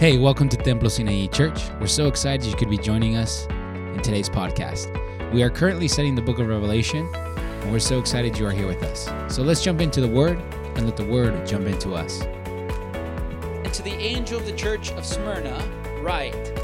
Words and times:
Hey, 0.00 0.16
welcome 0.16 0.48
to 0.48 0.56
Templo 0.56 0.88
Sinaí 0.88 1.30
Church. 1.30 1.60
We're 1.78 1.86
so 1.86 2.08
excited 2.08 2.46
you 2.46 2.56
could 2.56 2.70
be 2.70 2.78
joining 2.78 3.18
us 3.18 3.44
in 3.44 4.00
today's 4.00 4.30
podcast. 4.30 4.88
We 5.30 5.42
are 5.42 5.50
currently 5.50 5.88
studying 5.88 6.14
the 6.14 6.22
book 6.22 6.38
of 6.38 6.48
Revelation, 6.48 7.06
and 7.14 7.70
we're 7.70 7.80
so 7.80 7.98
excited 7.98 8.38
you 8.38 8.46
are 8.46 8.50
here 8.50 8.66
with 8.66 8.82
us. 8.82 9.10
So 9.30 9.42
let's 9.42 9.62
jump 9.62 9.82
into 9.82 10.00
the 10.00 10.08
Word 10.08 10.38
and 10.74 10.86
let 10.86 10.96
the 10.96 11.04
Word 11.04 11.46
jump 11.46 11.66
into 11.66 11.92
us. 11.92 12.22
And 12.22 13.74
to 13.74 13.82
the 13.82 13.92
angel 13.92 14.38
of 14.38 14.46
the 14.46 14.56
church 14.56 14.90
of 14.92 15.04
Smyrna, 15.04 15.62
write 16.00 16.54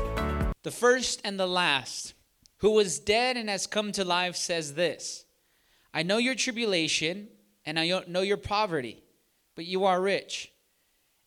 The 0.62 0.70
first 0.70 1.20
and 1.22 1.38
the 1.38 1.46
last, 1.46 2.14
who 2.60 2.70
was 2.70 2.98
dead 2.98 3.36
and 3.36 3.50
has 3.50 3.66
come 3.66 3.92
to 3.92 4.04
life, 4.06 4.36
says 4.36 4.72
this 4.72 5.26
I 5.92 6.04
know 6.04 6.16
your 6.16 6.36
tribulation, 6.36 7.28
and 7.66 7.78
I 7.78 8.00
know 8.08 8.22
your 8.22 8.38
poverty, 8.38 9.04
but 9.54 9.66
you 9.66 9.84
are 9.84 10.00
rich 10.00 10.52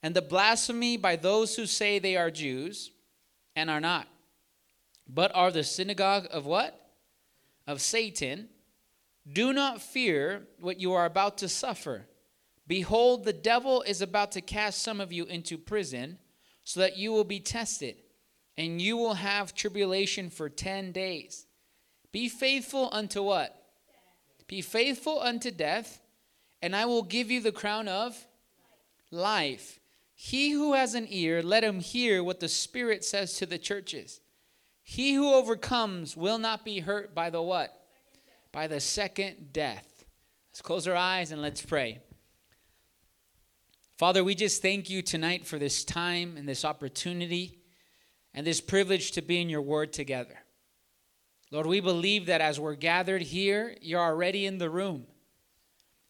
and 0.01 0.15
the 0.15 0.21
blasphemy 0.21 0.97
by 0.97 1.15
those 1.15 1.55
who 1.55 1.65
say 1.65 1.99
they 1.99 2.15
are 2.15 2.31
Jews 2.31 2.91
and 3.55 3.69
are 3.69 3.81
not, 3.81 4.07
but 5.07 5.31
are 5.35 5.51
the 5.51 5.63
synagogue 5.63 6.27
of 6.31 6.45
what? 6.45 6.79
Of 7.67 7.81
Satan. 7.81 8.49
Do 9.31 9.53
not 9.53 9.81
fear 9.81 10.47
what 10.59 10.79
you 10.79 10.93
are 10.93 11.05
about 11.05 11.37
to 11.39 11.49
suffer. 11.49 12.07
Behold, 12.67 13.25
the 13.25 13.33
devil 13.33 13.81
is 13.81 14.01
about 14.01 14.31
to 14.33 14.41
cast 14.41 14.81
some 14.81 15.01
of 15.01 15.11
you 15.11 15.25
into 15.25 15.57
prison, 15.57 16.19
so 16.63 16.79
that 16.81 16.97
you 16.97 17.11
will 17.11 17.23
be 17.23 17.39
tested, 17.39 17.95
and 18.57 18.79
you 18.79 18.95
will 18.95 19.15
have 19.15 19.55
tribulation 19.55 20.29
for 20.29 20.49
10 20.49 20.91
days. 20.91 21.47
Be 22.11 22.29
faithful 22.29 22.89
unto 22.91 23.23
what? 23.23 23.55
Be 24.47 24.61
faithful 24.61 25.19
unto 25.19 25.49
death, 25.49 26.01
and 26.61 26.75
I 26.75 26.85
will 26.85 27.03
give 27.03 27.31
you 27.31 27.41
the 27.41 27.51
crown 27.51 27.87
of 27.87 28.27
life. 29.11 29.78
He 30.21 30.51
who 30.51 30.73
has 30.73 30.95
an 30.95 31.07
ear, 31.09 31.41
let 31.41 31.63
him 31.63 31.79
hear 31.79 32.21
what 32.21 32.41
the 32.41 32.49
Spirit 32.49 33.05
says 33.05 33.37
to 33.37 33.45
the 33.45 33.57
churches. 33.57 34.19
He 34.83 35.13
who 35.13 35.33
overcomes 35.33 36.17
will 36.17 36.37
not 36.37 36.65
be 36.65 36.81
hurt 36.81 37.15
by 37.15 37.29
the 37.29 37.41
what? 37.41 37.71
By 38.51 38.67
the 38.67 38.81
second 38.81 39.53
death. 39.53 40.03
Let's 40.51 40.61
close 40.61 40.89
our 40.89 40.95
eyes 40.95 41.31
and 41.31 41.41
let's 41.41 41.61
pray. 41.61 41.99
Father, 43.97 44.21
we 44.21 44.35
just 44.35 44.61
thank 44.61 44.89
you 44.89 45.01
tonight 45.01 45.45
for 45.45 45.57
this 45.57 45.85
time 45.85 46.35
and 46.35 46.45
this 46.45 46.65
opportunity 46.65 47.59
and 48.33 48.45
this 48.45 48.59
privilege 48.59 49.13
to 49.13 49.21
be 49.21 49.39
in 49.39 49.47
your 49.47 49.61
word 49.61 49.93
together. 49.93 50.37
Lord, 51.49 51.65
we 51.65 51.79
believe 51.79 52.25
that 52.25 52.41
as 52.41 52.59
we're 52.59 52.75
gathered 52.75 53.21
here, 53.21 53.73
you're 53.79 54.01
already 54.01 54.45
in 54.45 54.57
the 54.57 54.69
room. 54.69 55.05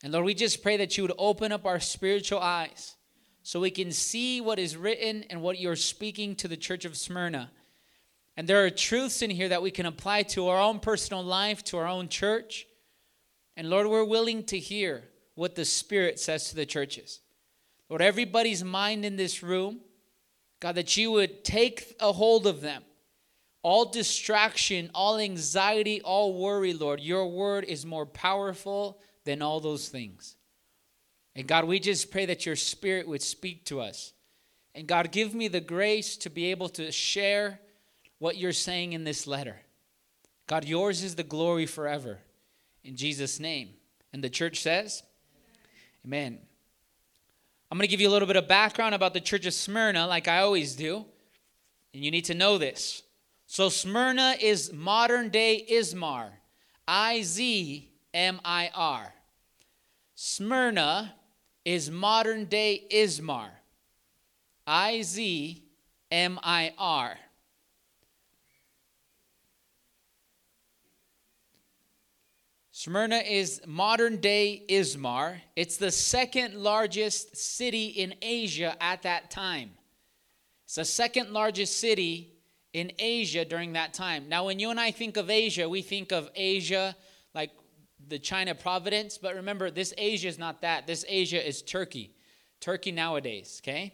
And 0.04 0.12
Lord, 0.12 0.26
we 0.26 0.34
just 0.34 0.64
pray 0.64 0.78
that 0.78 0.98
you 0.98 1.04
would 1.04 1.14
open 1.20 1.52
up 1.52 1.68
our 1.68 1.80
spiritual 1.80 2.40
eyes 2.40 2.96
so 3.50 3.60
we 3.60 3.72
can 3.72 3.92
see 3.92 4.42
what 4.42 4.60
is 4.60 4.78
written 4.78 5.26
and 5.32 5.42
what 5.42 5.58
you're 5.58 5.76
speaking 5.76 6.36
to 6.36 6.48
the 6.48 6.56
church 6.56 6.86
of 6.86 6.96
Smyrna. 6.96 7.50
And 8.38 8.48
there 8.48 8.64
are 8.64 8.70
truths 8.70 9.24
in 9.24 9.32
here 9.32 9.50
that 9.50 9.64
we 9.64 9.72
can 9.72 9.88
apply 9.88 10.22
to 10.22 10.50
our 10.50 10.62
own 10.62 10.80
personal 10.80 11.24
life, 11.24 11.64
to 11.64 11.78
our 11.80 11.88
own 11.88 12.10
church. 12.10 12.68
And 13.58 13.68
Lord, 13.68 13.88
we're 13.88 14.04
willing 14.04 14.44
to 14.44 14.60
hear 14.60 15.04
what 15.34 15.56
the 15.56 15.66
Spirit 15.66 16.20
says 16.20 16.50
to 16.50 16.56
the 16.56 16.68
churches. 16.68 17.22
Lord, 17.90 18.04
everybody's 18.04 18.64
mind 18.64 19.04
in 19.04 19.16
this 19.16 19.42
room, 19.42 19.80
God, 20.60 20.76
that 20.76 20.96
you 20.96 21.10
would 21.10 21.44
take 21.44 21.96
a 22.00 22.12
hold 22.12 22.46
of 22.46 22.62
them. 22.62 22.84
All 23.64 23.86
distraction, 23.86 24.92
all 24.94 25.18
anxiety, 25.18 26.04
all 26.04 26.40
worry, 26.40 26.74
Lord, 26.74 27.00
your 27.00 27.26
word 27.26 27.64
is 27.64 27.84
more 27.84 28.06
powerful 28.06 29.00
than 29.26 29.42
all 29.42 29.60
those 29.60 29.90
things. 29.90 30.36
And 31.40 31.48
God, 31.48 31.64
we 31.64 31.80
just 31.80 32.12
pray 32.12 32.26
that 32.26 32.46
your 32.46 32.58
spirit 32.58 33.08
would 33.08 33.22
speak 33.22 33.64
to 33.68 33.80
us. 33.80 34.12
And 34.76 34.86
God, 34.86 35.10
give 35.10 35.34
me 35.34 35.48
the 35.48 35.62
grace 35.62 36.18
to 36.18 36.30
be 36.30 36.52
able 36.52 36.68
to 36.68 36.92
share 36.92 37.62
what 38.18 38.36
you're 38.36 38.52
saying 38.52 38.92
in 38.92 39.06
this 39.06 39.26
letter. 39.26 39.56
God, 40.48 40.66
yours 40.66 41.02
is 41.02 41.16
the 41.16 41.24
glory 41.24 41.66
forever. 41.66 42.20
In 42.84 42.98
Jesus' 42.98 43.40
name. 43.40 43.70
And 44.12 44.22
the 44.22 44.30
church 44.30 44.60
says, 44.60 45.02
Amen. 46.06 46.26
Amen. 46.26 46.40
I'm 47.72 47.78
going 47.78 47.88
to 47.88 47.90
give 47.90 48.02
you 48.02 48.10
a 48.10 48.12
little 48.12 48.28
bit 48.28 48.36
of 48.36 48.50
background 48.50 48.94
about 48.94 49.14
the 49.14 49.22
church 49.22 49.46
of 49.46 49.54
Smyrna, 49.54 50.08
like 50.08 50.28
I 50.28 50.40
always 50.40 50.76
do. 50.76 51.06
And 51.94 52.04
you 52.04 52.12
need 52.12 52.26
to 52.26 52.34
know 52.34 52.58
this. 52.58 53.02
So, 53.48 53.70
Smyrna 53.70 54.36
is 54.42 54.74
modern 54.74 55.30
day 55.30 55.66
Izmir. 55.72 56.32
I 56.86 57.22
Z 57.22 57.90
M 58.14 58.42
I 58.44 58.72
R. 58.76 59.14
Smyrna 60.16 61.14
is 61.70 61.92
modern 61.92 62.46
day 62.46 62.84
Izmir. 62.92 63.52
I 64.66 65.04
Z 65.04 65.64
M 66.10 66.40
I 66.42 66.74
R. 66.80 67.16
Smyrna 72.72 73.18
is 73.18 73.62
modern 73.68 74.18
day 74.18 74.64
Izmir. 74.68 75.42
It's 75.56 75.78
the 75.78 75.92
second 75.92 76.56
largest 76.56 77.38
city 77.38 77.86
in 77.86 78.16
Asia 78.20 78.76
at 78.82 79.04
that 79.04 79.30
time. 79.30 79.70
It's 80.66 80.74
the 80.74 80.86
second 80.86 81.30
largest 81.34 81.80
city 81.80 82.34
in 82.74 82.92
Asia 82.98 83.46
during 83.46 83.74
that 83.74 83.94
time. 83.94 84.28
Now, 84.28 84.46
when 84.48 84.58
you 84.58 84.72
and 84.72 84.80
I 84.80 84.90
think 84.90 85.18
of 85.18 85.30
Asia, 85.30 85.70
we 85.70 85.84
think 85.84 86.12
of 86.12 86.32
Asia 86.34 86.96
the 88.10 88.20
China 88.20 88.56
providence, 88.56 89.18
but 89.18 89.36
remember, 89.36 89.70
this 89.72 89.94
Asia 89.98 90.28
is 90.28 90.38
not 90.38 90.62
that. 90.62 90.88
This 90.88 91.06
Asia 91.08 91.46
is 91.46 91.62
Turkey. 91.62 92.16
Turkey 92.60 92.92
nowadays, 92.92 93.62
okay? 93.64 93.94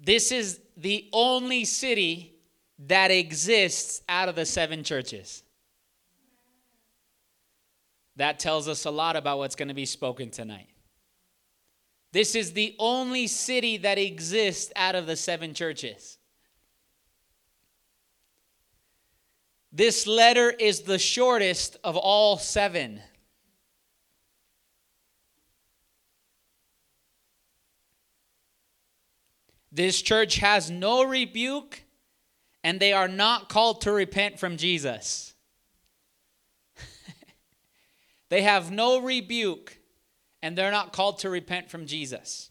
This 0.00 0.32
is 0.32 0.60
the 0.76 1.08
only 1.12 1.64
city 1.64 2.34
that 2.86 3.10
exists 3.10 4.02
out 4.08 4.28
of 4.28 4.36
the 4.36 4.46
seven 4.46 4.84
churches. 4.84 5.42
That 8.16 8.38
tells 8.38 8.68
us 8.68 8.84
a 8.84 8.90
lot 8.90 9.16
about 9.16 9.38
what's 9.38 9.56
going 9.56 9.68
to 9.68 9.74
be 9.74 9.86
spoken 9.86 10.30
tonight. 10.30 10.68
This 12.12 12.34
is 12.34 12.52
the 12.52 12.74
only 12.78 13.26
city 13.26 13.76
that 13.78 13.98
exists 13.98 14.72
out 14.74 14.94
of 14.94 15.06
the 15.06 15.16
seven 15.16 15.52
churches. 15.52 16.15
This 19.76 20.06
letter 20.06 20.50
is 20.50 20.82
the 20.82 20.98
shortest 20.98 21.76
of 21.84 21.98
all 21.98 22.38
seven. 22.38 23.02
This 29.70 30.00
church 30.00 30.36
has 30.36 30.70
no 30.70 31.04
rebuke, 31.04 31.82
and 32.64 32.80
they 32.80 32.94
are 32.94 33.06
not 33.06 33.50
called 33.50 33.82
to 33.82 33.92
repent 33.92 34.40
from 34.40 34.56
Jesus. 34.56 35.34
they 38.30 38.40
have 38.40 38.70
no 38.70 39.02
rebuke, 39.02 39.76
and 40.40 40.56
they're 40.56 40.70
not 40.70 40.94
called 40.94 41.18
to 41.18 41.28
repent 41.28 41.70
from 41.70 41.86
Jesus. 41.86 42.50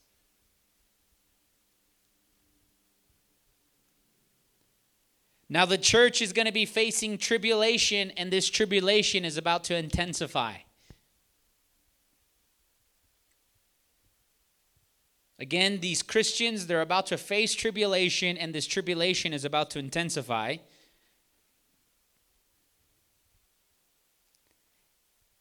Now, 5.47 5.65
the 5.65 5.77
church 5.77 6.21
is 6.21 6.33
going 6.33 6.47
to 6.47 6.51
be 6.51 6.65
facing 6.65 7.17
tribulation, 7.17 8.11
and 8.11 8.31
this 8.31 8.49
tribulation 8.49 9.23
is 9.23 9.37
about 9.37 9.63
to 9.65 9.75
intensify. 9.75 10.55
Again, 15.37 15.81
these 15.81 16.01
Christians, 16.01 16.65
they're 16.65 16.81
about 16.81 17.07
to 17.07 17.17
face 17.17 17.53
tribulation, 17.53 18.37
and 18.37 18.55
this 18.55 18.65
tribulation 18.65 19.33
is 19.33 19.45
about 19.45 19.69
to 19.71 19.79
intensify. 19.79 20.57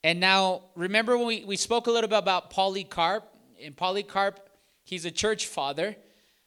And 0.02 0.20
now, 0.20 0.64
remember 0.74 1.16
when 1.16 1.26
we, 1.26 1.44
we 1.44 1.56
spoke 1.56 1.86
a 1.86 1.90
little 1.90 2.10
bit 2.10 2.18
about 2.18 2.50
Polycarp? 2.50 3.24
And 3.62 3.74
Polycarp, 3.74 4.50
he's 4.82 5.06
a 5.06 5.10
church 5.10 5.46
father. 5.46 5.96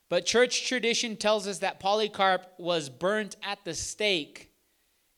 But 0.09 0.25
church 0.25 0.67
tradition 0.67 1.17
tells 1.17 1.47
us 1.47 1.59
that 1.59 1.79
Polycarp 1.79 2.53
was 2.57 2.89
burnt 2.89 3.35
at 3.43 3.63
the 3.65 3.73
stake 3.73 4.51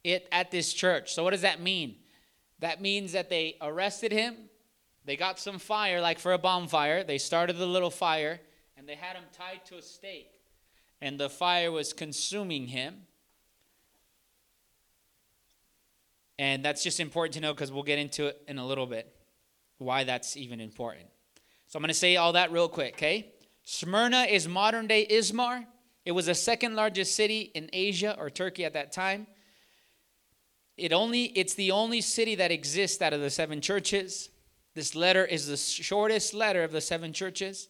it, 0.04 0.28
at 0.32 0.50
this 0.52 0.74
church. 0.74 1.14
So, 1.14 1.24
what 1.24 1.32
does 1.32 1.42
that 1.42 1.62
mean? 1.62 1.96
That 2.60 2.82
means 2.82 3.12
that 3.12 3.30
they 3.30 3.56
arrested 3.62 4.12
him, 4.12 4.36
they 5.06 5.16
got 5.16 5.40
some 5.40 5.60
fire, 5.60 6.02
like 6.02 6.20
for 6.20 6.34
a 6.34 6.38
bonfire, 6.38 7.04
they 7.04 7.18
started 7.18 7.60
a 7.60 7.66
little 7.66 7.90
fire, 7.90 8.40
and 8.78 8.88
they 8.88 8.96
had 8.96 9.16
him 9.16 9.24
tied 9.32 9.66
to 9.66 9.78
a 9.78 9.82
stake. 9.82 10.32
And 11.02 11.20
the 11.20 11.30
fire 11.30 11.72
was 11.72 11.94
consuming 11.94 12.68
him. 12.68 12.96
And 16.38 16.64
that's 16.64 16.84
just 16.84 17.00
important 17.00 17.34
to 17.36 17.42
know 17.42 17.54
because 17.54 17.72
we'll 17.72 17.84
get 17.84 18.00
into 18.00 18.28
it 18.28 18.42
in 18.48 18.58
a 18.58 18.66
little 18.66 18.86
bit 18.86 19.14
why 19.78 20.04
that's 20.04 20.38
even 20.38 20.60
important. 20.60 21.08
So 21.68 21.78
I'm 21.78 21.82
going 21.82 21.90
to 21.90 21.94
say 21.94 22.16
all 22.18 22.34
that 22.34 22.52
real 22.52 22.68
quick, 22.68 22.96
okay? 22.96 23.34
Smyrna 23.72 24.24
is 24.24 24.48
modern 24.48 24.88
day 24.88 25.06
Izmir. 25.06 25.64
It 26.04 26.14
was 26.14 26.26
the 26.26 26.34
second 26.34 26.76
largest 26.76 27.14
city 27.14 27.52
in 27.54 27.70
Asia 27.72 28.16
or 28.18 28.32
Turkey 28.32 28.66
at 28.66 28.74
that 28.74 28.92
time. 28.92 29.28
It 30.76 30.92
only 30.92 31.26
it's 31.26 31.54
the 31.54 31.70
only 31.70 32.02
city 32.02 32.34
that 32.34 32.50
exists 32.50 33.00
out 33.00 33.14
of 33.14 33.22
the 33.22 33.30
seven 33.30 33.62
churches. 33.62 34.30
This 34.74 34.96
letter 34.96 35.24
is 35.24 35.46
the 35.46 35.56
shortest 35.56 36.34
letter 36.34 36.64
of 36.64 36.72
the 36.72 36.82
seven 36.82 37.14
churches. 37.14 37.70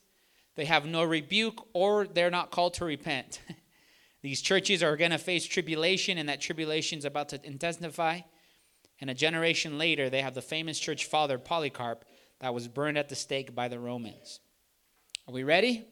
they 0.56 0.64
have 0.64 0.86
no 0.86 1.04
rebuke, 1.04 1.68
or 1.74 2.08
they're 2.08 2.32
not 2.32 2.50
called 2.50 2.76
to 2.76 2.86
repent. 2.86 3.42
These 4.22 4.40
churches 4.40 4.82
are 4.82 4.96
going 4.96 5.12
to 5.12 5.18
face 5.18 5.46
tribulation, 5.46 6.18
and 6.18 6.30
that 6.30 6.40
tribulation 6.40 7.00
is 7.00 7.06
about 7.06 7.28
to 7.30 7.46
intensify. 7.46 8.22
And 9.02 9.10
a 9.10 9.14
generation 9.14 9.78
later, 9.78 10.10
they 10.10 10.22
have 10.22 10.34
the 10.34 10.42
famous 10.42 10.80
church 10.80 11.08
father, 11.08 11.38
Polycarp, 11.38 12.06
that 12.40 12.54
was 12.54 12.70
burned 12.70 12.98
at 12.98 13.10
the 13.10 13.16
stake 13.16 13.54
by 13.54 13.68
the 13.68 13.80
Romans. 13.80 14.40
Are 15.30 15.32
we 15.32 15.44
ready? 15.44 15.86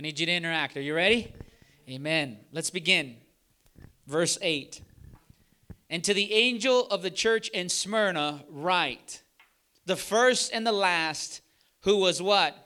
I 0.00 0.02
need 0.02 0.18
you 0.18 0.26
to 0.26 0.32
interact. 0.32 0.76
Are 0.76 0.80
you 0.80 0.96
ready? 0.96 1.32
Amen. 1.88 2.38
Let's 2.50 2.70
begin. 2.70 3.18
Verse 4.08 4.36
8. 4.42 4.82
And 5.90 6.02
to 6.02 6.12
the 6.12 6.32
angel 6.32 6.88
of 6.88 7.02
the 7.02 7.10
church 7.12 7.46
in 7.50 7.68
Smyrna, 7.68 8.42
write 8.50 9.22
the 9.84 9.94
first 9.94 10.52
and 10.52 10.66
the 10.66 10.72
last, 10.72 11.40
who 11.82 11.98
was 11.98 12.20
what? 12.20 12.56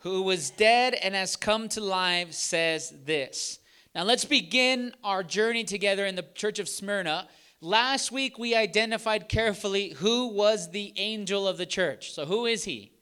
Who 0.00 0.20
was 0.20 0.50
dead 0.50 0.92
and 0.92 1.14
has 1.14 1.34
come 1.34 1.70
to 1.70 1.80
life, 1.80 2.34
says 2.34 2.92
this. 3.06 3.58
Now 3.94 4.02
let's 4.02 4.26
begin 4.26 4.92
our 5.02 5.22
journey 5.22 5.64
together 5.64 6.04
in 6.04 6.14
the 6.14 6.26
church 6.34 6.58
of 6.58 6.68
Smyrna. 6.68 7.26
Last 7.62 8.12
week 8.12 8.38
we 8.38 8.54
identified 8.54 9.30
carefully 9.30 9.94
who 9.94 10.26
was 10.26 10.72
the 10.72 10.92
angel 10.96 11.48
of 11.48 11.56
the 11.56 11.64
church. 11.64 12.12
So 12.12 12.26
who 12.26 12.44
is 12.44 12.64
he? 12.64 12.92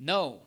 No. 0.00 0.40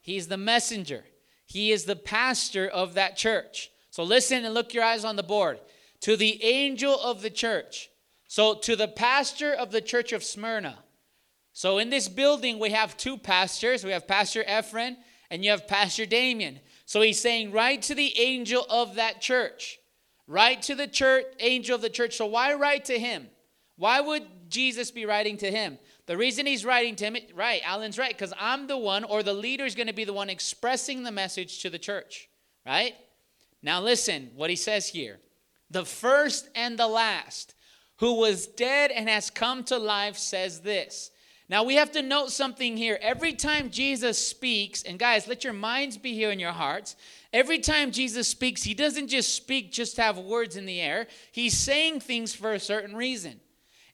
He's 0.00 0.28
the 0.28 0.36
messenger. 0.36 1.04
He 1.46 1.72
is 1.72 1.84
the 1.84 1.96
pastor 1.96 2.68
of 2.68 2.94
that 2.94 3.16
church. 3.16 3.70
So 3.90 4.02
listen 4.02 4.44
and 4.44 4.54
look 4.54 4.74
your 4.74 4.84
eyes 4.84 5.04
on 5.04 5.16
the 5.16 5.22
board. 5.22 5.58
To 6.02 6.16
the 6.16 6.42
angel 6.44 6.98
of 7.00 7.22
the 7.22 7.30
church. 7.30 7.88
So 8.28 8.54
to 8.54 8.76
the 8.76 8.88
pastor 8.88 9.52
of 9.52 9.72
the 9.72 9.80
church 9.80 10.12
of 10.12 10.22
Smyrna. 10.22 10.78
So 11.52 11.78
in 11.78 11.90
this 11.90 12.08
building, 12.08 12.58
we 12.58 12.70
have 12.70 12.96
two 12.96 13.16
pastors. 13.16 13.84
We 13.84 13.92
have 13.92 14.06
Pastor 14.06 14.44
Ephraim 14.48 14.96
and 15.30 15.44
you 15.44 15.50
have 15.50 15.66
Pastor 15.66 16.06
Damien. 16.06 16.60
So 16.84 17.00
he's 17.00 17.20
saying, 17.20 17.52
write 17.52 17.82
to 17.82 17.94
the 17.94 18.18
angel 18.18 18.66
of 18.68 18.96
that 18.96 19.20
church. 19.20 19.78
Write 20.26 20.62
to 20.62 20.74
the 20.74 20.86
church, 20.86 21.24
angel 21.40 21.74
of 21.76 21.82
the 21.82 21.90
church. 21.90 22.16
So 22.16 22.26
why 22.26 22.54
write 22.54 22.86
to 22.86 22.98
him? 22.98 23.28
Why 23.76 24.00
would 24.00 24.24
Jesus 24.48 24.90
be 24.90 25.06
writing 25.06 25.36
to 25.38 25.50
him? 25.50 25.78
The 26.06 26.16
reason 26.16 26.46
he's 26.46 26.64
writing 26.64 26.96
to 26.96 27.04
him, 27.04 27.16
right, 27.34 27.62
Alan's 27.64 27.98
right, 27.98 28.12
because 28.12 28.32
I'm 28.38 28.66
the 28.66 28.76
one, 28.76 29.04
or 29.04 29.22
the 29.22 29.32
leader 29.32 29.64
is 29.64 29.74
going 29.74 29.86
to 29.86 29.92
be 29.92 30.04
the 30.04 30.12
one 30.12 30.28
expressing 30.28 31.04
the 31.04 31.12
message 31.12 31.60
to 31.62 31.70
the 31.70 31.78
church, 31.78 32.28
right? 32.66 32.94
Now 33.62 33.80
listen 33.80 34.30
what 34.34 34.50
he 34.50 34.56
says 34.56 34.88
here. 34.88 35.20
The 35.70 35.84
first 35.84 36.48
and 36.54 36.76
the 36.78 36.88
last, 36.88 37.54
who 37.98 38.14
was 38.14 38.48
dead 38.48 38.90
and 38.90 39.08
has 39.08 39.30
come 39.30 39.62
to 39.64 39.78
life, 39.78 40.18
says 40.18 40.60
this. 40.60 41.12
Now 41.48 41.64
we 41.64 41.76
have 41.76 41.92
to 41.92 42.02
note 42.02 42.30
something 42.30 42.76
here. 42.76 42.98
Every 43.00 43.34
time 43.34 43.70
Jesus 43.70 44.18
speaks, 44.18 44.82
and 44.82 44.98
guys, 44.98 45.28
let 45.28 45.44
your 45.44 45.52
minds 45.52 45.98
be 45.98 46.14
here 46.14 46.30
in 46.30 46.40
your 46.40 46.52
hearts. 46.52 46.96
Every 47.32 47.58
time 47.58 47.92
Jesus 47.92 48.26
speaks, 48.26 48.62
he 48.62 48.74
doesn't 48.74 49.08
just 49.08 49.34
speak 49.34 49.70
just 49.70 49.98
have 49.98 50.18
words 50.18 50.56
in 50.56 50.66
the 50.66 50.80
air. 50.80 51.06
He's 51.30 51.56
saying 51.56 52.00
things 52.00 52.34
for 52.34 52.54
a 52.54 52.60
certain 52.60 52.96
reason. 52.96 53.40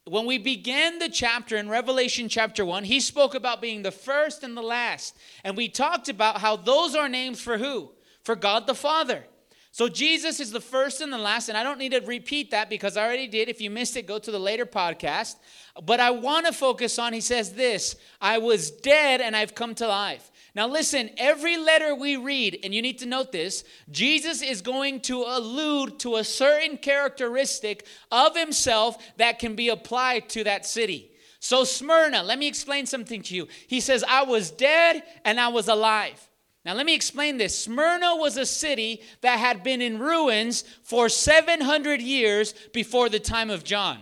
When 0.08 0.26
we 0.26 0.38
began 0.38 0.98
the 0.98 1.08
chapter 1.08 1.56
in 1.56 1.68
Revelation 1.68 2.28
chapter 2.28 2.64
1, 2.64 2.84
he 2.84 3.00
spoke 3.00 3.34
about 3.34 3.60
being 3.60 3.82
the 3.82 3.90
first 3.90 4.42
and 4.42 4.56
the 4.56 4.62
last. 4.62 5.16
And 5.44 5.56
we 5.56 5.68
talked 5.68 6.08
about 6.08 6.40
how 6.40 6.56
those 6.56 6.94
are 6.94 7.08
names 7.08 7.40
for 7.40 7.58
who? 7.58 7.90
For 8.22 8.34
God 8.34 8.66
the 8.66 8.74
Father. 8.74 9.24
So 9.70 9.88
Jesus 9.88 10.40
is 10.40 10.50
the 10.50 10.60
first 10.60 11.00
and 11.00 11.12
the 11.12 11.18
last, 11.18 11.48
and 11.48 11.56
I 11.56 11.62
don't 11.62 11.78
need 11.78 11.92
to 11.92 12.00
repeat 12.00 12.50
that 12.50 12.70
because 12.70 12.96
I 12.96 13.04
already 13.04 13.28
did. 13.28 13.48
If 13.48 13.60
you 13.60 13.70
missed 13.70 13.96
it, 13.96 14.06
go 14.06 14.18
to 14.18 14.30
the 14.30 14.38
later 14.38 14.66
podcast. 14.66 15.36
But 15.84 16.00
I 16.00 16.10
want 16.10 16.46
to 16.46 16.52
focus 16.52 16.98
on, 16.98 17.12
he 17.12 17.20
says 17.20 17.52
this 17.52 17.94
I 18.20 18.38
was 18.38 18.70
dead 18.70 19.20
and 19.20 19.36
I've 19.36 19.54
come 19.54 19.74
to 19.76 19.86
life. 19.86 20.30
Now, 20.58 20.66
listen, 20.66 21.10
every 21.18 21.56
letter 21.56 21.94
we 21.94 22.16
read, 22.16 22.58
and 22.64 22.74
you 22.74 22.82
need 22.82 22.98
to 22.98 23.06
note 23.06 23.30
this, 23.30 23.62
Jesus 23.92 24.42
is 24.42 24.60
going 24.60 25.02
to 25.02 25.22
allude 25.22 26.00
to 26.00 26.16
a 26.16 26.24
certain 26.24 26.78
characteristic 26.78 27.86
of 28.10 28.36
himself 28.36 28.98
that 29.18 29.38
can 29.38 29.54
be 29.54 29.68
applied 29.68 30.28
to 30.30 30.42
that 30.42 30.66
city. 30.66 31.12
So, 31.38 31.62
Smyrna, 31.62 32.24
let 32.24 32.40
me 32.40 32.48
explain 32.48 32.86
something 32.86 33.22
to 33.22 33.36
you. 33.36 33.46
He 33.68 33.78
says, 33.78 34.02
I 34.08 34.24
was 34.24 34.50
dead 34.50 35.04
and 35.24 35.38
I 35.38 35.46
was 35.46 35.68
alive. 35.68 36.28
Now, 36.64 36.74
let 36.74 36.86
me 36.86 36.94
explain 36.96 37.36
this. 37.36 37.56
Smyrna 37.56 38.16
was 38.16 38.36
a 38.36 38.44
city 38.44 39.02
that 39.20 39.38
had 39.38 39.62
been 39.62 39.80
in 39.80 40.00
ruins 40.00 40.64
for 40.82 41.08
700 41.08 42.02
years 42.02 42.52
before 42.72 43.08
the 43.08 43.20
time 43.20 43.50
of 43.50 43.62
John. 43.62 44.00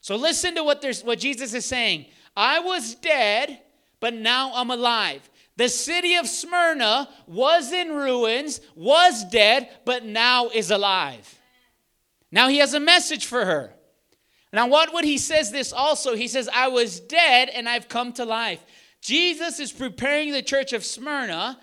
So, 0.00 0.16
listen 0.16 0.54
to 0.54 0.64
what, 0.64 0.82
what 1.04 1.18
Jesus 1.18 1.52
is 1.52 1.66
saying. 1.66 2.06
I 2.34 2.60
was 2.60 2.94
dead, 2.94 3.60
but 4.00 4.14
now 4.14 4.52
I'm 4.54 4.70
alive. 4.70 5.29
The 5.60 5.68
city 5.68 6.14
of 6.14 6.26
Smyrna 6.26 7.06
was 7.26 7.70
in 7.70 7.92
ruins, 7.92 8.62
was 8.74 9.26
dead, 9.26 9.68
but 9.84 10.06
now 10.06 10.48
is 10.48 10.70
alive. 10.70 11.38
Now 12.32 12.48
he 12.48 12.56
has 12.60 12.72
a 12.72 12.80
message 12.80 13.26
for 13.26 13.44
her. 13.44 13.74
Now, 14.54 14.68
what 14.68 14.94
would 14.94 15.04
he 15.04 15.18
says 15.18 15.52
this 15.52 15.70
also? 15.70 16.14
He 16.14 16.28
says, 16.28 16.48
I 16.50 16.68
was 16.68 16.98
dead 16.98 17.50
and 17.50 17.68
I've 17.68 17.90
come 17.90 18.14
to 18.14 18.24
life. 18.24 18.64
Jesus 19.02 19.60
is 19.60 19.70
preparing 19.70 20.32
the 20.32 20.40
church 20.40 20.72
of 20.72 20.82
Smyrna 20.82 21.60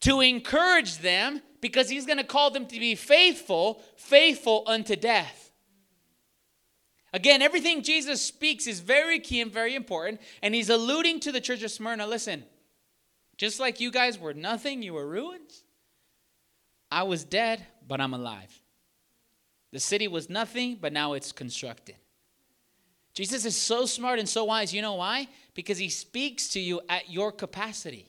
to 0.00 0.22
encourage 0.22 0.96
them 1.00 1.42
because 1.60 1.90
he's 1.90 2.06
going 2.06 2.16
to 2.16 2.24
call 2.24 2.50
them 2.50 2.64
to 2.64 2.80
be 2.80 2.94
faithful, 2.94 3.82
faithful 3.98 4.64
unto 4.66 4.96
death. 4.96 5.52
Again, 7.12 7.42
everything 7.42 7.82
Jesus 7.82 8.24
speaks 8.24 8.66
is 8.66 8.80
very 8.80 9.20
key 9.20 9.42
and 9.42 9.52
very 9.52 9.74
important, 9.74 10.22
and 10.40 10.54
he's 10.54 10.70
alluding 10.70 11.20
to 11.20 11.30
the 11.30 11.42
church 11.42 11.62
of 11.62 11.70
Smyrna. 11.70 12.06
Listen, 12.06 12.44
just 13.36 13.60
like 13.60 13.80
you 13.80 13.90
guys 13.90 14.18
were 14.18 14.34
nothing, 14.34 14.82
you 14.82 14.94
were 14.94 15.06
ruins. 15.06 15.64
I 16.90 17.02
was 17.02 17.24
dead, 17.24 17.64
but 17.86 18.00
I'm 18.00 18.14
alive. 18.14 18.60
The 19.72 19.80
city 19.80 20.06
was 20.06 20.30
nothing, 20.30 20.78
but 20.80 20.92
now 20.92 21.14
it's 21.14 21.32
constructed. 21.32 21.96
Jesus 23.14 23.44
is 23.44 23.56
so 23.56 23.86
smart 23.86 24.18
and 24.18 24.28
so 24.28 24.44
wise. 24.44 24.72
You 24.72 24.82
know 24.82 24.94
why? 24.94 25.28
Because 25.54 25.78
he 25.78 25.88
speaks 25.88 26.48
to 26.50 26.60
you 26.60 26.80
at 26.88 27.10
your 27.10 27.32
capacity. 27.32 28.08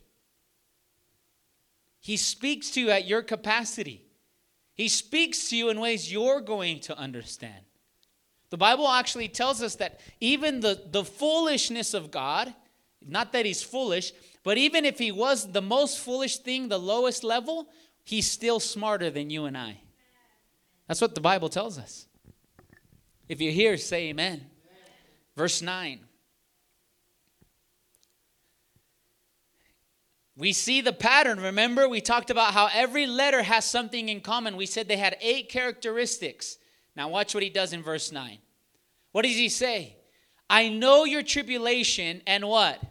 He 2.01 2.18
speaks 2.18 2.69
to 2.72 2.81
you 2.81 2.92
at 2.92 3.07
your 3.07 3.24
capacity. 3.24 4.04
He 4.75 4.88
speaks 4.89 5.50
to 5.50 5.57
you 5.57 5.69
in 5.69 5.80
ways 5.80 6.12
you're 6.12 6.42
going 6.42 6.81
to 6.81 6.98
understand. 6.98 7.66
The 8.51 8.57
Bible 8.57 8.88
actually 8.88 9.27
tells 9.27 9.63
us 9.63 9.75
that 9.75 10.00
even 10.19 10.60
the, 10.60 10.81
the 10.92 11.04
foolishness 11.04 11.94
of 11.94 12.12
God, 12.12 12.54
not 13.07 13.31
that 13.33 13.45
he's 13.45 13.63
foolish, 13.63 14.11
but 14.43 14.57
even 14.57 14.85
if 14.85 14.99
he 14.99 15.11
was 15.11 15.51
the 15.51 15.61
most 15.61 15.99
foolish 15.99 16.37
thing, 16.37 16.69
the 16.69 16.77
lowest 16.77 17.23
level, 17.23 17.67
he's 18.03 18.29
still 18.29 18.59
smarter 18.59 19.09
than 19.09 19.29
you 19.29 19.45
and 19.45 19.57
I. 19.57 19.81
That's 20.88 21.01
what 21.01 21.15
the 21.15 21.21
Bible 21.21 21.50
tells 21.50 21.77
us. 21.77 22.07
If 23.27 23.41
you're 23.41 23.51
here, 23.51 23.77
say 23.77 24.09
amen. 24.09 24.33
amen. 24.33 24.50
Verse 25.35 25.62
9. 25.62 26.00
We 30.38 30.51
see 30.53 30.81
the 30.81 30.93
pattern. 30.93 31.39
Remember, 31.39 31.88
we 31.88 32.01
talked 32.01 32.29
about 32.29 32.53
how 32.53 32.69
every 32.74 33.07
letter 33.07 33.41
has 33.41 33.65
something 33.65 34.09
in 34.09 34.19
common. 34.19 34.57
We 34.57 34.65
said 34.65 34.88
they 34.88 34.97
had 34.97 35.17
eight 35.21 35.50
characteristics. 35.50 36.57
Now, 36.95 37.07
watch 37.09 37.33
what 37.33 37.43
he 37.43 37.50
does 37.50 37.74
in 37.74 37.81
verse 37.81 38.12
9. 38.12 38.38
What 39.12 39.24
does 39.24 39.35
he 39.35 39.50
say? 39.50 39.97
I 40.50 40.69
know 40.69 41.05
your 41.05 41.24
tribulation 41.24 42.21
and 42.27 42.47
what? 42.47 42.81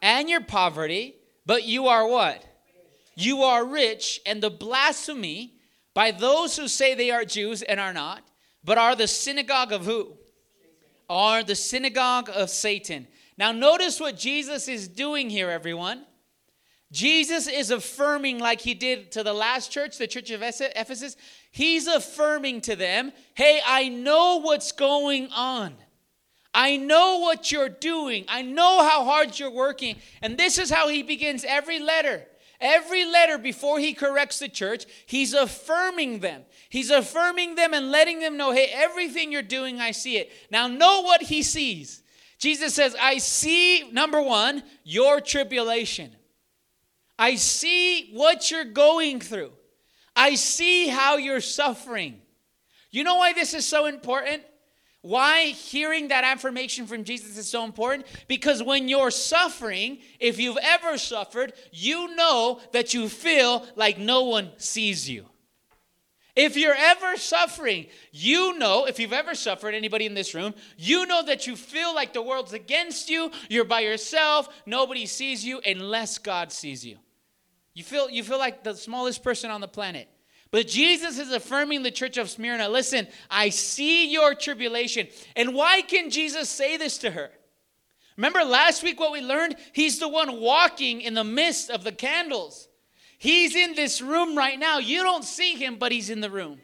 And 0.00 0.28
your 0.28 0.40
poverty, 0.40 1.16
but 1.44 1.64
you 1.64 1.88
are 1.88 2.06
what? 2.06 2.44
You 3.16 3.42
are 3.42 3.64
rich, 3.64 4.20
and 4.26 4.42
the 4.42 4.50
blasphemy 4.50 5.54
by 5.94 6.12
those 6.12 6.56
who 6.56 6.68
say 6.68 6.94
they 6.94 7.10
are 7.10 7.24
Jews 7.24 7.62
and 7.62 7.80
are 7.80 7.92
not, 7.92 8.22
but 8.62 8.78
are 8.78 8.94
the 8.94 9.08
synagogue 9.08 9.72
of 9.72 9.84
who? 9.84 10.12
Are 11.10 11.42
the 11.42 11.56
synagogue 11.56 12.30
of 12.32 12.50
Satan. 12.50 13.08
Now, 13.36 13.50
notice 13.50 13.98
what 13.98 14.16
Jesus 14.16 14.68
is 14.68 14.86
doing 14.86 15.30
here, 15.30 15.50
everyone. 15.50 16.04
Jesus 16.92 17.46
is 17.48 17.70
affirming, 17.70 18.38
like 18.38 18.60
he 18.60 18.74
did 18.74 19.12
to 19.12 19.22
the 19.22 19.32
last 19.32 19.70
church, 19.70 19.98
the 19.98 20.06
church 20.06 20.30
of 20.30 20.42
Ephesus, 20.42 21.16
he's 21.50 21.86
affirming 21.86 22.60
to 22.62 22.76
them, 22.76 23.12
hey, 23.34 23.60
I 23.66 23.88
know 23.88 24.40
what's 24.40 24.72
going 24.72 25.28
on. 25.32 25.74
I 26.54 26.76
know 26.76 27.18
what 27.18 27.52
you're 27.52 27.68
doing. 27.68 28.24
I 28.28 28.42
know 28.42 28.82
how 28.88 29.04
hard 29.04 29.38
you're 29.38 29.50
working. 29.50 29.96
And 30.22 30.36
this 30.36 30.58
is 30.58 30.70
how 30.70 30.88
he 30.88 31.02
begins 31.02 31.44
every 31.46 31.78
letter. 31.78 32.26
Every 32.60 33.04
letter 33.04 33.38
before 33.38 33.78
he 33.78 33.94
corrects 33.94 34.40
the 34.40 34.48
church, 34.48 34.84
he's 35.06 35.32
affirming 35.32 36.18
them. 36.18 36.42
He's 36.68 36.90
affirming 36.90 37.54
them 37.54 37.72
and 37.72 37.92
letting 37.92 38.18
them 38.18 38.36
know, 38.36 38.50
hey, 38.52 38.68
everything 38.72 39.30
you're 39.30 39.42
doing, 39.42 39.80
I 39.80 39.92
see 39.92 40.16
it. 40.16 40.32
Now, 40.50 40.66
know 40.66 41.02
what 41.02 41.22
he 41.22 41.42
sees. 41.42 42.02
Jesus 42.38 42.74
says, 42.74 42.96
I 43.00 43.18
see, 43.18 43.90
number 43.92 44.20
one, 44.20 44.64
your 44.82 45.20
tribulation. 45.20 46.10
I 47.18 47.36
see 47.36 48.10
what 48.12 48.50
you're 48.50 48.64
going 48.64 49.20
through. 49.20 49.52
I 50.16 50.34
see 50.34 50.88
how 50.88 51.16
you're 51.16 51.40
suffering. 51.40 52.20
You 52.90 53.04
know 53.04 53.16
why 53.16 53.34
this 53.34 53.54
is 53.54 53.66
so 53.66 53.86
important? 53.86 54.42
Why 55.08 55.44
hearing 55.46 56.08
that 56.08 56.22
affirmation 56.22 56.86
from 56.86 57.02
Jesus 57.02 57.38
is 57.38 57.48
so 57.48 57.64
important? 57.64 58.06
Because 58.26 58.62
when 58.62 58.88
you're 58.88 59.10
suffering, 59.10 60.00
if 60.20 60.38
you've 60.38 60.58
ever 60.60 60.98
suffered, 60.98 61.54
you 61.72 62.14
know 62.14 62.60
that 62.72 62.92
you 62.92 63.08
feel 63.08 63.64
like 63.74 63.96
no 63.96 64.24
one 64.24 64.50
sees 64.58 65.08
you. 65.08 65.24
If 66.36 66.58
you're 66.58 66.76
ever 66.76 67.16
suffering, 67.16 67.86
you 68.12 68.58
know, 68.58 68.84
if 68.84 68.98
you've 68.98 69.14
ever 69.14 69.34
suffered, 69.34 69.74
anybody 69.74 70.04
in 70.04 70.12
this 70.12 70.34
room, 70.34 70.52
you 70.76 71.06
know 71.06 71.24
that 71.24 71.46
you 71.46 71.56
feel 71.56 71.94
like 71.94 72.12
the 72.12 72.20
world's 72.20 72.52
against 72.52 73.08
you, 73.08 73.30
you're 73.48 73.64
by 73.64 73.80
yourself, 73.80 74.50
nobody 74.66 75.06
sees 75.06 75.42
you 75.42 75.62
unless 75.64 76.18
God 76.18 76.52
sees 76.52 76.84
you. 76.84 76.98
You 77.72 77.82
feel, 77.82 78.10
you 78.10 78.22
feel 78.22 78.38
like 78.38 78.62
the 78.62 78.74
smallest 78.74 79.24
person 79.24 79.50
on 79.50 79.62
the 79.62 79.68
planet. 79.68 80.06
But 80.50 80.66
Jesus 80.66 81.18
is 81.18 81.30
affirming 81.30 81.82
the 81.82 81.90
church 81.90 82.16
of 82.16 82.30
Smyrna 82.30 82.68
listen, 82.68 83.06
I 83.30 83.50
see 83.50 84.10
your 84.10 84.34
tribulation. 84.34 85.08
And 85.36 85.54
why 85.54 85.82
can 85.82 86.10
Jesus 86.10 86.48
say 86.48 86.76
this 86.76 86.98
to 86.98 87.10
her? 87.10 87.30
Remember 88.16 88.42
last 88.44 88.82
week 88.82 88.98
what 88.98 89.12
we 89.12 89.20
learned? 89.20 89.56
He's 89.72 89.98
the 89.98 90.08
one 90.08 90.40
walking 90.40 91.02
in 91.02 91.14
the 91.14 91.24
midst 91.24 91.70
of 91.70 91.84
the 91.84 91.92
candles. 91.92 92.68
He's 93.18 93.54
in 93.54 93.74
this 93.74 94.00
room 94.00 94.36
right 94.36 94.58
now. 94.58 94.78
You 94.78 95.02
don't 95.02 95.24
see 95.24 95.54
him, 95.54 95.76
but 95.76 95.92
he's 95.92 96.10
in 96.10 96.20
the 96.20 96.30
room. 96.30 96.60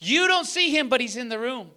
You 0.00 0.28
don't 0.28 0.44
see 0.44 0.70
him, 0.70 0.88
but 0.88 1.00
he's 1.00 1.16
in 1.16 1.28
the 1.28 1.38
room. 1.38 1.70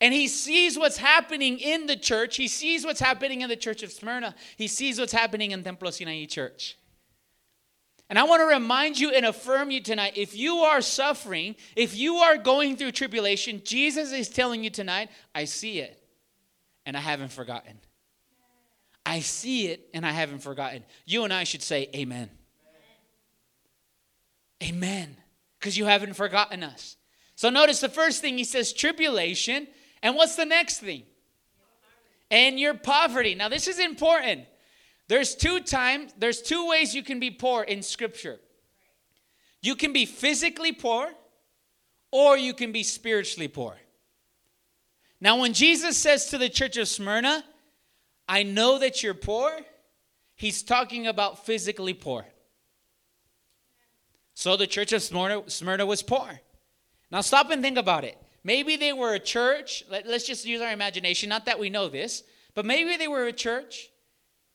And 0.00 0.12
he 0.12 0.28
sees 0.28 0.78
what's 0.78 0.96
happening 0.96 1.58
in 1.58 1.86
the 1.86 1.96
church. 1.96 2.36
He 2.36 2.48
sees 2.48 2.84
what's 2.84 3.00
happening 3.00 3.42
in 3.42 3.48
the 3.48 3.56
church 3.56 3.82
of 3.82 3.92
Smyrna. 3.92 4.34
He 4.56 4.66
sees 4.66 4.98
what's 4.98 5.12
happening 5.12 5.52
in 5.52 5.62
Templo 5.62 5.90
Sinai 5.90 6.24
Church. 6.24 6.76
And 8.14 8.20
I 8.20 8.22
want 8.22 8.42
to 8.42 8.46
remind 8.46 8.96
you 8.96 9.10
and 9.10 9.26
affirm 9.26 9.72
you 9.72 9.80
tonight 9.80 10.12
if 10.14 10.36
you 10.36 10.58
are 10.58 10.80
suffering, 10.80 11.56
if 11.74 11.96
you 11.96 12.18
are 12.18 12.36
going 12.36 12.76
through 12.76 12.92
tribulation, 12.92 13.60
Jesus 13.64 14.12
is 14.12 14.28
telling 14.28 14.62
you 14.62 14.70
tonight, 14.70 15.08
I 15.34 15.46
see 15.46 15.80
it 15.80 16.00
and 16.86 16.96
I 16.96 17.00
haven't 17.00 17.32
forgotten. 17.32 17.76
I 19.04 19.18
see 19.18 19.66
it 19.66 19.88
and 19.92 20.06
I 20.06 20.12
haven't 20.12 20.44
forgotten. 20.44 20.84
You 21.04 21.24
and 21.24 21.32
I 21.32 21.42
should 21.42 21.60
say, 21.60 21.90
Amen. 21.92 22.30
Amen. 24.62 25.16
Because 25.58 25.76
you 25.76 25.86
haven't 25.86 26.14
forgotten 26.14 26.62
us. 26.62 26.96
So 27.34 27.50
notice 27.50 27.80
the 27.80 27.88
first 27.88 28.20
thing 28.20 28.38
he 28.38 28.44
says 28.44 28.72
tribulation. 28.72 29.66
And 30.04 30.14
what's 30.14 30.36
the 30.36 30.44
next 30.44 30.78
thing? 30.78 31.02
And 32.30 32.60
your 32.60 32.74
poverty. 32.74 33.34
Now, 33.34 33.48
this 33.48 33.66
is 33.66 33.80
important. 33.80 34.44
There's 35.08 35.34
two 35.34 35.60
times, 35.60 36.12
there's 36.18 36.40
two 36.40 36.66
ways 36.66 36.94
you 36.94 37.02
can 37.02 37.20
be 37.20 37.30
poor 37.30 37.62
in 37.62 37.82
scripture. 37.82 38.40
You 39.60 39.74
can 39.74 39.92
be 39.92 40.06
physically 40.06 40.72
poor 40.72 41.10
or 42.10 42.36
you 42.36 42.54
can 42.54 42.72
be 42.72 42.82
spiritually 42.82 43.48
poor. 43.48 43.76
Now, 45.20 45.40
when 45.40 45.52
Jesus 45.52 45.96
says 45.96 46.26
to 46.26 46.38
the 46.38 46.48
church 46.48 46.76
of 46.76 46.88
Smyrna, 46.88 47.44
I 48.28 48.42
know 48.42 48.78
that 48.78 49.02
you're 49.02 49.14
poor, 49.14 49.50
he's 50.34 50.62
talking 50.62 51.06
about 51.06 51.44
physically 51.44 51.94
poor. 51.94 52.26
So 54.34 54.56
the 54.56 54.66
church 54.66 54.92
of 54.92 55.02
Smyrna, 55.02 55.48
Smyrna 55.48 55.86
was 55.86 56.02
poor. 56.02 56.40
Now 57.10 57.20
stop 57.20 57.50
and 57.50 57.62
think 57.62 57.78
about 57.78 58.04
it. 58.04 58.18
Maybe 58.42 58.76
they 58.76 58.92
were 58.92 59.14
a 59.14 59.18
church, 59.18 59.84
let, 59.90 60.06
us 60.06 60.24
just 60.24 60.44
use 60.44 60.60
our 60.60 60.72
imagination, 60.72 61.28
not 61.28 61.46
that 61.46 61.58
we 61.58 61.70
know 61.70 61.88
this, 61.88 62.22
but 62.54 62.66
maybe 62.66 62.96
they 62.96 63.08
were 63.08 63.26
a 63.26 63.32
church 63.32 63.88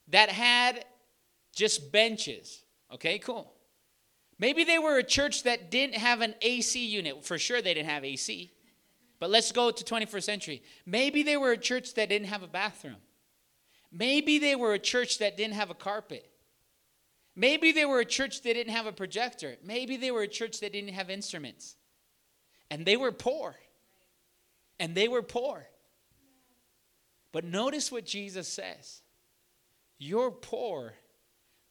that 0.09 0.29
had 0.29 0.85
just 1.55 1.91
benches. 1.91 2.63
Okay, 2.93 3.19
cool. 3.19 3.53
Maybe 4.37 4.63
they 4.63 4.79
were 4.79 4.97
a 4.97 5.03
church 5.03 5.43
that 5.43 5.69
didn't 5.69 5.95
have 5.95 6.21
an 6.21 6.33
AC 6.41 6.85
unit. 6.85 7.25
For 7.25 7.37
sure, 7.37 7.61
they 7.61 7.73
didn't 7.73 7.89
have 7.89 8.05
AC. 8.05 8.51
But 9.19 9.29
let's 9.29 9.51
go 9.51 9.69
to 9.69 9.83
21st 9.83 10.23
century. 10.23 10.63
Maybe 10.85 11.23
they 11.23 11.35
were 11.35 11.51
a 11.51 11.57
church 11.57 11.93
that 11.95 12.07
didn't 12.09 12.29
have 12.29 12.41
a 12.41 12.47
bathroom. 12.47 12.95
Maybe 13.91 14.39
they 14.39 14.55
were 14.55 14.73
a 14.73 14.79
church 14.79 15.17
that 15.19 15.35
didn't 15.35 15.55
have 15.55 15.69
a 15.69 15.75
carpet. 15.75 16.29
Maybe 17.35 17.71
they 17.71 17.85
were 17.85 17.99
a 17.99 18.05
church 18.05 18.41
that 18.43 18.53
didn't 18.53 18.73
have 18.73 18.85
a 18.85 18.91
projector. 18.91 19.57
Maybe 19.63 19.97
they 19.97 20.11
were 20.11 20.21
a 20.21 20.27
church 20.27 20.61
that 20.61 20.73
didn't 20.73 20.93
have 20.93 21.09
instruments. 21.09 21.75
And 22.71 22.85
they 22.85 22.97
were 22.97 23.11
poor. 23.11 23.55
And 24.79 24.95
they 24.95 25.07
were 25.07 25.21
poor. 25.21 25.67
But 27.31 27.43
notice 27.43 27.91
what 27.91 28.05
Jesus 28.05 28.47
says 28.47 29.01
You're 29.99 30.31
poor, 30.31 30.93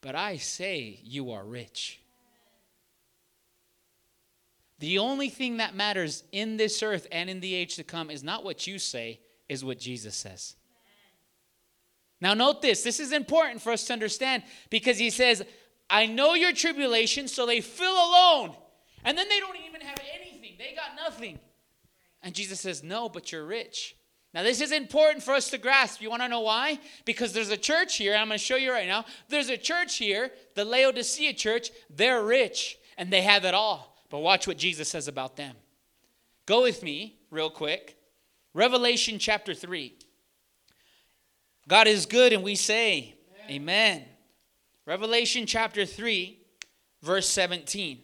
but 0.01 0.15
I 0.15 0.37
say 0.37 0.99
you 1.03 1.31
are 1.31 1.43
rich. 1.43 1.99
The 4.77 4.99
only 4.99 5.29
thing 5.29 5.57
that 5.57 5.75
matters 5.75 6.23
in 6.31 6.55
this 6.55 6.81
earth 6.81 7.07
and 7.11 7.29
in 7.29 7.41
the 7.41 7.53
age 7.53 7.75
to 7.75 7.83
come 7.83 8.09
is 8.09 8.23
not 8.23 8.45
what 8.45 8.65
you 8.65 8.79
say, 8.79 9.19
is 9.49 9.65
what 9.65 9.79
Jesus 9.79 10.15
says. 10.15 10.55
Now, 12.21 12.33
note 12.33 12.61
this. 12.61 12.83
This 12.83 12.99
is 12.99 13.11
important 13.11 13.61
for 13.61 13.71
us 13.71 13.85
to 13.85 13.93
understand 13.93 14.43
because 14.69 14.97
he 14.97 15.09
says, 15.09 15.43
I 15.89 16.05
know 16.05 16.33
your 16.33 16.53
tribulation, 16.53 17.27
so 17.27 17.45
they 17.45 17.61
feel 17.61 17.91
alone. 17.91 18.55
And 19.03 19.17
then 19.17 19.27
they 19.27 19.39
don't 19.39 19.57
even 19.67 19.81
have 19.81 19.97
anything, 20.13 20.55
they 20.57 20.75
got 20.75 20.95
nothing. 20.95 21.39
And 22.21 22.35
Jesus 22.35 22.59
says, 22.59 22.83
No, 22.83 23.09
but 23.09 23.31
you're 23.31 23.45
rich. 23.45 23.95
Now, 24.33 24.43
this 24.43 24.61
is 24.61 24.71
important 24.71 25.23
for 25.23 25.33
us 25.33 25.49
to 25.49 25.57
grasp. 25.57 26.01
You 26.01 26.09
want 26.09 26.21
to 26.21 26.27
know 26.27 26.41
why? 26.41 26.79
Because 27.03 27.33
there's 27.33 27.49
a 27.49 27.57
church 27.57 27.97
here, 27.97 28.15
I'm 28.15 28.27
going 28.27 28.37
to 28.37 28.43
show 28.43 28.57
you 28.57 28.71
right 28.71 28.87
now. 28.87 29.05
There's 29.27 29.49
a 29.49 29.57
church 29.57 29.97
here, 29.97 30.31
the 30.55 30.65
Laodicea 30.65 31.33
church. 31.33 31.71
They're 31.89 32.23
rich 32.23 32.77
and 32.97 33.11
they 33.11 33.21
have 33.21 33.45
it 33.45 33.55
all. 33.55 33.95
But 34.09 34.19
watch 34.19 34.47
what 34.47 34.57
Jesus 34.57 34.89
says 34.89 35.07
about 35.07 35.35
them. 35.35 35.55
Go 36.45 36.63
with 36.63 36.83
me, 36.83 37.17
real 37.31 37.49
quick. 37.49 37.95
Revelation 38.53 39.19
chapter 39.19 39.53
3. 39.53 39.95
God 41.67 41.87
is 41.87 42.07
good, 42.07 42.33
and 42.33 42.43
we 42.43 42.55
say, 42.55 43.15
Amen. 43.45 43.61
Amen. 43.61 44.05
Revelation 44.87 45.45
chapter 45.45 45.85
3, 45.85 46.39
verse 47.03 47.29
17. 47.29 47.99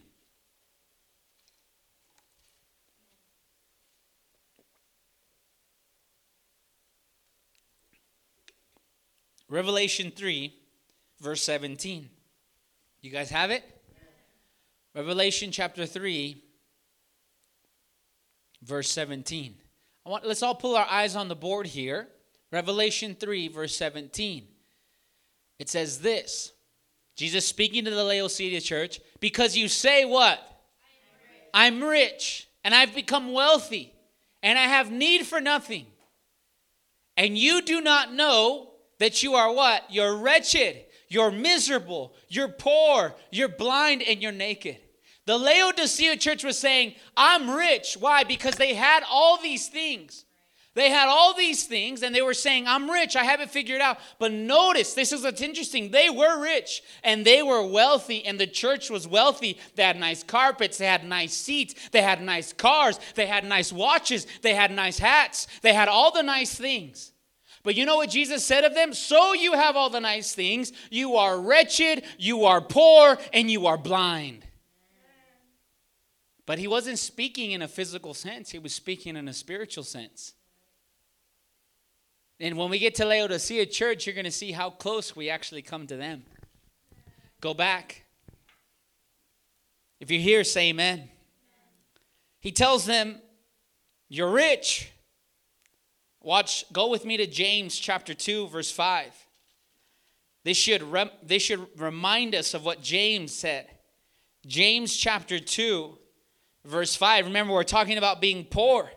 Revelation 9.49 10.11
3, 10.15 10.53
verse 11.21 11.43
17. 11.43 12.09
You 13.01 13.11
guys 13.11 13.29
have 13.29 13.51
it? 13.51 13.63
Revelation 14.95 15.51
chapter 15.51 15.85
3, 15.85 16.41
verse 18.63 18.89
17. 18.89 19.55
I 20.05 20.09
want, 20.09 20.25
let's 20.25 20.41
all 20.41 20.55
pull 20.55 20.75
our 20.75 20.87
eyes 20.89 21.15
on 21.15 21.27
the 21.27 21.35
board 21.35 21.67
here. 21.67 22.07
Revelation 22.51 23.15
3, 23.19 23.49
verse 23.49 23.75
17. 23.75 24.47
It 25.59 25.69
says 25.69 25.99
this 25.99 26.53
Jesus 27.15 27.45
speaking 27.45 27.85
to 27.85 27.91
the 27.91 28.03
Laodicea 28.03 28.61
church, 28.61 28.99
because 29.19 29.55
you 29.55 29.67
say 29.67 30.05
what? 30.05 30.39
I'm 31.53 31.83
rich. 31.83 31.83
I'm 31.83 31.83
rich 31.83 32.49
and 32.63 32.73
I've 32.73 32.95
become 32.95 33.31
wealthy 33.31 33.93
and 34.41 34.57
I 34.57 34.63
have 34.63 34.91
need 34.91 35.25
for 35.25 35.39
nothing. 35.39 35.85
And 37.17 37.37
you 37.37 37.61
do 37.61 37.79
not 37.81 38.13
know 38.13 38.71
that 38.99 39.23
you 39.23 39.35
are 39.35 39.53
what? 39.53 39.83
You're 39.89 40.17
wretched, 40.17 40.85
you're 41.07 41.31
miserable, 41.31 42.13
you're 42.27 42.47
poor, 42.47 43.15
you're 43.31 43.49
blind, 43.49 44.01
and 44.01 44.21
you're 44.21 44.31
naked. 44.31 44.77
The 45.25 45.37
Laodicea 45.37 46.17
church 46.17 46.43
was 46.43 46.57
saying, 46.57 46.93
I'm 47.17 47.49
rich. 47.49 47.97
Why? 47.99 48.23
Because 48.23 48.55
they 48.55 48.75
had 48.75 49.03
all 49.09 49.41
these 49.41 49.67
things. 49.67 50.25
They 50.75 50.89
had 50.89 51.07
all 51.07 51.33
these 51.33 51.63
things 51.63 52.03
and 52.03 52.13
they 52.13 52.21
were 52.21 52.33
saying, 52.33 52.67
I'm 52.67 52.91
rich, 52.91 53.15
I 53.15 53.23
have 53.23 53.39
it 53.39 53.49
figured 53.49 53.79
out. 53.79 53.97
But 54.19 54.33
notice, 54.33 54.93
this 54.93 55.13
is 55.13 55.23
what's 55.23 55.41
interesting. 55.41 55.89
They 55.89 56.09
were 56.09 56.41
rich 56.41 56.83
and 57.01 57.25
they 57.25 57.41
were 57.41 57.65
wealthy, 57.65 58.25
and 58.25 58.37
the 58.37 58.45
church 58.45 58.89
was 58.89 59.07
wealthy. 59.07 59.57
They 59.75 59.83
had 59.83 59.97
nice 59.97 60.21
carpets, 60.21 60.77
they 60.77 60.85
had 60.85 61.05
nice 61.05 61.33
seats, 61.33 61.75
they 61.91 62.01
had 62.01 62.21
nice 62.21 62.51
cars, 62.51 62.99
they 63.15 63.25
had 63.25 63.45
nice 63.45 63.71
watches, 63.71 64.27
they 64.41 64.53
had 64.53 64.69
nice 64.71 64.99
hats, 64.99 65.47
they 65.61 65.73
had 65.73 65.87
all 65.87 66.11
the 66.11 66.23
nice 66.23 66.53
things. 66.53 67.13
But 67.65 67.75
you 67.75 67.83
know 67.87 67.95
what 67.95 68.11
Jesus 68.11 68.45
said 68.45 68.63
of 68.63 68.75
them? 68.75 68.93
So 68.93 69.33
you 69.33 69.53
have 69.53 69.75
all 69.75 69.89
the 69.89 69.99
nice 69.99 70.35
things. 70.35 70.71
You 70.91 71.15
are 71.15 71.41
wretched, 71.41 72.05
you 72.19 72.45
are 72.45 72.61
poor, 72.61 73.17
and 73.33 73.49
you 73.49 73.65
are 73.65 73.77
blind. 73.77 74.45
But 76.45 76.59
he 76.59 76.67
wasn't 76.67 76.99
speaking 76.99 77.53
in 77.53 77.63
a 77.63 77.67
physical 77.67 78.13
sense, 78.13 78.51
he 78.51 78.59
was 78.59 78.71
speaking 78.71 79.17
in 79.17 79.27
a 79.27 79.33
spiritual 79.33 79.83
sense. 79.83 80.33
And 82.39 82.55
when 82.55 82.69
we 82.69 82.77
get 82.77 82.93
to 82.95 83.05
Laodicea 83.05 83.65
church, 83.65 84.05
you're 84.05 84.13
going 84.13 84.25
to 84.25 84.31
see 84.31 84.51
how 84.51 84.69
close 84.69 85.15
we 85.15 85.31
actually 85.31 85.63
come 85.63 85.87
to 85.87 85.95
them. 85.95 86.23
Go 87.41 87.55
back. 87.55 88.03
If 89.99 90.11
you're 90.11 90.21
here, 90.21 90.43
say 90.43 90.69
amen. 90.69 91.09
He 92.41 92.51
tells 92.51 92.85
them, 92.85 93.19
You're 94.07 94.29
rich. 94.29 94.91
Watch, 96.25 96.65
go 96.73 96.89
with 96.89 97.05
me 97.05 97.17
to 97.17 97.27
James 97.27 97.77
chapter 97.77 98.15
2, 98.15 98.47
verse 98.47 98.71
5. 98.71 99.13
This 100.43 100.57
should, 100.57 100.81
rem, 100.81 101.11
this 101.21 101.43
should 101.43 101.67
remind 101.79 102.33
us 102.33 102.55
of 102.55 102.65
what 102.65 102.81
James 102.81 103.31
said. 103.31 103.67
James 104.47 104.95
chapter 104.95 105.37
2, 105.37 105.95
verse 106.65 106.95
5. 106.95 107.27
Remember, 107.27 107.53
we're 107.53 107.61
talking 107.61 107.99
about 107.99 108.21
being 108.21 108.43
poor. 108.43 108.89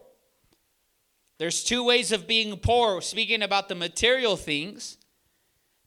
There's 1.37 1.63
two 1.63 1.85
ways 1.85 2.13
of 2.13 2.27
being 2.27 2.57
poor, 2.57 3.03
speaking 3.03 3.43
about 3.43 3.69
the 3.69 3.75
material 3.75 4.39
things, 4.39 4.97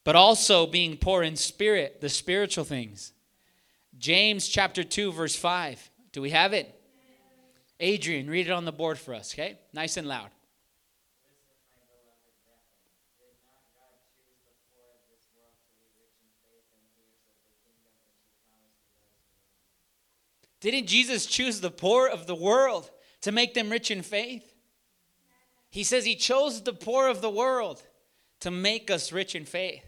but 0.03 0.15
also 0.15 0.67
being 0.67 0.95
poor 0.95 1.23
in 1.23 1.35
spirit, 1.35 2.01
the 2.01 2.09
spiritual 2.09 2.65
things. 2.65 3.13
James 3.97 4.47
chapter 4.47 4.83
2 4.83 5.11
verse 5.11 5.35
5. 5.35 5.89
Do 6.11 6.21
we 6.21 6.29
have 6.29 6.53
it? 6.53 6.79
Adrian, 7.79 8.29
read 8.29 8.45
it 8.45 8.51
on 8.51 8.65
the 8.65 8.71
board 8.71 8.99
for 8.99 9.15
us, 9.15 9.33
okay? 9.33 9.57
Nice 9.73 9.97
and 9.97 10.07
loud. 10.07 10.29
Didn't 20.61 20.87
Jesus 20.87 21.25
choose 21.25 21.59
the 21.59 21.71
poor 21.71 22.07
of 22.07 22.27
the 22.27 22.35
world 22.35 22.89
to 23.21 23.31
make 23.31 23.53
them 23.55 23.69
rich 23.69 23.91
in 23.91 24.03
faith? 24.03 24.53
He 25.69 25.83
says 25.83 26.05
he 26.05 26.15
chose 26.15 26.61
the 26.61 26.73
poor 26.73 27.07
of 27.07 27.21
the 27.21 27.29
world 27.29 27.81
to 28.41 28.51
make 28.51 28.91
us 28.91 29.11
rich 29.11 29.35
in 29.35 29.45
faith. 29.45 29.83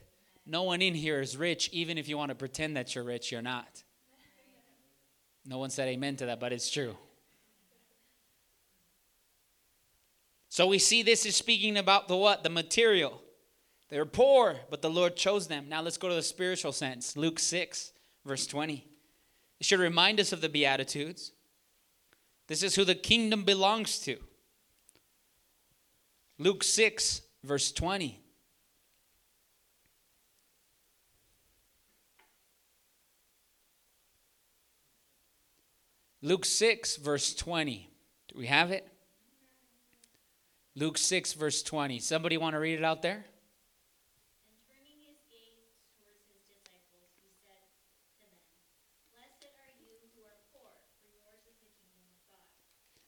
No 0.45 0.63
one 0.63 0.81
in 0.81 0.95
here 0.95 1.21
is 1.21 1.37
rich, 1.37 1.69
even 1.71 1.97
if 1.97 2.09
you 2.09 2.17
want 2.17 2.29
to 2.29 2.35
pretend 2.35 2.75
that 2.75 2.95
you're 2.95 3.03
rich, 3.03 3.31
you're 3.31 3.41
not. 3.41 3.83
No 5.45 5.57
one 5.57 5.69
said 5.69 5.87
amen 5.89 6.15
to 6.17 6.25
that, 6.27 6.39
but 6.39 6.51
it's 6.51 6.71
true. 6.71 6.97
So 10.49 10.67
we 10.67 10.79
see 10.79 11.03
this 11.03 11.25
is 11.25 11.35
speaking 11.35 11.77
about 11.77 12.07
the 12.07 12.15
what? 12.15 12.43
The 12.43 12.49
material. 12.49 13.21
They're 13.89 14.05
poor, 14.05 14.55
but 14.69 14.81
the 14.81 14.89
Lord 14.89 15.15
chose 15.15 15.47
them. 15.47 15.67
Now 15.69 15.81
let's 15.81 15.97
go 15.97 16.09
to 16.09 16.15
the 16.15 16.23
spiritual 16.23 16.71
sense. 16.71 17.17
Luke 17.17 17.39
6, 17.39 17.91
verse 18.25 18.47
20. 18.47 18.87
It 19.63 19.67
should 19.67 19.79
remind 19.79 20.19
us 20.19 20.33
of 20.33 20.41
the 20.41 20.49
Beatitudes. 20.49 21.31
This 22.47 22.63
is 22.63 22.75
who 22.75 22.83
the 22.83 22.95
kingdom 22.95 23.45
belongs 23.45 23.97
to. 23.99 24.17
Luke 26.37 26.65
6, 26.65 27.21
verse 27.45 27.71
20. 27.71 28.19
Luke 36.21 36.43
6, 36.43 36.97
verse 36.97 37.33
20. 37.33 37.89
Do 38.27 38.37
we 38.37 38.47
have 38.47 38.69
it? 38.69 38.85
Luke 40.75 40.97
6, 40.97 41.31
verse 41.35 41.63
20. 41.63 41.99
Somebody 41.99 42.35
want 42.35 42.55
to 42.55 42.59
read 42.59 42.79
it 42.79 42.83
out 42.83 43.01
there? 43.01 43.23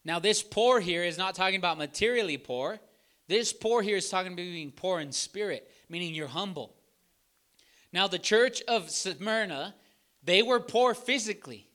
Now, 0.06 0.20
this 0.20 0.40
poor 0.40 0.78
here 0.78 1.02
is 1.02 1.18
not 1.18 1.34
talking 1.34 1.56
about 1.56 1.78
materially 1.78 2.38
poor. 2.38 2.78
This 3.26 3.52
poor 3.52 3.82
here 3.82 3.96
is 3.96 4.08
talking 4.08 4.34
about 4.34 4.36
being 4.36 4.70
poor 4.70 5.00
in 5.00 5.10
spirit, 5.10 5.68
meaning 5.88 6.14
you're 6.14 6.28
humble. 6.28 6.76
Now, 7.92 8.06
the 8.06 8.20
church 8.20 8.62
of 8.68 8.88
Smyrna, 8.88 9.74
they 10.22 10.44
were 10.44 10.60
poor 10.60 10.94
physically, 10.94 11.66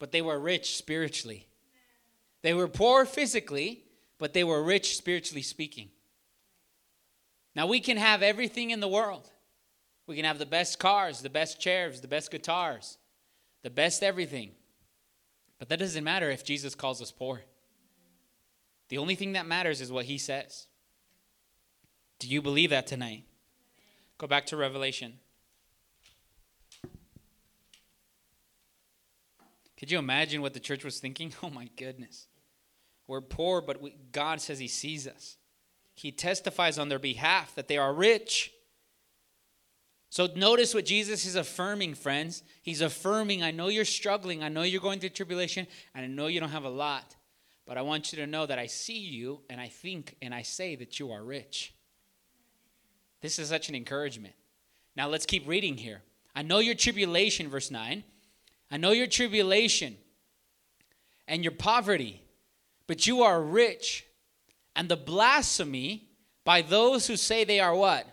but 0.00 0.10
they 0.10 0.20
were 0.20 0.40
rich 0.40 0.76
spiritually. 0.76 1.46
They 2.42 2.52
were 2.52 2.66
poor 2.66 3.04
physically, 3.04 3.84
but 4.18 4.32
they 4.32 4.42
were 4.42 4.60
rich 4.60 4.96
spiritually 4.96 5.42
speaking. 5.42 5.88
Now, 7.54 7.68
we 7.68 7.78
can 7.78 7.96
have 7.96 8.24
everything 8.24 8.70
in 8.70 8.80
the 8.80 8.88
world. 8.88 9.30
We 10.08 10.16
can 10.16 10.24
have 10.24 10.40
the 10.40 10.46
best 10.46 10.80
cars, 10.80 11.22
the 11.22 11.30
best 11.30 11.60
chairs, 11.60 12.00
the 12.00 12.08
best 12.08 12.32
guitars, 12.32 12.98
the 13.62 13.70
best 13.70 14.02
everything. 14.02 14.50
But 15.60 15.68
that 15.68 15.78
doesn't 15.78 16.02
matter 16.02 16.28
if 16.28 16.44
Jesus 16.44 16.74
calls 16.74 17.00
us 17.00 17.12
poor. 17.12 17.44
The 18.88 18.98
only 18.98 19.14
thing 19.14 19.32
that 19.32 19.46
matters 19.46 19.80
is 19.80 19.92
what 19.92 20.06
he 20.06 20.18
says. 20.18 20.66
Do 22.18 22.28
you 22.28 22.42
believe 22.42 22.70
that 22.70 22.86
tonight? 22.86 23.24
Go 24.16 24.26
back 24.26 24.46
to 24.46 24.56
Revelation. 24.56 25.18
Could 29.78 29.92
you 29.92 29.98
imagine 29.98 30.42
what 30.42 30.54
the 30.54 30.60
church 30.60 30.84
was 30.84 30.98
thinking? 30.98 31.32
Oh 31.42 31.50
my 31.50 31.68
goodness. 31.76 32.26
We're 33.06 33.20
poor, 33.22 33.60
but 33.62 33.80
we, 33.80 33.94
God 34.12 34.40
says 34.40 34.58
He 34.58 34.68
sees 34.68 35.06
us. 35.06 35.36
He 35.94 36.12
testifies 36.12 36.78
on 36.78 36.88
their 36.88 36.98
behalf 36.98 37.54
that 37.54 37.66
they 37.66 37.78
are 37.78 37.92
rich. 37.92 38.52
So 40.10 40.28
notice 40.36 40.74
what 40.74 40.84
Jesus 40.84 41.26
is 41.26 41.34
affirming, 41.34 41.94
friends. 41.94 42.42
He's 42.62 42.80
affirming, 42.80 43.42
I 43.42 43.50
know 43.50 43.68
you're 43.68 43.84
struggling, 43.84 44.42
I 44.42 44.48
know 44.48 44.62
you're 44.62 44.80
going 44.80 45.00
through 45.00 45.10
tribulation, 45.10 45.66
and 45.94 46.04
I 46.04 46.08
know 46.08 46.26
you 46.28 46.40
don't 46.40 46.50
have 46.50 46.64
a 46.64 46.70
lot, 46.70 47.16
but 47.68 47.76
I 47.76 47.82
want 47.82 48.12
you 48.12 48.16
to 48.16 48.26
know 48.26 48.46
that 48.46 48.58
I 48.58 48.64
see 48.64 48.98
you 48.98 49.40
and 49.50 49.60
I 49.60 49.68
think 49.68 50.16
and 50.22 50.34
I 50.34 50.40
say 50.40 50.74
that 50.76 50.98
you 50.98 51.12
are 51.12 51.22
rich. 51.22 51.74
This 53.20 53.38
is 53.38 53.50
such 53.50 53.68
an 53.68 53.74
encouragement. 53.74 54.34
Now 54.96 55.08
let's 55.08 55.26
keep 55.26 55.46
reading 55.46 55.76
here. 55.76 56.00
I 56.34 56.40
know 56.40 56.60
your 56.60 56.74
tribulation, 56.74 57.48
verse 57.48 57.70
9. 57.70 58.02
I 58.70 58.76
know 58.78 58.92
your 58.92 59.06
tribulation 59.06 59.98
and 61.26 61.44
your 61.44 61.52
poverty, 61.52 62.22
but 62.86 63.06
you 63.06 63.22
are 63.22 63.40
rich. 63.40 64.06
And 64.74 64.88
the 64.88 64.96
blasphemy 64.96 66.08
by 66.44 66.62
those 66.62 67.06
who 67.06 67.16
say 67.16 67.44
they 67.44 67.60
are 67.60 67.74
what? 67.74 68.06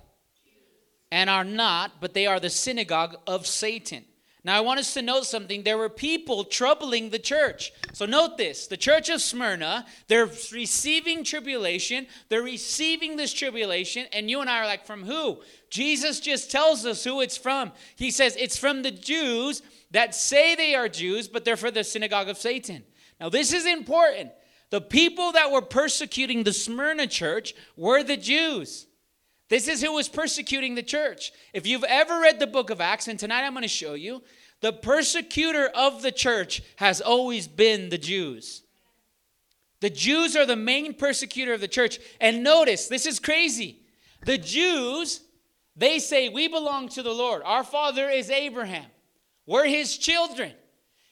And 1.11 1.29
are 1.29 1.45
not, 1.45 2.01
but 2.01 2.13
they 2.13 2.25
are 2.25 2.41
the 2.41 2.49
synagogue 2.49 3.15
of 3.25 3.47
Satan. 3.47 4.03
Now, 4.45 4.55
I 4.55 4.61
want 4.61 4.79
us 4.79 4.93
to 4.93 5.01
note 5.01 5.25
something. 5.25 5.63
There 5.63 5.79
were 5.79 5.89
people 5.89 6.43
troubling 6.43 7.09
the 7.09 7.17
church. 7.17 7.73
So, 7.93 8.05
note 8.05 8.37
this 8.37 8.67
the 8.67 8.77
church 8.77 9.09
of 9.09 9.19
Smyrna, 9.19 9.87
they're 10.07 10.29
receiving 10.53 11.23
tribulation. 11.23 12.05
They're 12.29 12.43
receiving 12.43 13.17
this 13.17 13.33
tribulation. 13.33 14.05
And 14.13 14.29
you 14.29 14.41
and 14.41 14.49
I 14.49 14.59
are 14.59 14.67
like, 14.67 14.85
from 14.85 15.03
who? 15.03 15.41
Jesus 15.71 16.19
just 16.19 16.51
tells 16.51 16.85
us 16.85 17.03
who 17.03 17.21
it's 17.21 17.37
from. 17.37 17.71
He 17.95 18.11
says, 18.11 18.35
it's 18.39 18.55
from 18.55 18.83
the 18.83 18.91
Jews 18.91 19.63
that 19.89 20.13
say 20.13 20.53
they 20.53 20.75
are 20.75 20.89
Jews, 20.89 21.27
but 21.27 21.43
they're 21.43 21.57
for 21.57 21.71
the 21.71 21.83
synagogue 21.83 22.29
of 22.29 22.37
Satan. 22.37 22.83
Now, 23.19 23.29
this 23.29 23.51
is 23.51 23.65
important. 23.65 24.31
The 24.69 24.81
people 24.81 25.31
that 25.31 25.49
were 25.49 25.63
persecuting 25.63 26.43
the 26.43 26.53
Smyrna 26.53 27.07
church 27.07 27.55
were 27.75 28.03
the 28.03 28.17
Jews. 28.17 28.85
This 29.49 29.67
is 29.67 29.81
who 29.81 29.93
was 29.93 30.09
persecuting 30.09 30.75
the 30.75 30.83
church. 30.83 31.31
If 31.53 31.67
you've 31.67 31.83
ever 31.83 32.19
read 32.19 32.39
the 32.39 32.47
book 32.47 32.69
of 32.69 32.81
Acts, 32.81 33.07
and 33.07 33.19
tonight 33.19 33.43
I'm 33.43 33.53
going 33.53 33.61
to 33.61 33.67
show 33.67 33.93
you, 33.93 34.23
the 34.61 34.73
persecutor 34.73 35.67
of 35.75 36.01
the 36.01 36.11
church 36.11 36.63
has 36.77 36.99
always 36.99 37.47
been 37.47 37.89
the 37.89 37.97
Jews. 37.97 38.63
The 39.81 39.91
Jews 39.91 40.35
are 40.35 40.47
the 40.47 40.55
main 40.55 40.95
persecutor 40.95 41.53
of 41.53 41.61
the 41.61 41.67
church. 41.67 41.99
And 42.19 42.43
notice, 42.43 42.87
this 42.87 43.05
is 43.05 43.19
crazy. 43.19 43.81
The 44.25 44.39
Jews, 44.39 45.21
they 45.75 45.99
say, 45.99 46.29
We 46.29 46.47
belong 46.47 46.89
to 46.89 47.03
the 47.03 47.13
Lord. 47.13 47.43
Our 47.45 47.63
father 47.63 48.09
is 48.09 48.31
Abraham. 48.31 48.85
We're 49.45 49.67
his 49.67 49.95
children. 49.95 50.53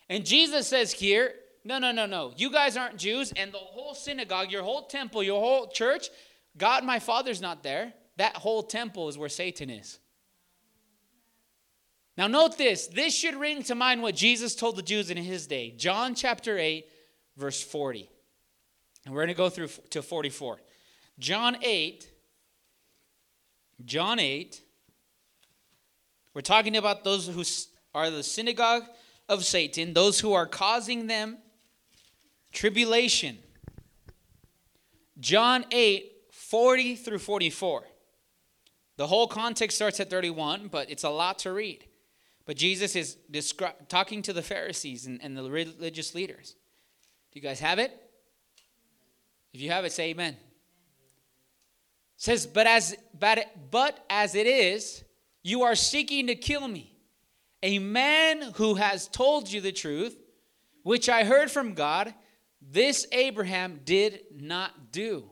And 0.09 0.25
Jesus 0.25 0.67
says 0.67 0.91
here, 0.91 1.35
No, 1.63 1.77
no, 1.77 1.91
no, 1.91 2.07
no. 2.07 2.33
You 2.35 2.49
guys 2.49 2.75
aren't 2.77 2.97
Jews. 2.97 3.31
And 3.35 3.51
the 3.51 3.59
whole 3.59 3.93
synagogue, 3.93 4.49
your 4.49 4.63
whole 4.63 4.87
temple, 4.87 5.21
your 5.21 5.39
whole 5.39 5.67
church, 5.67 6.09
God, 6.57 6.83
my 6.83 6.97
father's 6.97 7.41
not 7.41 7.61
there 7.61 7.93
that 8.17 8.37
whole 8.37 8.63
temple 8.63 9.09
is 9.09 9.17
where 9.17 9.29
Satan 9.29 9.69
is. 9.69 9.99
Now, 12.17 12.27
note 12.27 12.57
this. 12.57 12.87
This 12.87 13.15
should 13.15 13.35
ring 13.35 13.63
to 13.63 13.75
mind 13.75 14.01
what 14.01 14.15
Jesus 14.15 14.55
told 14.55 14.75
the 14.75 14.83
Jews 14.83 15.09
in 15.09 15.17
his 15.17 15.47
day. 15.47 15.71
John 15.71 16.13
chapter 16.13 16.57
8, 16.57 16.85
verse 17.37 17.61
40. 17.61 18.07
And 19.05 19.13
we're 19.13 19.21
going 19.21 19.29
to 19.29 19.33
go 19.33 19.49
through 19.49 19.69
to 19.89 20.01
44. 20.01 20.59
John 21.17 21.57
8, 21.61 22.09
John 23.83 24.19
8, 24.19 24.61
we're 26.33 26.41
talking 26.41 26.77
about 26.77 27.03
those 27.03 27.27
who 27.27 27.43
are 27.93 28.09
the 28.09 28.23
synagogue 28.23 28.83
of 29.27 29.43
Satan, 29.43 29.93
those 29.93 30.19
who 30.19 30.33
are 30.33 30.45
causing 30.45 31.07
them 31.07 31.37
tribulation. 32.51 33.37
John 35.19 35.65
8, 35.71 36.11
40 36.31 36.95
through 36.95 37.19
44. 37.19 37.83
The 38.97 39.07
whole 39.07 39.27
context 39.27 39.75
starts 39.75 39.99
at 39.99 40.09
31, 40.09 40.67
but 40.67 40.89
it's 40.89 41.03
a 41.03 41.09
lot 41.09 41.39
to 41.39 41.51
read. 41.51 41.85
But 42.45 42.57
Jesus 42.57 42.95
is 42.95 43.17
descri- 43.31 43.73
talking 43.87 44.21
to 44.23 44.33
the 44.33 44.41
Pharisees 44.41 45.05
and, 45.05 45.19
and 45.23 45.37
the 45.37 45.49
religious 45.49 46.13
leaders. 46.13 46.55
Do 47.31 47.39
you 47.39 47.41
guys 47.41 47.59
have 47.59 47.79
it? 47.79 47.91
If 49.53 49.61
you 49.61 49.71
have 49.71 49.85
it, 49.85 49.91
say 49.91 50.09
amen. 50.09 50.33
It 50.33 50.39
says, 52.17 52.45
but 52.45 52.67
as, 52.67 52.95
but, 53.17 53.71
but 53.71 54.03
as 54.09 54.35
it 54.35 54.47
is, 54.47 55.03
you 55.41 55.63
are 55.63 55.75
seeking 55.75 56.27
to 56.27 56.35
kill 56.35 56.67
me, 56.67 56.95
a 57.61 57.79
man 57.79 58.41
who 58.55 58.75
has 58.75 59.07
told 59.07 59.51
you 59.51 59.61
the 59.61 59.71
truth, 59.71 60.17
which 60.83 61.07
I 61.09 61.23
heard 61.23 61.49
from 61.49 61.73
God, 61.73 62.13
this 62.61 63.07
Abraham 63.11 63.81
did 63.83 64.21
not 64.35 64.91
do. 64.91 65.29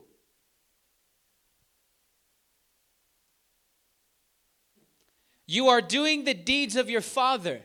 You 5.46 5.68
are 5.68 5.80
doing 5.80 6.24
the 6.24 6.34
deeds 6.34 6.76
of 6.76 6.90
your 6.90 7.00
father. 7.00 7.60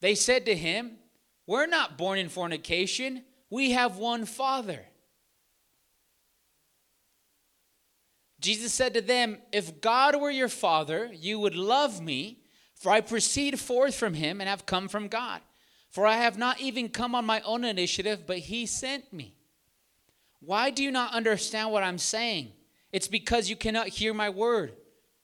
They 0.00 0.14
said 0.14 0.46
to 0.46 0.54
him, 0.54 0.98
We're 1.46 1.66
not 1.66 1.96
born 1.96 2.18
in 2.18 2.28
fornication. 2.28 3.24
We 3.50 3.72
have 3.72 3.96
one 3.96 4.26
father. 4.26 4.84
Jesus 8.40 8.74
said 8.74 8.92
to 8.94 9.00
them, 9.00 9.38
If 9.52 9.80
God 9.80 10.20
were 10.20 10.30
your 10.30 10.48
father, 10.48 11.10
you 11.12 11.38
would 11.38 11.56
love 11.56 12.02
me, 12.02 12.42
for 12.74 12.92
I 12.92 13.00
proceed 13.00 13.58
forth 13.58 13.94
from 13.94 14.14
him 14.14 14.40
and 14.40 14.50
have 14.50 14.66
come 14.66 14.88
from 14.88 15.08
God. 15.08 15.40
For 15.88 16.06
I 16.06 16.16
have 16.16 16.36
not 16.36 16.60
even 16.60 16.88
come 16.88 17.14
on 17.14 17.24
my 17.24 17.40
own 17.42 17.64
initiative, 17.64 18.26
but 18.26 18.38
he 18.38 18.66
sent 18.66 19.12
me. 19.12 19.36
Why 20.40 20.70
do 20.70 20.82
you 20.82 20.90
not 20.90 21.14
understand 21.14 21.70
what 21.70 21.84
I'm 21.84 21.96
saying? 21.96 22.52
It's 22.92 23.08
because 23.08 23.48
you 23.48 23.56
cannot 23.56 23.88
hear 23.88 24.12
my 24.12 24.28
word. 24.28 24.74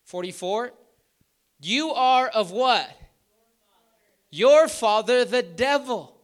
44. 0.05 0.72
You 1.61 1.92
are 1.92 2.29
of 2.29 2.51
what? 2.51 2.90
Your 4.31 4.68
father, 4.68 5.25
the 5.25 5.42
devil. 5.42 6.16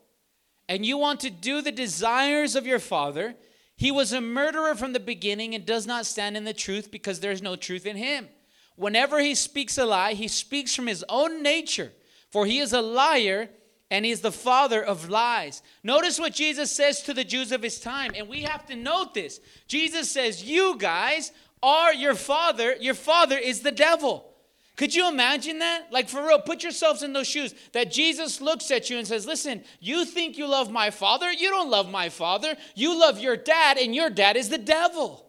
And 0.68 0.84
you 0.84 0.98
want 0.98 1.20
to 1.20 1.30
do 1.30 1.62
the 1.62 1.72
desires 1.72 2.56
of 2.56 2.66
your 2.66 2.78
father. 2.78 3.34
He 3.76 3.90
was 3.90 4.12
a 4.12 4.20
murderer 4.20 4.74
from 4.74 4.92
the 4.92 5.00
beginning 5.00 5.54
and 5.54 5.66
does 5.66 5.86
not 5.86 6.06
stand 6.06 6.36
in 6.36 6.44
the 6.44 6.54
truth 6.54 6.90
because 6.90 7.20
there 7.20 7.30
is 7.30 7.42
no 7.42 7.56
truth 7.56 7.86
in 7.86 7.96
him. 7.96 8.28
Whenever 8.76 9.20
he 9.20 9.34
speaks 9.34 9.78
a 9.78 9.86
lie, 9.86 10.14
he 10.14 10.28
speaks 10.28 10.74
from 10.74 10.86
his 10.86 11.04
own 11.08 11.42
nature, 11.42 11.92
for 12.30 12.46
he 12.46 12.58
is 12.58 12.72
a 12.72 12.82
liar 12.82 13.48
and 13.90 14.04
he 14.04 14.10
is 14.10 14.20
the 14.20 14.32
father 14.32 14.82
of 14.82 15.08
lies. 15.08 15.62
Notice 15.82 16.18
what 16.18 16.34
Jesus 16.34 16.72
says 16.72 17.02
to 17.02 17.14
the 17.14 17.24
Jews 17.24 17.52
of 17.52 17.62
his 17.62 17.80
time, 17.80 18.12
and 18.16 18.28
we 18.28 18.42
have 18.42 18.66
to 18.66 18.76
note 18.76 19.14
this. 19.14 19.40
Jesus 19.68 20.10
says, 20.10 20.42
You 20.42 20.76
guys 20.76 21.32
are 21.62 21.94
your 21.94 22.14
father, 22.14 22.74
your 22.80 22.94
father 22.94 23.38
is 23.38 23.60
the 23.60 23.72
devil. 23.72 24.32
Could 24.76 24.94
you 24.94 25.08
imagine 25.08 25.60
that? 25.60 25.86
Like, 25.90 26.08
for 26.08 26.24
real, 26.26 26.38
put 26.38 26.62
yourselves 26.62 27.02
in 27.02 27.14
those 27.14 27.26
shoes. 27.26 27.54
That 27.72 27.90
Jesus 27.90 28.42
looks 28.42 28.70
at 28.70 28.90
you 28.90 28.98
and 28.98 29.06
says, 29.06 29.26
Listen, 29.26 29.64
you 29.80 30.04
think 30.04 30.36
you 30.36 30.46
love 30.46 30.70
my 30.70 30.90
father? 30.90 31.32
You 31.32 31.48
don't 31.48 31.70
love 31.70 31.90
my 31.90 32.10
father. 32.10 32.54
You 32.74 32.98
love 32.98 33.18
your 33.18 33.36
dad, 33.36 33.78
and 33.78 33.94
your 33.94 34.10
dad 34.10 34.36
is 34.36 34.50
the 34.50 34.58
devil. 34.58 35.24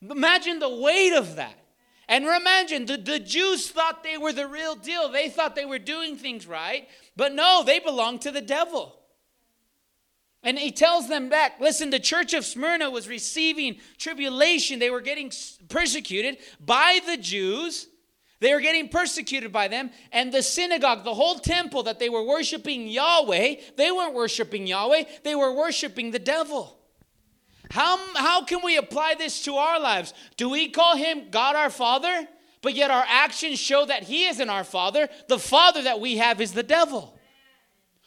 Imagine 0.00 0.58
the 0.58 0.68
weight 0.68 1.12
of 1.14 1.36
that. 1.36 1.58
And 2.08 2.24
imagine 2.24 2.86
the, 2.86 2.96
the 2.96 3.18
Jews 3.18 3.70
thought 3.70 4.04
they 4.04 4.16
were 4.16 4.32
the 4.32 4.46
real 4.46 4.76
deal. 4.76 5.08
They 5.10 5.28
thought 5.28 5.56
they 5.56 5.64
were 5.64 5.78
doing 5.78 6.16
things 6.16 6.46
right, 6.46 6.88
but 7.16 7.34
no, 7.34 7.64
they 7.66 7.80
belonged 7.80 8.22
to 8.22 8.30
the 8.30 8.40
devil. 8.40 8.96
And 10.42 10.56
he 10.58 10.70
tells 10.70 11.08
them 11.08 11.28
back 11.28 11.60
listen, 11.60 11.90
the 11.90 11.98
church 11.98 12.32
of 12.32 12.44
Smyrna 12.44 12.88
was 12.88 13.08
receiving 13.08 13.80
tribulation. 13.98 14.78
They 14.78 14.90
were 14.90 15.00
getting 15.00 15.32
persecuted 15.68 16.38
by 16.60 17.00
the 17.04 17.16
Jews. 17.16 17.88
They 18.40 18.52
were 18.52 18.60
getting 18.60 18.88
persecuted 18.88 19.52
by 19.52 19.68
them. 19.68 19.90
And 20.12 20.32
the 20.32 20.42
synagogue, 20.42 21.04
the 21.04 21.14
whole 21.14 21.38
temple 21.38 21.84
that 21.84 21.98
they 21.98 22.08
were 22.08 22.22
worshiping 22.22 22.86
Yahweh, 22.86 23.56
they 23.76 23.90
weren't 23.90 24.14
worshiping 24.14 24.66
Yahweh, 24.66 25.04
they 25.24 25.34
were 25.34 25.52
worshiping 25.52 26.10
the 26.10 26.18
devil. 26.18 26.78
How, 27.70 27.98
how 28.14 28.44
can 28.44 28.60
we 28.62 28.76
apply 28.76 29.14
this 29.16 29.42
to 29.44 29.56
our 29.56 29.80
lives? 29.80 30.14
Do 30.36 30.48
we 30.48 30.68
call 30.68 30.96
him 30.96 31.30
God 31.30 31.56
our 31.56 31.70
Father, 31.70 32.28
but 32.62 32.74
yet 32.74 32.90
our 32.90 33.04
actions 33.08 33.58
show 33.58 33.86
that 33.86 34.04
he 34.04 34.26
isn't 34.26 34.50
our 34.50 34.64
Father? 34.64 35.08
The 35.28 35.38
Father 35.38 35.82
that 35.82 36.00
we 36.00 36.18
have 36.18 36.40
is 36.40 36.52
the 36.52 36.62
devil. 36.62 37.15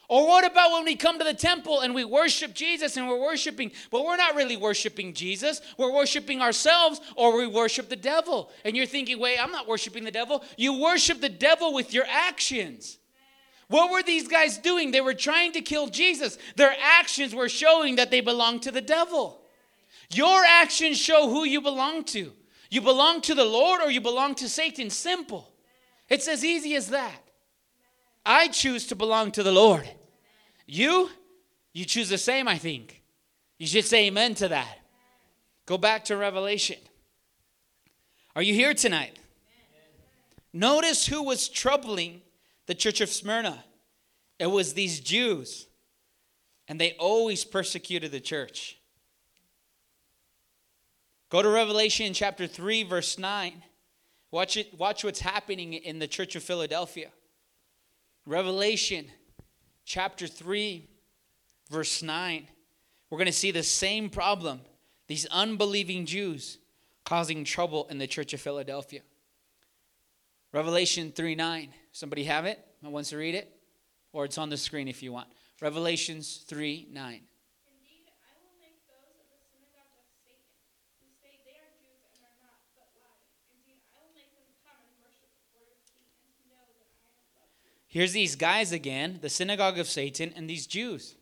Or 0.10 0.28
what 0.28 0.43
about 0.43 0.72
when 0.72 0.86
we 0.86 0.95
come 0.95 1.19
to 1.19 1.24
the 1.24 1.36
temple 1.36 1.82
and 1.82 1.93
we 1.93 2.04
worship 2.04 2.56
Jesus 2.56 2.98
and 2.98 3.08
we're 3.08 3.22
worshiping, 3.22 3.72
but 3.91 4.04
we're 4.04 4.17
not 4.17 4.36
really 4.36 4.58
worshiping 4.58 5.13
Jesus. 5.13 5.62
We're 5.78 5.93
worshiping 5.93 6.41
ourselves 6.41 7.00
or 7.15 7.38
we 7.38 7.45
worship 7.45 7.89
the 7.89 7.95
devil. 7.95 8.50
And 8.65 8.76
you're 8.76 8.88
thinking, 8.88 9.19
wait, 9.19 9.38
I'm 9.41 9.52
not 9.52 9.67
worshiping 9.67 10.04
the 10.04 10.12
devil. 10.12 10.43
You 10.58 10.82
worship 10.82 11.22
the 11.22 11.30
devil 11.30 11.76
with 11.76 11.93
your 11.93 12.06
actions. 12.10 12.98
What 13.67 13.91
were 13.91 14.02
these 14.02 14.28
guys 14.28 14.58
doing? 14.58 14.89
They 14.89 15.00
were 15.00 15.13
trying 15.13 15.52
to 15.52 15.62
kill 15.62 15.88
Jesus. 15.89 16.39
Their 16.56 16.76
actions 16.82 17.36
were 17.36 17.48
showing 17.48 17.98
that 17.98 18.10
they 18.10 18.22
belonged 18.22 18.63
to 18.63 18.72
the 18.72 18.82
devil. 18.82 19.41
Your 20.12 20.43
actions 20.43 20.98
show 20.98 21.30
who 21.30 21.43
you 21.45 21.62
belong 21.62 22.04
to. 22.06 22.34
You 22.72 22.82
belong 22.82 23.22
to 23.22 23.36
the 23.36 23.45
Lord 23.45 23.82
or 23.82 23.91
you 23.91 24.02
belong 24.02 24.34
to 24.36 24.50
Satan. 24.50 24.89
Simple. 24.89 25.54
It's 26.10 26.28
as 26.28 26.43
easy 26.43 26.74
as 26.76 26.88
that. 26.88 27.22
I 28.26 28.48
choose 28.48 28.88
to 28.88 28.95
belong 28.95 29.32
to 29.34 29.43
the 29.43 29.52
Lord. 29.52 29.88
You, 30.72 31.10
you 31.74 31.84
choose 31.86 32.10
the 32.10 32.18
same, 32.18 32.48
I 32.48 32.60
think. 32.60 33.02
You 33.58 33.66
should 33.66 33.86
say 33.86 34.06
amen 34.06 34.36
to 34.36 34.50
that. 34.50 34.78
Go 35.66 35.80
back 35.80 36.06
to 36.06 36.16
Revelation. 36.16 36.78
Are 38.36 38.44
you 38.44 38.54
here 38.54 38.76
tonight? 38.76 39.18
Notice 40.54 41.08
who 41.08 41.24
was 41.24 41.50
troubling 41.50 42.22
the 42.68 42.76
church 42.76 43.02
of 43.02 43.10
Smyrna. 43.10 43.64
It 44.38 44.46
was 44.46 44.74
these 44.76 45.00
Jews, 45.00 45.68
and 46.68 46.80
they 46.80 46.94
always 46.94 47.44
persecuted 47.44 48.12
the 48.12 48.20
church. 48.20 48.78
Go 51.30 51.42
to 51.42 51.50
Revelation 51.50 52.14
chapter 52.14 52.46
3, 52.46 52.84
verse 52.84 53.18
9. 53.18 53.64
Watch 54.32 54.56
it, 54.56 54.78
watch 54.78 55.04
what's 55.04 55.22
happening 55.22 55.74
in 55.74 55.98
the 55.98 56.08
church 56.08 56.36
of 56.36 56.44
Philadelphia. 56.44 57.10
Revelation 58.26 59.08
chapter 59.89 60.28
3, 60.28 60.88
verse 61.71 62.04
9, 62.04 62.47
we're 63.10 63.17
going 63.17 63.25
to 63.25 63.32
see 63.34 63.49
the 63.49 63.63
same 63.63 64.10
problem 64.10 64.62
these 65.08 65.25
unbelieving 65.25 66.06
Jews 66.06 66.60
causing 67.04 67.43
trouble 67.43 67.88
in 67.89 67.97
the 67.97 68.06
church 68.06 68.32
of 68.36 68.39
Philadelphia. 68.39 69.02
Revelation 70.54 71.12
3 71.12 71.34
9. 71.34 71.73
Somebody 71.91 72.25
have 72.25 72.45
it? 72.45 72.63
I 72.86 72.89
wants 72.89 73.10
to 73.10 73.17
read 73.17 73.34
it? 73.34 73.52
Or 74.13 74.25
it's 74.25 74.38
on 74.38 74.49
the 74.49 74.58
screen 74.58 74.88
if 74.88 75.02
you 75.02 75.12
want. 75.12 75.28
Revelations 75.60 76.43
3 76.47 76.88
9. 76.91 77.21
Here's 87.89 88.13
these 88.13 88.36
guys 88.36 88.71
again, 88.71 89.17
the 89.19 89.30
synagogue 89.30 89.80
of 89.80 89.88
Satan, 89.88 90.32
and 90.36 90.47
these 90.47 90.67
Jews. 90.67 91.15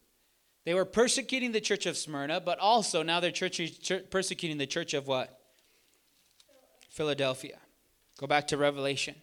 They 0.65 0.73
were 0.73 0.83
persecuting 0.83 1.53
the 1.53 1.61
church 1.61 1.85
of 1.85 1.95
Smyrna, 1.95 2.41
but 2.41 2.59
also 2.59 3.03
now 3.03 3.21
they're 3.21 3.31
church, 3.31 3.61
persecuting 4.09 4.57
the 4.57 4.67
church 4.67 4.93
of 4.93 5.07
what? 5.07 5.39
Philadelphia. 6.89 7.57
Go 8.19 8.27
back 8.27 8.47
to 8.47 8.57
Revelation. 8.57 9.15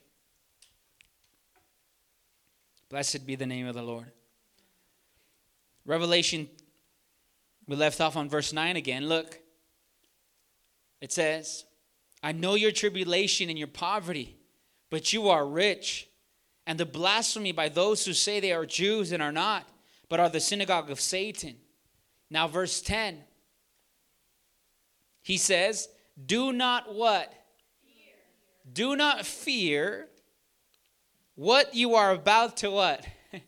Blessed 2.89 3.27
be 3.27 3.35
the 3.35 3.45
name 3.45 3.67
of 3.67 3.75
the 3.75 3.83
Lord. 3.83 4.11
Revelation, 5.85 6.49
we 7.69 7.77
left 7.77 8.01
off 8.01 8.17
on 8.17 8.31
verse 8.31 8.55
9 8.55 8.77
again. 8.77 9.07
Look, 9.07 9.39
it 11.03 11.13
says, 11.13 11.67
I 12.23 12.33
know 12.33 12.55
your 12.55 12.73
tribulation 12.73 13.51
and 13.51 13.59
your 13.59 13.69
poverty, 13.69 14.39
but 14.89 15.13
you 15.13 15.29
are 15.29 15.47
rich 15.47 16.09
and 16.67 16.79
the 16.79 16.87
blasphemy 16.87 17.53
by 17.53 17.69
those 17.69 18.05
who 18.05 18.13
say 18.13 18.41
they 18.41 18.53
are 18.53 18.67
Jews 18.67 19.13
and 19.13 19.23
are 19.23 19.33
not, 19.33 19.69
but 20.09 20.21
are 20.21 20.29
the 20.29 20.41
synagogue 20.41 20.91
of 20.91 21.01
Satan. 21.01 21.57
Now, 22.31 22.49
verse 22.49 22.81
10, 22.81 23.19
he 25.23 25.37
says, 25.37 25.89
Do 26.25 26.53
not 26.53 26.95
what? 26.95 27.33
Fear. 27.83 28.73
Do 28.73 28.97
not 28.97 29.27
fear 29.27 30.09
what 31.35 31.75
you 31.75 31.95
are 31.95 32.13
about 32.13 32.59
to 32.59 32.71
what? 32.71 33.05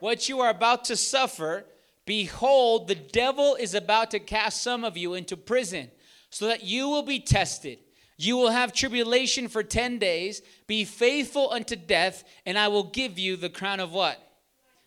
what 0.00 0.28
you 0.28 0.40
are 0.40 0.50
about 0.50 0.84
to 0.86 0.96
suffer. 0.96 1.64
Behold, 2.04 2.88
the 2.88 2.94
devil 2.94 3.54
is 3.54 3.74
about 3.74 4.10
to 4.10 4.18
cast 4.18 4.62
some 4.62 4.84
of 4.84 4.96
you 4.96 5.14
into 5.14 5.36
prison 5.36 5.90
so 6.28 6.46
that 6.46 6.64
you 6.64 6.88
will 6.88 7.02
be 7.02 7.20
tested 7.20 7.78
you 8.22 8.36
will 8.36 8.50
have 8.50 8.74
tribulation 8.74 9.48
for 9.48 9.62
10 9.62 9.98
days. 9.98 10.42
Be 10.66 10.84
faithful 10.84 11.50
unto 11.50 11.74
death, 11.74 12.22
and 12.44 12.58
I 12.58 12.68
will 12.68 12.84
give 12.84 13.18
you 13.18 13.36
the 13.36 13.48
crown 13.48 13.80
of 13.80 13.92
what? 13.92 14.18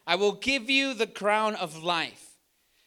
I 0.06 0.16
will 0.16 0.34
give 0.34 0.70
you 0.70 0.94
the 0.94 1.08
crown 1.08 1.56
of 1.56 1.82
life. 1.82 2.38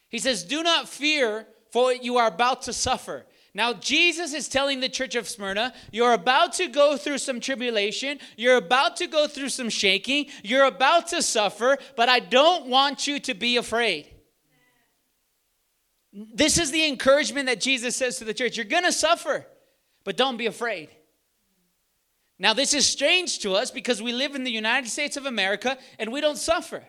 He 0.07 0.19
says, 0.19 0.43
Do 0.43 0.63
not 0.63 0.87
fear 0.87 1.45
for 1.71 1.83
what 1.83 2.03
you 2.03 2.15
are 2.15 2.27
about 2.27 2.61
to 2.63 2.73
suffer. 2.73 3.25
Now, 3.53 3.73
Jesus 3.73 4.33
is 4.33 4.47
telling 4.47 4.79
the 4.79 4.87
church 4.87 5.15
of 5.15 5.27
Smyrna, 5.27 5.73
you're 5.91 6.13
about 6.13 6.53
to 6.53 6.67
go 6.67 6.95
through 6.95 7.17
some 7.17 7.41
tribulation, 7.41 8.19
you're 8.37 8.55
about 8.57 8.95
to 8.97 9.07
go 9.07 9.27
through 9.27 9.49
some 9.49 9.69
shaking, 9.69 10.27
you're 10.43 10.65
about 10.65 11.07
to 11.07 11.21
suffer, 11.21 11.77
but 11.97 12.07
I 12.07 12.19
don't 12.19 12.67
want 12.67 13.05
you 13.05 13.19
to 13.19 13.33
be 13.33 13.57
afraid. 13.57 14.07
This 16.13 16.57
is 16.57 16.71
the 16.71 16.87
encouragement 16.87 17.47
that 17.47 17.59
Jesus 17.59 17.97
says 17.97 18.17
to 18.19 18.25
the 18.25 18.33
church. 18.33 18.55
You're 18.55 18.65
going 18.65 18.85
to 18.85 18.93
suffer. 18.93 19.45
But 20.07 20.15
don't 20.15 20.37
be 20.37 20.45
afraid. 20.45 20.87
Now, 22.39 22.53
this 22.53 22.73
is 22.73 22.87
strange 22.87 23.39
to 23.39 23.55
us 23.55 23.71
because 23.71 24.01
we 24.01 24.13
live 24.13 24.35
in 24.35 24.45
the 24.45 24.51
United 24.51 24.87
States 24.89 25.17
of 25.17 25.25
America 25.25 25.77
and 25.99 26.13
we 26.13 26.21
don't 26.21 26.37
suffer. 26.37 26.81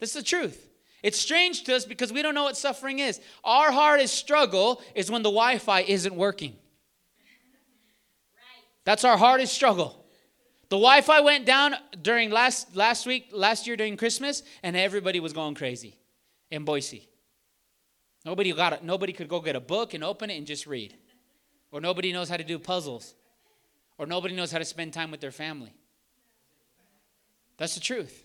That's 0.00 0.14
the 0.14 0.22
truth. 0.22 0.70
It's 1.02 1.18
strange 1.18 1.64
to 1.64 1.76
us 1.76 1.84
because 1.84 2.14
we 2.14 2.22
don't 2.22 2.34
know 2.34 2.44
what 2.44 2.56
suffering 2.56 3.00
is. 3.00 3.20
Our 3.44 3.70
hardest 3.72 4.14
struggle 4.14 4.80
is 4.94 5.10
when 5.10 5.22
the 5.22 5.28
Wi 5.28 5.58
Fi 5.58 5.82
isn't 5.82 6.14
working. 6.14 6.56
That's 8.84 9.04
our 9.04 9.18
hardest 9.18 9.52
struggle. 9.52 10.06
The 10.70 10.78
Wi 10.78 11.02
Fi 11.02 11.20
went 11.20 11.44
down 11.44 11.74
during 12.00 12.30
last, 12.30 12.74
last 12.74 13.04
week, 13.04 13.28
last 13.32 13.66
year 13.66 13.76
during 13.76 13.98
Christmas, 13.98 14.42
and 14.62 14.78
everybody 14.78 15.20
was 15.20 15.34
going 15.34 15.56
crazy 15.56 15.98
in 16.50 16.64
Boise. 16.64 17.06
Nobody 18.24 18.50
got 18.54 18.72
it. 18.72 18.82
Nobody 18.82 19.12
could 19.12 19.28
go 19.28 19.40
get 19.40 19.56
a 19.56 19.60
book 19.60 19.92
and 19.92 20.02
open 20.02 20.30
it 20.30 20.38
and 20.38 20.46
just 20.46 20.66
read. 20.66 20.96
Or 21.72 21.80
nobody 21.80 22.12
knows 22.12 22.28
how 22.28 22.36
to 22.36 22.44
do 22.44 22.58
puzzles, 22.58 23.14
or 23.98 24.06
nobody 24.06 24.36
knows 24.36 24.52
how 24.52 24.58
to 24.58 24.64
spend 24.64 24.92
time 24.92 25.10
with 25.10 25.20
their 25.20 25.32
family. 25.32 25.74
That's 27.56 27.74
the 27.74 27.80
truth. 27.80 28.24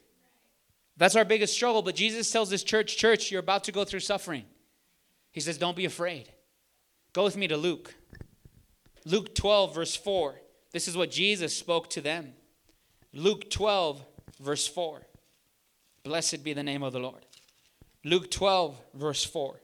That's 0.97 1.15
our 1.15 1.25
biggest 1.25 1.53
struggle. 1.53 1.81
But 1.81 1.95
Jesus 1.95 2.31
tells 2.31 2.49
this 2.49 2.63
church, 2.63 2.97
church, 2.97 3.31
you're 3.31 3.39
about 3.39 3.63
to 3.65 3.71
go 3.71 3.85
through 3.85 4.01
suffering. 4.01 4.45
He 5.31 5.39
says, 5.39 5.57
don't 5.57 5.75
be 5.75 5.85
afraid. 5.85 6.29
Go 7.13 7.23
with 7.23 7.37
me 7.37 7.47
to 7.47 7.57
Luke. 7.57 7.93
Luke 9.05 9.33
12, 9.35 9.75
verse 9.75 9.95
4. 9.95 10.35
This 10.71 10.87
is 10.87 10.97
what 10.97 11.11
Jesus 11.11 11.55
spoke 11.55 11.89
to 11.91 12.01
them. 12.01 12.33
Luke 13.13 13.49
12, 13.49 14.03
verse 14.39 14.67
4. 14.67 15.01
Blessed 16.03 16.43
be 16.43 16.53
the 16.53 16.63
name 16.63 16.83
of 16.83 16.93
the 16.93 16.99
Lord. 16.99 17.25
Luke 18.03 18.29
12, 18.31 18.79
verse 18.93 19.23
4. 19.23 19.59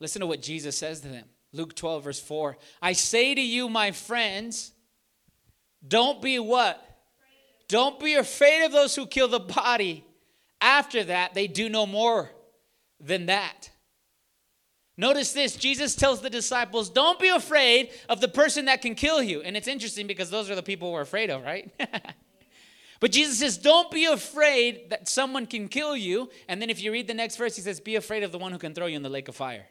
Listen 0.00 0.20
to 0.20 0.26
what 0.26 0.42
Jesus 0.42 0.76
says 0.76 1.00
to 1.00 1.08
them. 1.08 1.26
Luke 1.52 1.76
12, 1.76 2.04
verse 2.04 2.20
4. 2.20 2.56
I 2.80 2.92
say 2.92 3.34
to 3.34 3.40
you, 3.40 3.68
my 3.68 3.92
friends, 3.92 4.72
don't 5.86 6.20
be 6.22 6.38
what? 6.38 6.84
Don't 7.68 8.00
be 8.00 8.14
afraid 8.14 8.64
of 8.64 8.72
those 8.72 8.96
who 8.96 9.06
kill 9.06 9.28
the 9.28 9.40
body. 9.40 10.04
After 10.60 11.04
that, 11.04 11.34
they 11.34 11.46
do 11.46 11.68
no 11.68 11.86
more 11.86 12.30
than 12.98 13.26
that. 13.26 13.70
Notice 14.96 15.32
this 15.32 15.56
Jesus 15.56 15.94
tells 15.94 16.20
the 16.20 16.28
disciples, 16.28 16.90
Don't 16.90 17.18
be 17.18 17.28
afraid 17.28 17.90
of 18.08 18.20
the 18.20 18.28
person 18.28 18.66
that 18.66 18.82
can 18.82 18.94
kill 18.94 19.22
you. 19.22 19.40
And 19.40 19.56
it's 19.56 19.68
interesting 19.68 20.06
because 20.06 20.30
those 20.30 20.50
are 20.50 20.54
the 20.54 20.62
people 20.62 20.92
we're 20.92 21.00
afraid 21.00 21.30
of, 21.30 21.42
right? 21.42 21.70
but 23.00 23.10
Jesus 23.10 23.38
says, 23.38 23.56
Don't 23.56 23.90
be 23.90 24.04
afraid 24.04 24.90
that 24.90 25.08
someone 25.08 25.46
can 25.46 25.68
kill 25.68 25.96
you. 25.96 26.28
And 26.48 26.60
then 26.60 26.68
if 26.68 26.82
you 26.82 26.92
read 26.92 27.06
the 27.06 27.14
next 27.14 27.36
verse, 27.36 27.56
he 27.56 27.62
says, 27.62 27.80
Be 27.80 27.96
afraid 27.96 28.24
of 28.24 28.30
the 28.30 28.38
one 28.38 28.52
who 28.52 28.58
can 28.58 28.74
throw 28.74 28.86
you 28.86 28.96
in 28.96 29.02
the 29.02 29.08
lake 29.08 29.28
of 29.28 29.36
fire. 29.36 29.66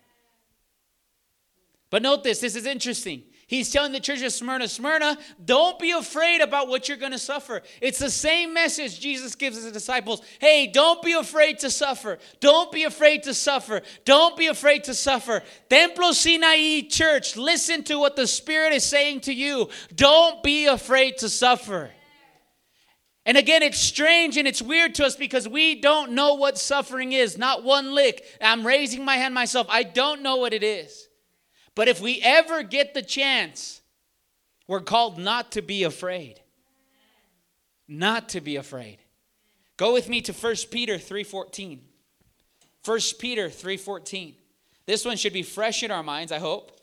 But 1.90 2.02
note 2.02 2.24
this, 2.24 2.40
this 2.40 2.56
is 2.56 2.66
interesting. 2.66 3.24
He's 3.50 3.72
telling 3.72 3.94
the 3.94 4.00
church 4.00 4.22
of 4.22 4.32
Smyrna, 4.32 4.68
Smyrna, 4.68 5.18
don't 5.44 5.80
be 5.80 5.90
afraid 5.90 6.40
about 6.40 6.68
what 6.68 6.88
you're 6.88 6.98
going 6.98 7.14
to 7.14 7.18
suffer. 7.18 7.64
It's 7.82 7.98
the 7.98 8.12
same 8.12 8.54
message 8.54 9.00
Jesus 9.00 9.34
gives 9.34 9.60
his 9.60 9.72
disciples. 9.72 10.22
Hey, 10.40 10.68
don't 10.68 11.02
be 11.02 11.14
afraid 11.14 11.58
to 11.60 11.72
suffer. 11.72 12.20
Don't 12.42 12.72
be 12.72 12.84
afraid 12.84 13.24
to 13.24 13.34
suffer. 13.34 13.82
Don't 14.06 14.38
be 14.38 14.46
afraid 14.46 14.84
to 14.84 14.94
suffer. 14.94 15.42
Templo 15.68 16.12
Sinai 16.12 16.82
Church, 16.92 17.36
listen 17.36 17.84
to 17.86 17.98
what 17.98 18.16
the 18.16 18.28
Spirit 18.28 18.72
is 18.72 18.84
saying 18.84 19.22
to 19.22 19.34
you. 19.34 19.70
Don't 19.96 20.44
be 20.44 20.68
afraid 20.68 21.18
to 21.18 21.28
suffer. 21.28 21.90
And 23.26 23.36
again, 23.36 23.64
it's 23.64 23.80
strange 23.80 24.38
and 24.38 24.48
it's 24.48 24.62
weird 24.62 24.94
to 24.96 25.06
us 25.08 25.16
because 25.16 25.48
we 25.48 25.82
don't 25.82 26.12
know 26.12 26.36
what 26.36 26.60
suffering 26.60 27.14
is. 27.14 27.36
Not 27.36 27.64
one 27.64 27.96
lick. 27.96 28.24
I'm 28.40 28.66
raising 28.66 29.04
my 29.04 29.16
hand 29.16 29.34
myself. 29.34 29.66
I 29.72 29.82
don't 29.82 30.22
know 30.22 30.36
what 30.36 30.54
it 30.54 30.62
is. 30.62 31.09
But 31.80 31.88
if 31.88 32.02
we 32.02 32.20
ever 32.22 32.62
get 32.62 32.94
the 32.94 33.02
chance, 33.02 33.80
we're 34.68 34.82
called 34.82 35.18
not 35.18 35.54
to 35.54 35.62
be 35.62 35.84
afraid. 35.84 36.42
Not 37.88 38.28
to 38.30 38.42
be 38.42 38.58
afraid. 38.58 38.98
Go 39.78 39.94
with 39.94 40.10
me 40.10 40.20
to 40.24 40.34
1 40.34 40.56
Peter 40.72 40.98
3:14. 40.98 41.80
1 42.84 43.00
Peter 43.18 43.50
3:14. 43.50 44.36
This 44.88 45.06
one 45.06 45.16
should 45.16 45.32
be 45.32 45.42
fresh 45.42 45.82
in 45.82 45.90
our 45.90 46.04
minds, 46.04 46.34
I 46.34 46.40
hope. 46.40 46.78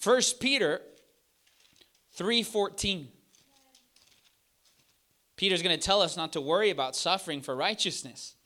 1 0.00 0.38
Peter 0.38 0.80
3:14. 2.16 3.08
Peter's 5.34 5.62
going 5.62 5.76
to 5.76 5.84
tell 5.84 6.00
us 6.00 6.16
not 6.16 6.32
to 6.34 6.40
worry 6.40 6.70
about 6.70 6.94
suffering 6.94 7.42
for 7.42 7.56
righteousness. 7.56 8.36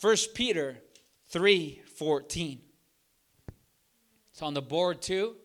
1 0.00 0.32
Peter 0.32 0.80
3:14. 1.28 2.69
It's 4.40 4.46
on 4.46 4.54
the 4.54 4.62
board 4.62 5.02
too. 5.02 5.36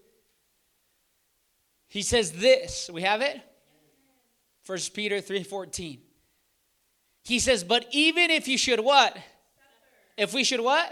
He 1.90 2.02
says 2.02 2.32
this. 2.32 2.90
We 2.90 3.02
have 3.02 3.20
it? 3.20 3.42
1 4.66 4.94
Peter 4.94 5.20
3:14. 5.20 6.02
He 7.26 7.40
says, 7.40 7.66
"But 7.66 7.90
even 7.92 8.32
if 8.32 8.48
you 8.48 8.58
should 8.58 8.80
what? 8.80 9.12
Suffer. 9.12 9.26
If 10.16 10.34
we 10.34 10.46
should 10.46 10.62
what? 10.62 10.92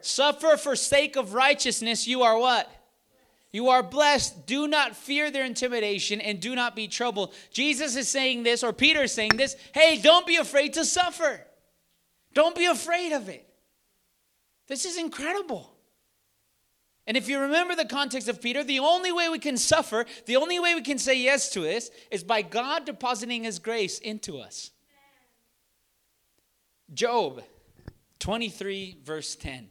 Suffer. 0.00 0.52
Suffer 0.54 0.56
for 0.56 0.74
sake 0.74 1.16
of 1.16 1.34
righteousness, 1.34 2.06
you 2.06 2.22
are 2.22 2.38
what? 2.38 2.70
You 3.50 3.68
are 3.68 3.82
blessed. 3.82 4.46
Do 4.46 4.66
not 4.66 4.96
fear 4.96 5.30
their 5.30 5.44
intimidation 5.44 6.18
and 6.18 6.40
do 6.40 6.54
not 6.54 6.74
be 6.74 6.88
troubled. 6.88 7.34
Jesus 7.50 7.94
is 7.94 8.08
saying 8.08 8.44
this, 8.44 8.64
or 8.64 8.72
Peter 8.72 9.02
is 9.02 9.12
saying 9.12 9.36
this. 9.36 9.54
Hey, 9.74 9.98
don't 9.98 10.26
be 10.26 10.36
afraid 10.36 10.72
to 10.72 10.84
suffer. 10.86 11.46
Don't 12.32 12.56
be 12.56 12.64
afraid 12.64 13.12
of 13.12 13.28
it. 13.28 13.46
This 14.66 14.86
is 14.86 14.96
incredible. 14.96 15.71
And 17.06 17.16
if 17.16 17.28
you 17.28 17.40
remember 17.40 17.74
the 17.74 17.84
context 17.84 18.28
of 18.28 18.40
Peter, 18.40 18.62
the 18.62 18.78
only 18.78 19.10
way 19.10 19.28
we 19.28 19.40
can 19.40 19.56
suffer, 19.56 20.06
the 20.26 20.36
only 20.36 20.60
way 20.60 20.74
we 20.74 20.82
can 20.82 20.98
say 20.98 21.20
yes 21.20 21.50
to 21.50 21.60
this, 21.60 21.90
is 22.10 22.22
by 22.22 22.42
God 22.42 22.84
depositing 22.84 23.44
His 23.44 23.58
grace 23.58 23.98
into 23.98 24.38
us. 24.38 24.70
Job 26.94 27.42
23, 28.20 28.98
verse 29.02 29.34
10. 29.34 29.68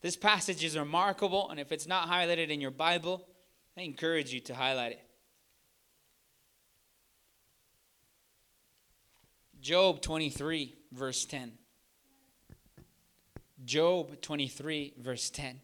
This 0.00 0.16
passage 0.16 0.62
is 0.62 0.78
remarkable, 0.78 1.50
and 1.50 1.58
if 1.58 1.72
it's 1.72 1.88
not 1.88 2.08
highlighted 2.08 2.50
in 2.50 2.60
your 2.60 2.70
Bible, 2.70 3.26
I 3.76 3.80
encourage 3.80 4.32
you 4.32 4.38
to 4.40 4.54
highlight 4.54 4.92
it. 4.92 5.04
Job 9.60 10.00
23, 10.00 10.76
verse 10.92 11.24
10. 11.24 11.57
Job 13.68 14.18
23, 14.22 14.94
verse 14.98 15.28
10. 15.28 15.60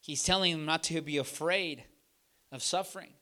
He's 0.00 0.24
telling 0.24 0.50
them 0.50 0.64
not 0.64 0.82
to 0.84 1.00
be 1.00 1.16
afraid 1.16 1.84
of 2.50 2.60
suffering. 2.60 3.12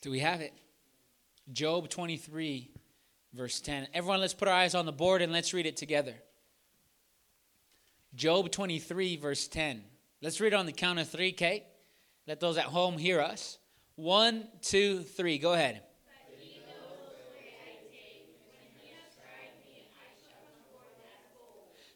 Do 0.00 0.10
we 0.10 0.20
have 0.20 0.40
it? 0.40 0.54
Job 1.52 1.90
23, 1.90 2.70
verse 3.34 3.60
10. 3.60 3.88
Everyone, 3.92 4.20
let's 4.20 4.32
put 4.32 4.48
our 4.48 4.54
eyes 4.54 4.74
on 4.74 4.86
the 4.86 4.92
board 4.92 5.20
and 5.20 5.30
let's 5.30 5.52
read 5.52 5.66
it 5.66 5.76
together. 5.76 6.14
Job 8.14 8.50
23, 8.50 9.16
verse 9.16 9.48
10. 9.48 9.84
Let's 10.22 10.40
read 10.40 10.54
it 10.54 10.56
on 10.56 10.64
the 10.64 10.72
count 10.72 10.98
of 10.98 11.10
three, 11.10 11.32
Kate. 11.32 11.64
Let 12.26 12.40
those 12.40 12.56
at 12.56 12.64
home 12.64 12.96
hear 12.96 13.20
us. 13.20 13.58
One, 13.96 14.48
two, 14.62 15.02
three. 15.02 15.36
Go 15.36 15.52
ahead. 15.52 15.82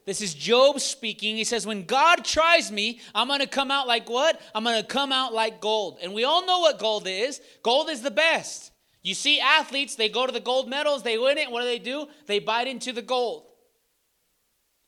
This 0.05 0.21
is 0.21 0.35
Job 0.35 0.79
speaking. 0.79 1.35
He 1.35 1.43
says, 1.43 1.65
When 1.65 1.85
God 1.85 2.23
tries 2.23 2.71
me, 2.71 2.99
I'm 3.15 3.27
going 3.27 3.39
to 3.39 3.47
come 3.47 3.71
out 3.71 3.87
like 3.87 4.09
what? 4.09 4.39
I'm 4.53 4.63
going 4.63 4.79
to 4.79 4.87
come 4.87 5.11
out 5.11 5.33
like 5.33 5.61
gold. 5.61 5.97
And 6.01 6.13
we 6.13 6.23
all 6.23 6.45
know 6.45 6.59
what 6.59 6.79
gold 6.79 7.07
is. 7.07 7.41
Gold 7.63 7.89
is 7.89 8.01
the 8.01 8.11
best. 8.11 8.71
You 9.01 9.13
see 9.13 9.39
athletes, 9.39 9.95
they 9.95 10.09
go 10.09 10.25
to 10.25 10.31
the 10.31 10.39
gold 10.39 10.67
medals, 10.69 11.03
they 11.03 11.17
win 11.17 11.37
it. 11.37 11.51
What 11.51 11.61
do 11.61 11.67
they 11.67 11.79
do? 11.79 12.07
They 12.25 12.39
bite 12.39 12.67
into 12.67 12.91
the 12.91 13.01
gold. 13.03 13.45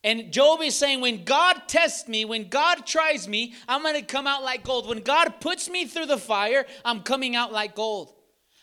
And 0.04 0.32
Job 0.32 0.62
is 0.62 0.76
saying, 0.76 1.02
when 1.02 1.24
God 1.24 1.64
tests 1.68 2.08
me, 2.08 2.24
when 2.24 2.50
God 2.50 2.86
tries 2.86 3.28
me, 3.28 3.54
I'm 3.68 3.82
going 3.82 3.96
to 3.96 4.02
come 4.02 4.26
out 4.28 4.44
like 4.44 4.64
gold. 4.64 4.88
When 4.88 5.02
God 5.02 5.42
puts 5.42 5.70
me 5.70 5.86
through 5.86 6.06
the 6.06 6.18
fire, 6.18 6.66
I'm 6.86 7.02
coming 7.02 7.36
out 7.36 7.52
like 7.52 7.76
gold. 7.76 8.14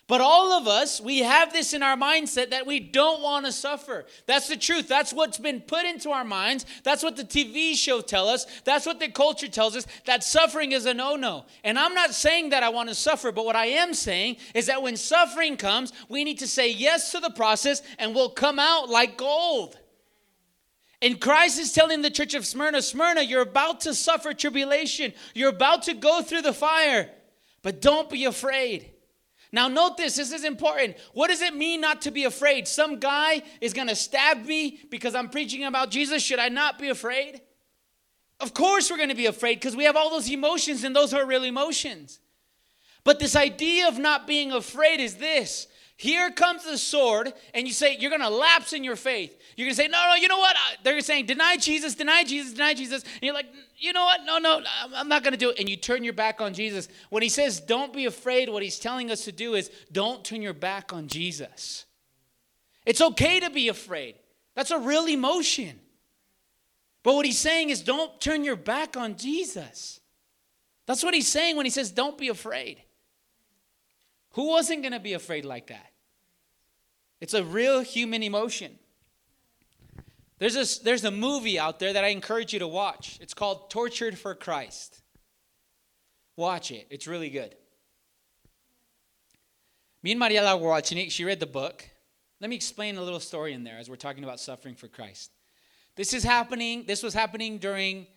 But 0.06 0.20
all 0.20 0.52
of 0.52 0.68
us, 0.68 1.00
we 1.00 1.20
have 1.20 1.52
this 1.52 1.72
in 1.72 1.82
our 1.82 1.96
mindset 1.96 2.50
that 2.50 2.66
we 2.66 2.78
don't 2.78 3.22
want 3.22 3.46
to 3.46 3.52
suffer. 3.52 4.04
That's 4.26 4.48
the 4.48 4.56
truth. 4.56 4.86
That's 4.86 5.14
what's 5.14 5.38
been 5.38 5.62
put 5.62 5.86
into 5.86 6.10
our 6.10 6.24
minds. 6.24 6.66
That's 6.82 7.02
what 7.02 7.16
the 7.16 7.24
TV 7.24 7.74
show 7.74 8.02
tell 8.02 8.28
us. 8.28 8.44
That's 8.64 8.84
what 8.84 9.00
the 9.00 9.08
culture 9.08 9.48
tells 9.48 9.76
us 9.76 9.86
that 10.04 10.22
suffering 10.22 10.72
is 10.72 10.84
a 10.84 10.92
no-no. 10.92 11.46
And 11.64 11.78
I'm 11.78 11.94
not 11.94 12.12
saying 12.12 12.50
that 12.50 12.62
I 12.62 12.68
want 12.68 12.90
to 12.90 12.94
suffer, 12.94 13.32
but 13.32 13.46
what 13.46 13.56
I 13.56 13.66
am 13.66 13.94
saying 13.94 14.36
is 14.54 14.66
that 14.66 14.82
when 14.82 14.98
suffering 14.98 15.56
comes, 15.56 15.90
we 16.10 16.22
need 16.22 16.40
to 16.40 16.46
say 16.46 16.70
yes 16.70 17.10
to 17.12 17.20
the 17.20 17.30
process 17.30 17.80
and 17.98 18.14
we'll 18.14 18.28
come 18.28 18.58
out 18.58 18.90
like 18.90 19.16
gold. 19.16 19.78
And 21.00 21.18
Christ 21.18 21.58
is 21.58 21.72
telling 21.72 22.02
the 22.02 22.10
church 22.10 22.34
of 22.34 22.44
Smyrna, 22.44 22.82
Smyrna, 22.82 23.22
you're 23.22 23.40
about 23.40 23.80
to 23.82 23.94
suffer 23.94 24.34
tribulation. 24.34 25.14
You're 25.34 25.48
about 25.48 25.84
to 25.84 25.94
go 25.94 26.20
through 26.20 26.42
the 26.42 26.52
fire, 26.52 27.10
but 27.62 27.80
don't 27.80 28.10
be 28.10 28.26
afraid. 28.26 28.90
Now, 29.54 29.68
note 29.68 29.96
this, 29.96 30.16
this 30.16 30.32
is 30.32 30.42
important. 30.42 30.96
What 31.12 31.28
does 31.28 31.40
it 31.40 31.54
mean 31.54 31.80
not 31.80 32.02
to 32.02 32.10
be 32.10 32.24
afraid? 32.24 32.66
Some 32.66 32.98
guy 32.98 33.40
is 33.60 33.72
going 33.72 33.86
to 33.86 33.94
stab 33.94 34.44
me 34.44 34.80
because 34.90 35.14
I'm 35.14 35.28
preaching 35.28 35.62
about 35.62 35.92
Jesus. 35.92 36.24
Should 36.24 36.40
I 36.40 36.48
not 36.48 36.76
be 36.76 36.88
afraid? 36.88 37.40
Of 38.40 38.52
course, 38.52 38.90
we're 38.90 38.96
going 38.96 39.10
to 39.10 39.14
be 39.14 39.26
afraid 39.26 39.60
because 39.60 39.76
we 39.76 39.84
have 39.84 39.94
all 39.94 40.10
those 40.10 40.28
emotions, 40.28 40.82
and 40.82 40.94
those 40.94 41.14
are 41.14 41.24
real 41.24 41.44
emotions. 41.44 42.18
But 43.04 43.20
this 43.20 43.36
idea 43.36 43.86
of 43.86 43.96
not 43.96 44.26
being 44.26 44.50
afraid 44.50 44.98
is 44.98 45.18
this 45.18 45.68
Here 45.96 46.30
comes 46.32 46.64
the 46.64 46.76
sword, 46.76 47.32
and 47.52 47.68
you 47.68 47.72
say, 47.72 47.96
You're 47.96 48.10
going 48.10 48.20
to 48.20 48.28
lapse 48.28 48.72
in 48.72 48.82
your 48.82 48.96
faith. 48.96 49.36
You're 49.56 49.66
going 49.66 49.76
to 49.76 49.82
say, 49.82 49.88
No, 49.88 50.04
no, 50.08 50.14
you 50.16 50.26
know 50.26 50.38
what? 50.38 50.56
Uh, 50.56 50.76
they're 50.82 51.00
saying, 51.00 51.26
Deny 51.26 51.56
Jesus, 51.56 51.94
deny 51.94 52.24
Jesus, 52.24 52.52
deny 52.52 52.74
Jesus. 52.74 53.02
And 53.02 53.22
you're 53.22 53.34
like, 53.34 53.46
You 53.78 53.92
know 53.92 54.04
what? 54.04 54.20
No, 54.24 54.38
no, 54.38 54.60
I'm 54.94 55.08
not 55.08 55.22
going 55.22 55.32
to 55.32 55.38
do 55.38 55.50
it. 55.50 55.60
And 55.60 55.68
you 55.68 55.76
turn 55.76 56.02
your 56.02 56.12
back 56.12 56.40
on 56.40 56.52
Jesus. 56.52 56.88
When 57.10 57.22
he 57.22 57.28
says, 57.28 57.60
Don't 57.60 57.92
be 57.92 58.06
afraid, 58.06 58.48
what 58.48 58.62
he's 58.62 58.80
telling 58.80 59.10
us 59.10 59.24
to 59.24 59.32
do 59.32 59.54
is, 59.54 59.70
Don't 59.92 60.24
turn 60.24 60.42
your 60.42 60.52
back 60.52 60.92
on 60.92 61.06
Jesus. 61.06 61.84
It's 62.84 63.00
okay 63.00 63.40
to 63.40 63.50
be 63.50 63.68
afraid, 63.68 64.16
that's 64.54 64.72
a 64.72 64.78
real 64.78 65.06
emotion. 65.06 65.78
But 67.04 67.14
what 67.14 67.26
he's 67.26 67.38
saying 67.38 67.70
is, 67.70 67.82
Don't 67.82 68.20
turn 68.20 68.42
your 68.42 68.56
back 68.56 68.96
on 68.96 69.16
Jesus. 69.16 70.00
That's 70.86 71.04
what 71.04 71.14
he's 71.14 71.28
saying 71.28 71.56
when 71.56 71.66
he 71.66 71.70
says, 71.70 71.92
Don't 71.92 72.18
be 72.18 72.28
afraid. 72.28 72.82
Who 74.34 74.48
wasn't 74.48 74.82
going 74.82 74.92
to 74.92 75.00
be 75.00 75.12
afraid 75.12 75.44
like 75.44 75.68
that? 75.68 75.92
It's 77.20 77.34
a 77.34 77.44
real 77.44 77.80
human 77.80 78.22
emotion. 78.22 78.78
There's 80.38 80.56
a, 80.56 80.84
there's 80.84 81.04
a 81.04 81.10
movie 81.10 81.58
out 81.58 81.78
there 81.78 81.92
that 81.92 82.04
I 82.04 82.08
encourage 82.08 82.52
you 82.52 82.58
to 82.58 82.66
watch. 82.66 83.18
It's 83.20 83.32
called 83.32 83.70
Tortured 83.70 84.18
for 84.18 84.34
Christ. 84.34 85.00
Watch 86.36 86.72
it, 86.72 86.88
it's 86.90 87.06
really 87.06 87.30
good. 87.30 87.54
Me 90.02 90.12
and 90.12 90.20
Mariela 90.20 90.60
were 90.60 90.68
watching 90.68 90.98
it. 90.98 91.12
She 91.12 91.24
read 91.24 91.40
the 91.40 91.46
book. 91.46 91.88
Let 92.40 92.50
me 92.50 92.56
explain 92.56 92.96
a 92.96 93.02
little 93.02 93.20
story 93.20 93.52
in 93.52 93.62
there 93.62 93.78
as 93.78 93.88
we're 93.88 93.96
talking 93.96 94.24
about 94.24 94.40
suffering 94.40 94.74
for 94.74 94.88
Christ. 94.88 95.30
This 95.94 96.12
is 96.12 96.24
happening, 96.24 96.84
this 96.86 97.04
was 97.04 97.14
happening 97.14 97.58
during, 97.58 98.08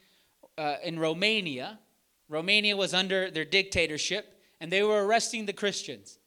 uh, 0.57 0.77
in 0.83 0.99
Romania. 0.99 1.79
Romania 2.27 2.75
was 2.75 2.95
under 2.95 3.29
their 3.29 3.45
dictatorship 3.45 4.36
and 4.59 4.71
they 4.71 4.83
were 4.83 5.05
arresting 5.05 5.45
the 5.45 5.53
Christians. 5.53 6.19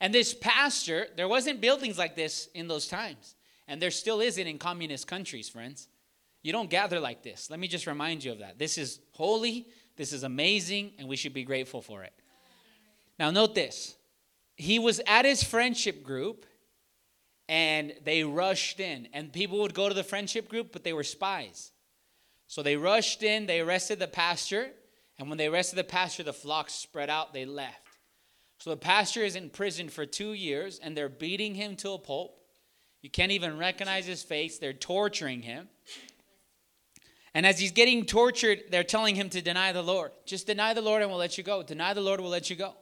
And 0.00 0.12
this 0.12 0.34
pastor, 0.34 1.06
there 1.16 1.28
wasn't 1.28 1.60
buildings 1.60 1.98
like 1.98 2.16
this 2.16 2.48
in 2.54 2.68
those 2.68 2.88
times. 2.88 3.36
And 3.68 3.80
there 3.80 3.90
still 3.90 4.20
isn't 4.20 4.46
in 4.46 4.58
communist 4.58 5.06
countries, 5.06 5.48
friends. 5.48 5.88
You 6.42 6.52
don't 6.52 6.68
gather 6.68 6.98
like 6.98 7.22
this. 7.22 7.50
Let 7.50 7.60
me 7.60 7.68
just 7.68 7.86
remind 7.86 8.24
you 8.24 8.32
of 8.32 8.40
that. 8.40 8.58
This 8.58 8.78
is 8.78 8.98
holy, 9.12 9.68
this 9.96 10.12
is 10.12 10.24
amazing, 10.24 10.92
and 10.98 11.08
we 11.08 11.16
should 11.16 11.32
be 11.32 11.44
grateful 11.44 11.80
for 11.80 12.02
it. 12.02 12.12
Now, 13.18 13.30
note 13.30 13.54
this. 13.54 13.94
He 14.56 14.78
was 14.78 15.00
at 15.06 15.24
his 15.24 15.44
friendship 15.44 16.02
group, 16.02 16.46
and 17.48 17.92
they 18.04 18.24
rushed 18.24 18.80
in. 18.80 19.08
And 19.12 19.32
people 19.32 19.60
would 19.60 19.74
go 19.74 19.88
to 19.88 19.94
the 19.94 20.02
friendship 20.02 20.48
group, 20.48 20.72
but 20.72 20.82
they 20.82 20.92
were 20.92 21.04
spies. 21.04 21.70
So 22.48 22.62
they 22.62 22.76
rushed 22.76 23.22
in, 23.22 23.46
they 23.46 23.60
arrested 23.60 23.98
the 23.98 24.08
pastor, 24.08 24.70
and 25.22 25.28
when 25.28 25.38
they 25.38 25.48
rested 25.48 25.76
the 25.76 25.84
pasture, 25.84 26.24
the 26.24 26.32
flock 26.32 26.68
spread 26.68 27.08
out, 27.08 27.32
they 27.32 27.44
left. 27.44 27.86
So 28.58 28.70
the 28.70 28.76
pastor 28.76 29.20
is 29.20 29.36
in 29.36 29.50
prison 29.50 29.88
for 29.88 30.04
two 30.04 30.32
years, 30.32 30.80
and 30.82 30.96
they're 30.96 31.08
beating 31.08 31.54
him 31.54 31.76
to 31.76 31.92
a 31.92 31.98
pulp. 31.98 32.40
You 33.02 33.08
can't 33.08 33.30
even 33.30 33.56
recognize 33.56 34.04
his 34.04 34.24
face. 34.24 34.58
They're 34.58 34.72
torturing 34.72 35.42
him. 35.42 35.68
And 37.34 37.46
as 37.46 37.60
he's 37.60 37.70
getting 37.70 38.04
tortured, 38.04 38.64
they're 38.72 38.82
telling 38.82 39.14
him 39.14 39.28
to 39.30 39.40
deny 39.40 39.70
the 39.70 39.82
Lord. 39.82 40.10
Just 40.26 40.48
deny 40.48 40.74
the 40.74 40.82
Lord 40.82 41.02
and 41.02 41.10
we'll 41.10 41.20
let 41.20 41.38
you 41.38 41.44
go. 41.44 41.62
Deny 41.62 41.94
the 41.94 42.00
Lord, 42.00 42.20
we'll 42.20 42.28
let 42.28 42.50
you 42.50 42.56
go. 42.56 42.74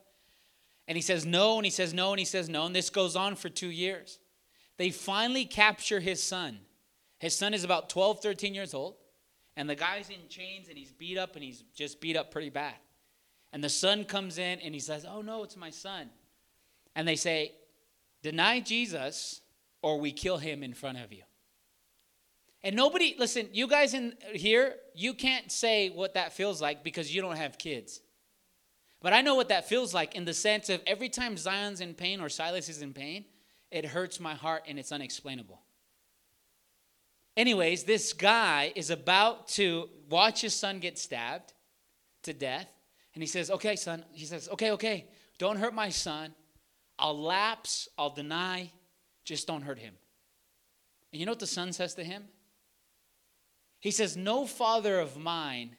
And 0.89 0.97
he 0.97 1.03
says 1.03 1.27
no, 1.27 1.59
and 1.59 1.67
he 1.67 1.71
says 1.71 1.93
no, 1.93 2.11
and 2.11 2.19
he 2.19 2.25
says 2.25 2.49
no. 2.49 2.65
And 2.65 2.75
this 2.75 2.89
goes 2.89 3.17
on 3.17 3.37
for 3.37 3.51
two 3.51 3.69
years. 3.69 4.19
They 4.79 4.89
finally 4.89 5.45
capture 5.45 6.01
his 6.01 6.23
son. 6.23 6.61
His 7.19 7.37
son 7.37 7.53
is 7.53 7.65
about 7.65 7.91
12, 7.91 8.21
13 8.21 8.55
years 8.55 8.73
old. 8.73 8.97
And 9.61 9.69
the 9.69 9.75
guy's 9.75 10.09
in 10.09 10.27
chains 10.31 10.71
and 10.71 10.79
he's 10.79 10.91
beat 10.91 11.19
up 11.19 11.35
and 11.35 11.45
he's 11.45 11.65
just 11.75 12.01
beat 12.01 12.17
up 12.17 12.31
pretty 12.31 12.49
bad. 12.49 12.77
And 13.53 13.63
the 13.63 13.69
son 13.69 14.05
comes 14.05 14.39
in 14.39 14.59
and 14.61 14.73
he 14.73 14.81
says, 14.81 15.05
Oh, 15.07 15.21
no, 15.21 15.43
it's 15.45 15.55
my 15.55 15.69
son. 15.69 16.09
And 16.97 17.07
they 17.07 17.15
say, 17.15 17.53
Deny 18.23 18.61
Jesus 18.61 19.43
or 19.83 20.01
we 20.01 20.13
kill 20.13 20.39
him 20.39 20.63
in 20.63 20.73
front 20.73 20.97
of 20.97 21.13
you. 21.13 21.25
And 22.63 22.75
nobody, 22.75 23.15
listen, 23.19 23.51
you 23.53 23.67
guys 23.67 23.93
in 23.93 24.15
here, 24.33 24.77
you 24.95 25.13
can't 25.13 25.53
say 25.53 25.91
what 25.91 26.15
that 26.15 26.33
feels 26.33 26.63
like 26.63 26.83
because 26.83 27.15
you 27.15 27.21
don't 27.21 27.37
have 27.37 27.59
kids. 27.59 28.01
But 29.03 29.13
I 29.13 29.21
know 29.21 29.35
what 29.35 29.51
that 29.51 29.69
feels 29.69 29.93
like 29.93 30.15
in 30.15 30.25
the 30.25 30.33
sense 30.33 30.71
of 30.71 30.81
every 30.87 31.11
time 31.11 31.37
Zion's 31.37 31.83
in 31.83 31.93
pain 31.93 32.23
or 32.23 32.31
Silas 32.31 32.71
is 32.71 32.81
in 32.81 32.95
pain, 32.95 33.27
it 33.71 33.85
hurts 33.85 34.21
my 34.21 34.33
heart 34.33 34.63
and 34.67 34.79
it's 34.79 34.91
unexplainable. 34.91 35.61
Anyways, 37.37 37.85
this 37.85 38.13
guy 38.13 38.73
is 38.75 38.91
about 38.91 39.49
to 39.49 39.89
watch 40.09 40.41
his 40.41 40.55
son 40.55 40.81
get 40.81 40.99
stabbed 40.99 41.53
to 42.25 42.33
death. 42.33 42.69
And 43.15 43.23
he 43.23 43.27
says, 43.27 43.51
Okay, 43.51 43.77
son. 43.77 44.05
He 44.13 44.27
says, 44.27 44.49
Okay, 44.53 44.73
okay. 44.73 45.07
Don't 45.39 45.57
hurt 45.57 45.75
my 45.75 45.89
son. 45.89 46.35
I'll 46.99 47.19
lapse. 47.19 47.89
I'll 47.97 48.11
deny. 48.11 48.71
Just 49.25 49.47
don't 49.47 49.63
hurt 49.63 49.79
him. 49.79 49.95
And 51.13 51.21
you 51.21 51.27
know 51.27 51.33
what 51.33 51.39
the 51.39 51.47
son 51.47 51.73
says 51.73 51.95
to 51.95 52.05
him? 52.05 52.25
He 53.81 53.91
says, 53.91 54.17
No 54.17 54.47
father 54.47 54.99
of 54.99 55.17
mine 55.17 55.77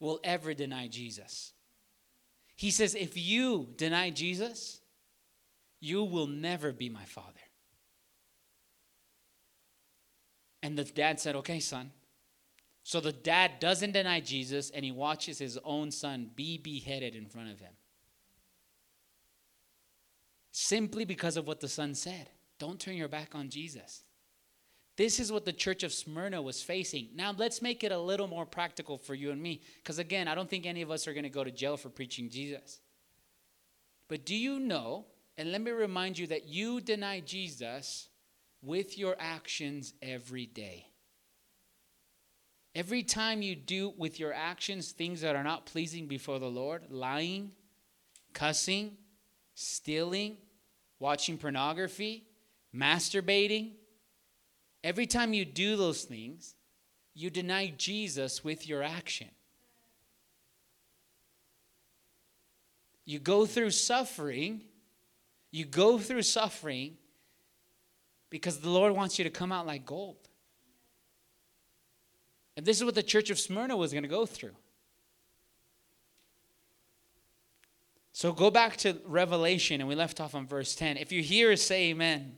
will 0.00 0.20
ever 0.22 0.54
deny 0.54 0.88
Jesus. 0.88 1.52
He 2.56 2.70
says, 2.70 2.94
If 2.94 3.16
you 3.16 3.68
deny 3.76 4.10
Jesus, 4.10 4.80
you 5.80 6.04
will 6.04 6.26
never 6.26 6.72
be 6.72 6.88
my 6.88 7.04
father. 7.04 7.43
And 10.64 10.78
the 10.78 10.84
dad 10.84 11.20
said, 11.20 11.36
Okay, 11.36 11.60
son. 11.60 11.92
So 12.82 12.98
the 12.98 13.12
dad 13.12 13.60
doesn't 13.60 13.92
deny 13.92 14.20
Jesus 14.20 14.70
and 14.70 14.82
he 14.84 14.92
watches 14.92 15.38
his 15.38 15.58
own 15.62 15.90
son 15.90 16.30
be 16.34 16.56
beheaded 16.56 17.14
in 17.14 17.26
front 17.26 17.50
of 17.50 17.60
him. 17.60 17.72
Simply 20.52 21.04
because 21.04 21.36
of 21.36 21.46
what 21.46 21.60
the 21.60 21.68
son 21.68 21.94
said. 21.94 22.30
Don't 22.58 22.80
turn 22.80 22.96
your 22.96 23.08
back 23.08 23.34
on 23.34 23.50
Jesus. 23.50 24.04
This 24.96 25.20
is 25.20 25.30
what 25.30 25.44
the 25.44 25.52
church 25.52 25.82
of 25.82 25.92
Smyrna 25.92 26.40
was 26.40 26.62
facing. 26.62 27.08
Now, 27.14 27.34
let's 27.36 27.60
make 27.60 27.84
it 27.84 27.92
a 27.92 27.98
little 27.98 28.28
more 28.28 28.46
practical 28.46 28.96
for 28.96 29.14
you 29.14 29.32
and 29.32 29.42
me. 29.42 29.60
Because 29.82 29.98
again, 29.98 30.28
I 30.28 30.34
don't 30.34 30.48
think 30.48 30.64
any 30.64 30.82
of 30.82 30.90
us 30.90 31.06
are 31.06 31.12
going 31.12 31.24
to 31.24 31.30
go 31.30 31.44
to 31.44 31.50
jail 31.50 31.76
for 31.76 31.90
preaching 31.90 32.30
Jesus. 32.30 32.80
But 34.08 34.24
do 34.24 34.34
you 34.34 34.60
know, 34.60 35.06
and 35.36 35.52
let 35.52 35.60
me 35.60 35.72
remind 35.72 36.18
you 36.18 36.26
that 36.28 36.46
you 36.46 36.80
deny 36.80 37.20
Jesus 37.20 38.08
with 38.64 38.98
your 38.98 39.14
actions 39.18 39.92
every 40.02 40.46
day. 40.46 40.86
Every 42.74 43.02
time 43.02 43.42
you 43.42 43.54
do 43.54 43.92
with 43.96 44.18
your 44.18 44.32
actions 44.32 44.90
things 44.90 45.20
that 45.20 45.36
are 45.36 45.44
not 45.44 45.66
pleasing 45.66 46.06
before 46.06 46.38
the 46.38 46.50
Lord, 46.50 46.82
lying, 46.90 47.52
cussing, 48.32 48.96
stealing, 49.54 50.38
watching 50.98 51.38
pornography, 51.38 52.24
masturbating, 52.74 53.72
every 54.82 55.06
time 55.06 55.32
you 55.32 55.44
do 55.44 55.76
those 55.76 56.02
things, 56.02 56.56
you 57.14 57.30
deny 57.30 57.72
Jesus 57.76 58.42
with 58.42 58.66
your 58.66 58.82
action. 58.82 59.28
You 63.04 63.20
go 63.20 63.46
through 63.46 63.70
suffering, 63.70 64.62
you 65.52 65.64
go 65.64 65.98
through 65.98 66.22
suffering 66.22 66.96
because 68.34 68.58
the 68.58 68.68
Lord 68.68 68.96
wants 68.96 69.16
you 69.16 69.22
to 69.22 69.30
come 69.30 69.52
out 69.52 69.64
like 69.64 69.86
gold. 69.86 70.16
And 72.56 72.66
this 72.66 72.78
is 72.78 72.84
what 72.84 72.96
the 72.96 73.02
church 73.04 73.30
of 73.30 73.38
Smyrna 73.38 73.76
was 73.76 73.92
going 73.92 74.02
to 74.02 74.08
go 74.08 74.26
through. 74.26 74.56
So 78.12 78.32
go 78.32 78.50
back 78.50 78.76
to 78.78 78.96
Revelation, 79.06 79.80
and 79.80 79.88
we 79.88 79.94
left 79.94 80.20
off 80.20 80.34
on 80.34 80.48
verse 80.48 80.74
10. 80.74 80.96
If 80.96 81.12
you 81.12 81.22
hear, 81.22 81.54
say 81.54 81.90
amen. 81.90 82.34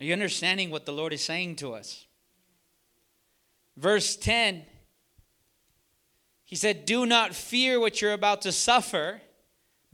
Are 0.00 0.04
you 0.04 0.12
understanding 0.12 0.72
what 0.72 0.86
the 0.86 0.92
Lord 0.92 1.12
is 1.12 1.22
saying 1.22 1.56
to 1.56 1.74
us? 1.74 2.06
Verse 3.76 4.16
10, 4.16 4.64
he 6.42 6.56
said, 6.56 6.86
Do 6.86 7.06
not 7.06 7.36
fear 7.36 7.78
what 7.78 8.02
you're 8.02 8.14
about 8.14 8.42
to 8.42 8.50
suffer. 8.50 9.20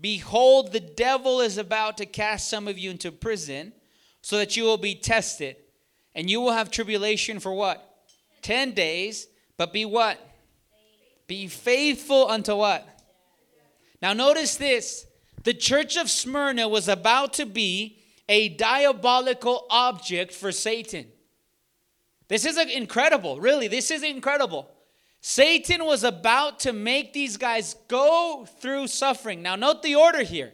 Behold, 0.00 0.72
the 0.72 0.80
devil 0.80 1.40
is 1.40 1.59
about 1.59 1.96
to 1.98 2.06
cast 2.06 2.48
some 2.48 2.68
of 2.68 2.78
you 2.78 2.90
into 2.90 3.11
prison 3.11 3.72
so 4.20 4.38
that 4.38 4.56
you 4.56 4.64
will 4.64 4.76
be 4.76 4.94
tested. 4.94 5.56
And 6.14 6.30
you 6.30 6.40
will 6.40 6.52
have 6.52 6.70
tribulation 6.70 7.40
for 7.40 7.52
what? 7.52 7.82
10 8.42 8.72
days. 8.72 9.26
But 9.56 9.72
be 9.72 9.85
what? 9.85 10.18
Be 11.26 11.46
faithful 11.46 12.28
unto 12.28 12.56
what? 12.56 12.87
Now, 14.02 14.12
notice 14.12 14.56
this 14.56 15.06
the 15.44 15.54
church 15.54 15.97
of 15.97 16.11
Smyrna 16.11 16.68
was 16.68 16.88
about 16.88 17.34
to 17.34 17.47
be 17.47 17.99
a 18.28 18.49
diabolical 18.51 19.66
object 19.70 20.32
for 20.32 20.53
Satan. 20.53 21.07
This 22.28 22.44
is 22.44 22.59
incredible, 22.59 23.38
really. 23.40 23.68
This 23.68 23.90
is 23.90 24.03
incredible. 24.03 24.68
Satan 25.20 25.84
was 25.84 26.04
about 26.04 26.60
to 26.60 26.72
make 26.72 27.12
these 27.12 27.36
guys 27.36 27.74
go 27.88 28.46
through 28.60 28.86
suffering. 28.86 29.42
Now 29.42 29.56
note 29.56 29.82
the 29.82 29.96
order 29.96 30.22
here. 30.22 30.52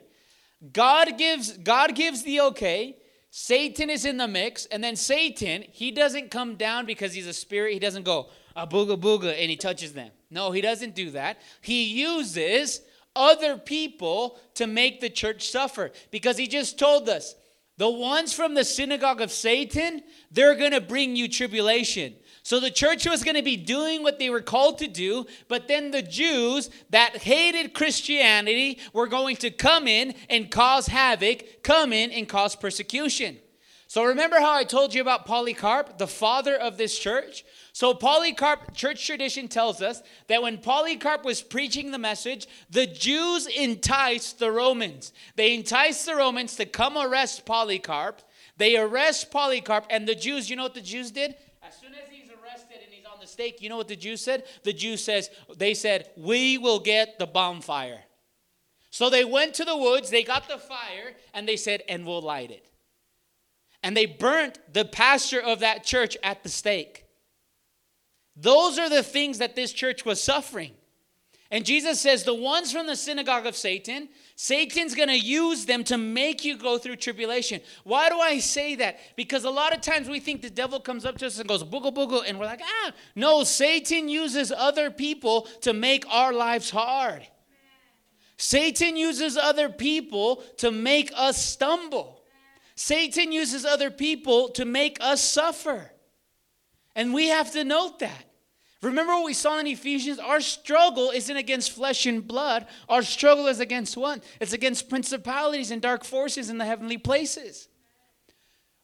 God 0.72 1.18
gives 1.18 1.56
God 1.58 1.94
gives 1.94 2.22
the 2.22 2.40
okay. 2.40 2.96
Satan 3.30 3.88
is 3.88 4.04
in 4.04 4.18
the 4.18 4.28
mix, 4.28 4.66
and 4.66 4.84
then 4.84 4.94
Satan, 4.94 5.64
he 5.70 5.90
doesn't 5.90 6.30
come 6.30 6.56
down 6.56 6.84
because 6.84 7.14
he's 7.14 7.26
a 7.26 7.32
spirit. 7.32 7.72
He 7.72 7.78
doesn't 7.78 8.04
go 8.04 8.28
a 8.54 8.66
booga 8.66 9.00
booga 9.00 9.32
and 9.32 9.50
he 9.50 9.56
touches 9.56 9.94
them. 9.94 10.10
No, 10.30 10.50
he 10.50 10.60
doesn't 10.60 10.94
do 10.94 11.10
that. 11.12 11.40
He 11.60 11.84
uses 11.84 12.82
other 13.16 13.56
people 13.56 14.38
to 14.54 14.66
make 14.66 15.00
the 15.00 15.10
church 15.10 15.50
suffer 15.50 15.92
because 16.10 16.36
he 16.36 16.46
just 16.46 16.78
told 16.78 17.08
us 17.08 17.34
the 17.78 17.90
ones 17.90 18.32
from 18.32 18.54
the 18.54 18.64
synagogue 18.64 19.20
of 19.20 19.32
Satan, 19.32 20.02
they're 20.30 20.54
going 20.54 20.72
to 20.72 20.80
bring 20.80 21.16
you 21.16 21.28
tribulation. 21.28 22.14
So 22.44 22.58
the 22.58 22.70
church 22.70 23.06
was 23.06 23.22
going 23.22 23.36
to 23.36 23.42
be 23.42 23.56
doing 23.56 24.02
what 24.02 24.18
they 24.18 24.28
were 24.28 24.40
called 24.40 24.78
to 24.78 24.88
do, 24.88 25.26
but 25.46 25.68
then 25.68 25.92
the 25.92 26.02
Jews 26.02 26.70
that 26.90 27.18
hated 27.18 27.72
Christianity 27.72 28.80
were 28.92 29.06
going 29.06 29.36
to 29.36 29.50
come 29.50 29.86
in 29.86 30.14
and 30.28 30.50
cause 30.50 30.88
havoc, 30.88 31.62
come 31.62 31.92
in 31.92 32.10
and 32.10 32.28
cause 32.28 32.56
persecution. 32.56 33.38
So 33.86 34.04
remember 34.04 34.40
how 34.40 34.54
I 34.54 34.64
told 34.64 34.94
you 34.94 35.02
about 35.02 35.26
Polycarp, 35.26 35.98
the 35.98 36.06
father 36.06 36.56
of 36.56 36.78
this 36.78 36.98
church? 36.98 37.44
So 37.74 37.94
Polycarp, 37.94 38.74
church 38.74 39.06
tradition 39.06 39.48
tells 39.48 39.80
us 39.80 40.02
that 40.28 40.42
when 40.42 40.58
Polycarp 40.58 41.24
was 41.24 41.42
preaching 41.42 41.90
the 41.90 41.98
message, 41.98 42.48
the 42.70 42.86
Jews 42.86 43.46
enticed 43.46 44.38
the 44.38 44.50
Romans. 44.50 45.12
They 45.36 45.54
enticed 45.54 46.06
the 46.06 46.16
Romans 46.16 46.56
to 46.56 46.66
come 46.66 46.96
arrest 46.96 47.44
Polycarp. 47.44 48.22
They 48.56 48.76
arrest 48.76 49.30
Polycarp, 49.30 49.86
and 49.90 50.08
the 50.08 50.14
Jews, 50.14 50.50
you 50.50 50.56
know 50.56 50.64
what 50.64 50.74
the 50.74 50.80
Jews 50.80 51.10
did? 51.10 51.34
As 51.62 51.78
soon 51.78 51.92
as 51.94 52.11
you 53.38 53.68
know 53.68 53.76
what 53.76 53.88
the 53.88 53.96
Jews 53.96 54.20
said? 54.20 54.44
The 54.62 54.72
Jews 54.72 55.02
says, 55.02 55.30
they 55.56 55.74
said, 55.74 56.10
we 56.16 56.58
will 56.58 56.80
get 56.80 57.18
the 57.18 57.26
bonfire. 57.26 58.00
So 58.90 59.08
they 59.08 59.24
went 59.24 59.54
to 59.54 59.64
the 59.64 59.76
woods, 59.76 60.10
they 60.10 60.22
got 60.22 60.48
the 60.48 60.58
fire, 60.58 61.14
and 61.32 61.48
they 61.48 61.56
said, 61.56 61.82
and 61.88 62.06
we'll 62.06 62.20
light 62.20 62.50
it. 62.50 62.66
And 63.82 63.96
they 63.96 64.06
burnt 64.06 64.58
the 64.72 64.84
pastor 64.84 65.40
of 65.40 65.60
that 65.60 65.84
church 65.84 66.16
at 66.22 66.42
the 66.42 66.48
stake. 66.48 67.04
Those 68.36 68.78
are 68.78 68.88
the 68.88 69.02
things 69.02 69.38
that 69.38 69.56
this 69.56 69.72
church 69.72 70.04
was 70.04 70.22
suffering. 70.22 70.72
And 71.50 71.64
Jesus 71.64 72.00
says, 72.00 72.24
the 72.24 72.34
ones 72.34 72.72
from 72.72 72.86
the 72.86 72.96
synagogue 72.96 73.46
of 73.46 73.56
Satan, 73.56 74.08
Satan's 74.42 74.96
gonna 74.96 75.12
use 75.12 75.66
them 75.66 75.84
to 75.84 75.96
make 75.96 76.44
you 76.44 76.56
go 76.56 76.76
through 76.76 76.96
tribulation. 76.96 77.60
Why 77.84 78.08
do 78.08 78.18
I 78.18 78.40
say 78.40 78.74
that? 78.74 78.98
Because 79.14 79.44
a 79.44 79.50
lot 79.50 79.72
of 79.72 79.82
times 79.82 80.08
we 80.08 80.18
think 80.18 80.42
the 80.42 80.50
devil 80.50 80.80
comes 80.80 81.04
up 81.04 81.16
to 81.18 81.26
us 81.26 81.38
and 81.38 81.48
goes, 81.48 81.62
boogle, 81.62 81.94
boogle, 81.94 82.24
and 82.26 82.40
we're 82.40 82.46
like, 82.46 82.60
ah. 82.60 82.90
No, 83.14 83.44
Satan 83.44 84.08
uses 84.08 84.50
other 84.50 84.90
people 84.90 85.42
to 85.60 85.72
make 85.72 86.04
our 86.12 86.32
lives 86.32 86.70
hard. 86.70 87.22
Satan 88.36 88.96
uses 88.96 89.36
other 89.36 89.68
people 89.68 90.42
to 90.56 90.72
make 90.72 91.12
us 91.14 91.40
stumble. 91.40 92.24
Satan 92.74 93.30
uses 93.30 93.64
other 93.64 93.92
people 93.92 94.48
to 94.48 94.64
make 94.64 94.98
us 95.00 95.22
suffer. 95.22 95.92
And 96.96 97.14
we 97.14 97.28
have 97.28 97.52
to 97.52 97.62
note 97.62 98.00
that. 98.00 98.31
Remember 98.82 99.12
what 99.14 99.24
we 99.24 99.34
saw 99.34 99.60
in 99.60 99.68
Ephesians? 99.68 100.18
Our 100.18 100.40
struggle 100.40 101.10
isn't 101.10 101.36
against 101.36 101.70
flesh 101.70 102.04
and 102.04 102.26
blood. 102.26 102.66
Our 102.88 103.02
struggle 103.02 103.46
is 103.46 103.60
against 103.60 103.96
what? 103.96 104.24
It's 104.40 104.52
against 104.52 104.88
principalities 104.88 105.70
and 105.70 105.80
dark 105.80 106.04
forces 106.04 106.50
in 106.50 106.58
the 106.58 106.64
heavenly 106.64 106.98
places. 106.98 107.68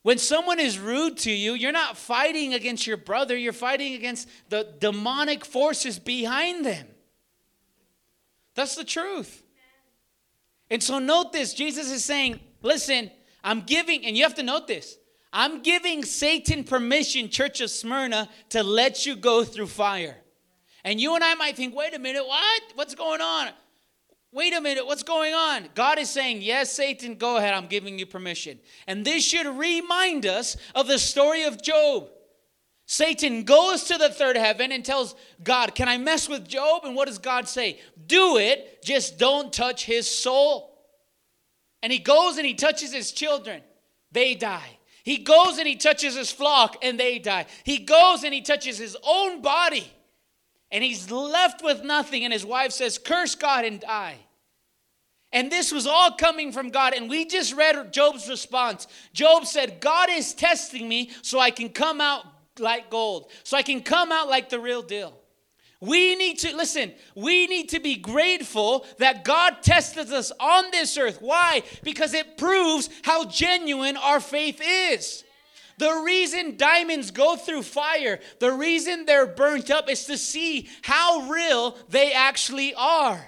When 0.03 0.19
someone 0.19 0.61
is 0.61 0.79
rude 0.79 1.19
to 1.19 1.33
you, 1.33 1.55
you're 1.55 1.73
not 1.73 1.97
fighting 1.97 2.55
against 2.55 2.87
your 2.87 2.97
brother, 2.97 3.37
you're 3.37 3.53
fighting 3.53 3.95
against 3.95 4.29
the 4.49 4.73
demonic 4.79 5.45
forces 5.45 5.99
behind 5.99 6.65
them. 6.65 6.87
That's 8.55 8.77
the 8.77 8.85
truth. 8.85 9.43
And 10.71 10.83
so 10.83 11.01
note 11.01 11.33
this 11.33 11.55
Jesus 11.55 11.91
is 11.91 12.05
saying, 12.05 12.39
listen, 12.63 13.11
I'm 13.43 13.63
giving, 13.63 14.07
and 14.07 14.17
you 14.17 14.23
have 14.23 14.35
to 14.35 14.45
note 14.45 14.69
this 14.69 14.97
I'm 15.39 15.63
giving 15.63 16.05
Satan 16.05 16.65
permission, 16.65 17.29
Church 17.29 17.61
of 17.61 17.71
Smyrna, 17.71 18.29
to 18.49 18.65
let 18.65 19.07
you 19.07 19.15
go 19.15 19.45
through 19.45 19.69
fire. 19.69 20.17
And 20.83 21.01
you 21.01 21.15
and 21.15 21.23
I 21.23 21.37
might 21.37 21.55
think, 21.55 21.77
wait 21.77 21.95
a 21.95 21.99
minute, 22.01 22.27
what? 22.27 22.63
What's 22.75 22.97
going 22.97 23.21
on? 23.21 23.51
Wait 24.33 24.53
a 24.53 24.61
minute, 24.61 24.85
what's 24.85 25.05
going 25.05 25.35
on? 25.35 25.69
God 25.77 26.01
is 26.01 26.11
saying, 26.11 26.43
Yes, 26.43 26.73
Satan, 26.73 27.15
go 27.15 27.37
ahead, 27.37 27.55
I'm 27.55 27.69
giving 27.69 28.01
you 28.01 28.05
permission. 28.05 28.59
And 28.89 29.05
this 29.05 29.25
should 29.25 29.47
remind 29.47 30.27
us 30.27 30.57
of 30.75 30.89
the 30.89 30.99
story 30.99 31.45
of 31.45 31.63
Job. 31.63 32.09
Satan 32.87 33.45
goes 33.45 33.85
to 33.85 33.97
the 33.97 34.09
third 34.09 34.37
heaven 34.37 34.73
and 34.73 34.85
tells 34.85 35.15
God, 35.45 35.77
Can 35.77 35.89
I 35.89 35.99
mess 35.99 36.29
with 36.29 36.49
Job? 36.49 36.85
And 36.85 36.97
what 36.97 37.07
does 37.07 37.19
God 37.19 37.49
say? 37.49 37.79
Do 38.09 38.39
it, 38.39 38.83
just 38.83 39.21
don't 39.21 39.53
touch 39.53 39.85
his 39.85 40.11
soul. 40.11 40.77
And 41.81 41.93
he 41.93 42.01
goes 42.01 42.39
and 42.39 42.47
he 42.47 42.55
touches 42.55 42.93
his 42.93 43.13
children, 43.13 43.63
they 44.11 44.35
die. 44.35 44.78
He 45.05 45.19
goes 45.19 45.59
and 45.59 45.67
he 45.67 45.77
touches 45.77 46.17
his 46.17 46.31
flock 46.31 46.77
and 46.83 46.99
they 46.99 47.19
die. 47.19 47.47
He 47.65 47.79
goes 47.79 48.25
and 48.25 48.35
he 48.35 48.41
touches 48.41 48.79
his 48.79 48.97
own 49.03 49.41
body 49.41 49.91
and 50.71 50.85
he's 50.85 51.11
left 51.11 51.63
with 51.63 51.83
nothing. 51.83 52.25
And 52.25 52.33
his 52.33 52.45
wife 52.45 52.73
says, 52.73 52.99
Curse 52.99 53.35
God 53.35 53.65
and 53.65 53.81
die. 53.81 54.17
And 55.33 55.53
this 55.53 55.73
was 55.73 55.87
all 55.87 56.13
coming 56.13 56.53
from 56.53 56.71
God. 56.71 56.95
And 56.95 57.11
we 57.11 57.27
just 57.27 57.55
read 57.55 57.93
Job's 57.93 58.29
response. 58.29 58.87
Job 59.13 59.47
said, 59.47 59.81
God 59.81 60.09
is 60.11 60.33
testing 60.33 60.89
me 60.89 61.11
so 61.23 61.39
I 61.39 61.51
can 61.51 61.69
come 61.69 62.01
out 62.01 62.25
like 62.59 62.91
gold, 62.91 63.31
so 63.45 63.57
I 63.57 63.63
can 63.63 63.83
come 63.83 64.11
out 64.11 64.29
like 64.29 64.49
the 64.49 64.59
real 64.59 64.83
deal. 64.83 65.18
We 65.81 66.17
need 66.17 66.39
to, 66.41 66.57
listen, 66.57 66.93
we 67.15 67.47
need 67.47 67.69
to 67.69 67.79
be 67.81 67.95
grateful 67.95 68.85
that 68.99 69.25
God 69.25 69.63
tested 69.63 70.13
us 70.13 70.33
on 70.41 70.71
this 70.73 70.99
earth. 70.99 71.19
Why? 71.21 71.63
Because 71.85 72.15
it 72.15 72.37
proves 72.37 72.91
how 73.03 73.27
genuine 73.27 73.97
our 73.97 74.19
faith 74.19 74.61
is. 74.61 75.23
The 75.79 76.03
reason 76.05 76.57
diamonds 76.57 77.13
go 77.13 77.37
through 77.37 77.63
fire, 77.63 78.19
the 78.41 78.51
reason 78.51 79.07
they're 79.07 79.29
burnt 79.29 79.71
up 79.71 79.89
is 79.89 80.07
to 80.07 80.19
see 80.19 80.69
how 80.83 81.29
real 81.31 81.79
they 81.89 82.13
actually 82.13 82.75
are. 82.75 83.25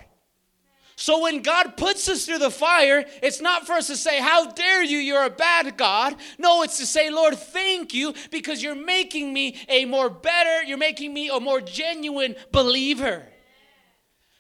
So 1.00 1.22
when 1.22 1.40
God 1.40 1.78
puts 1.78 2.10
us 2.10 2.26
through 2.26 2.40
the 2.40 2.50
fire, 2.50 3.06
it's 3.22 3.40
not 3.40 3.66
for 3.66 3.72
us 3.72 3.86
to 3.86 3.96
say, 3.96 4.20
How 4.20 4.50
dare 4.52 4.84
you, 4.84 4.98
you're 4.98 5.24
a 5.24 5.30
bad 5.30 5.78
God. 5.78 6.14
No, 6.38 6.62
it's 6.62 6.76
to 6.76 6.84
say, 6.84 7.08
Lord, 7.08 7.38
thank 7.38 7.94
you 7.94 8.12
because 8.30 8.62
you're 8.62 8.74
making 8.74 9.32
me 9.32 9.56
a 9.70 9.86
more 9.86 10.10
better, 10.10 10.62
you're 10.62 10.76
making 10.76 11.14
me 11.14 11.30
a 11.30 11.40
more 11.40 11.62
genuine 11.62 12.36
believer. 12.52 13.26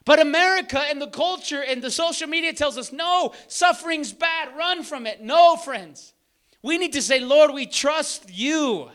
But 0.04 0.20
America 0.20 0.78
and 0.78 1.00
the 1.00 1.06
culture 1.06 1.62
and 1.62 1.80
the 1.80 1.90
social 1.90 2.28
media 2.28 2.52
tells 2.52 2.76
us, 2.76 2.92
no, 2.92 3.32
suffering's 3.48 4.12
bad, 4.12 4.54
run 4.54 4.82
from 4.82 5.06
it. 5.06 5.22
No, 5.22 5.56
friends. 5.56 6.12
We 6.60 6.76
need 6.76 6.92
to 6.92 7.00
say, 7.00 7.20
Lord, 7.20 7.54
we 7.54 7.64
trust 7.64 8.28
you. 8.30 8.90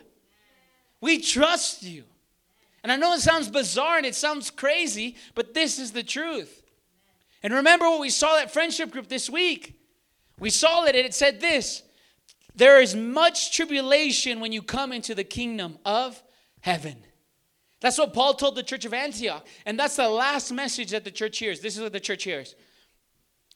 We 1.02 1.20
trust 1.20 1.82
you. 1.82 2.04
And 2.84 2.92
I 2.92 2.96
know 2.96 3.14
it 3.16 3.22
sounds 3.22 3.50
bizarre 3.50 3.98
and 3.98 4.06
it 4.06 4.14
sounds 4.14 4.52
crazy, 4.52 5.16
but 5.34 5.56
this 5.56 5.80
is 5.80 5.94
the 5.94 6.04
truth. 6.04 6.62
And 7.46 7.54
remember 7.54 7.86
what 7.88 8.00
we 8.00 8.10
saw 8.10 8.40
at 8.40 8.52
friendship 8.52 8.90
group 8.90 9.08
this 9.08 9.30
week. 9.30 9.80
We 10.40 10.50
saw 10.50 10.86
it 10.86 10.96
and 10.96 11.06
it 11.06 11.14
said 11.14 11.40
this 11.40 11.84
There 12.56 12.82
is 12.82 12.96
much 12.96 13.56
tribulation 13.56 14.40
when 14.40 14.52
you 14.52 14.64
come 14.64 14.92
into 14.92 15.14
the 15.14 15.24
kingdom 15.24 15.78
of 15.86 16.24
heaven. 16.62 16.96
That's 17.82 18.00
what 18.00 18.14
Paul 18.14 18.34
told 18.34 18.56
the 18.56 18.64
church 18.64 18.84
of 18.86 18.96
Antioch. 18.96 19.46
And 19.68 19.80
that's 19.80 19.98
the 19.98 20.10
last 20.10 20.52
message 20.52 20.90
that 20.90 21.04
the 21.04 21.12
church 21.12 21.38
hears. 21.38 21.60
This 21.60 21.78
is 21.78 21.84
what 21.84 21.94
the 21.94 22.00
church 22.00 22.24
hears. 22.24 22.56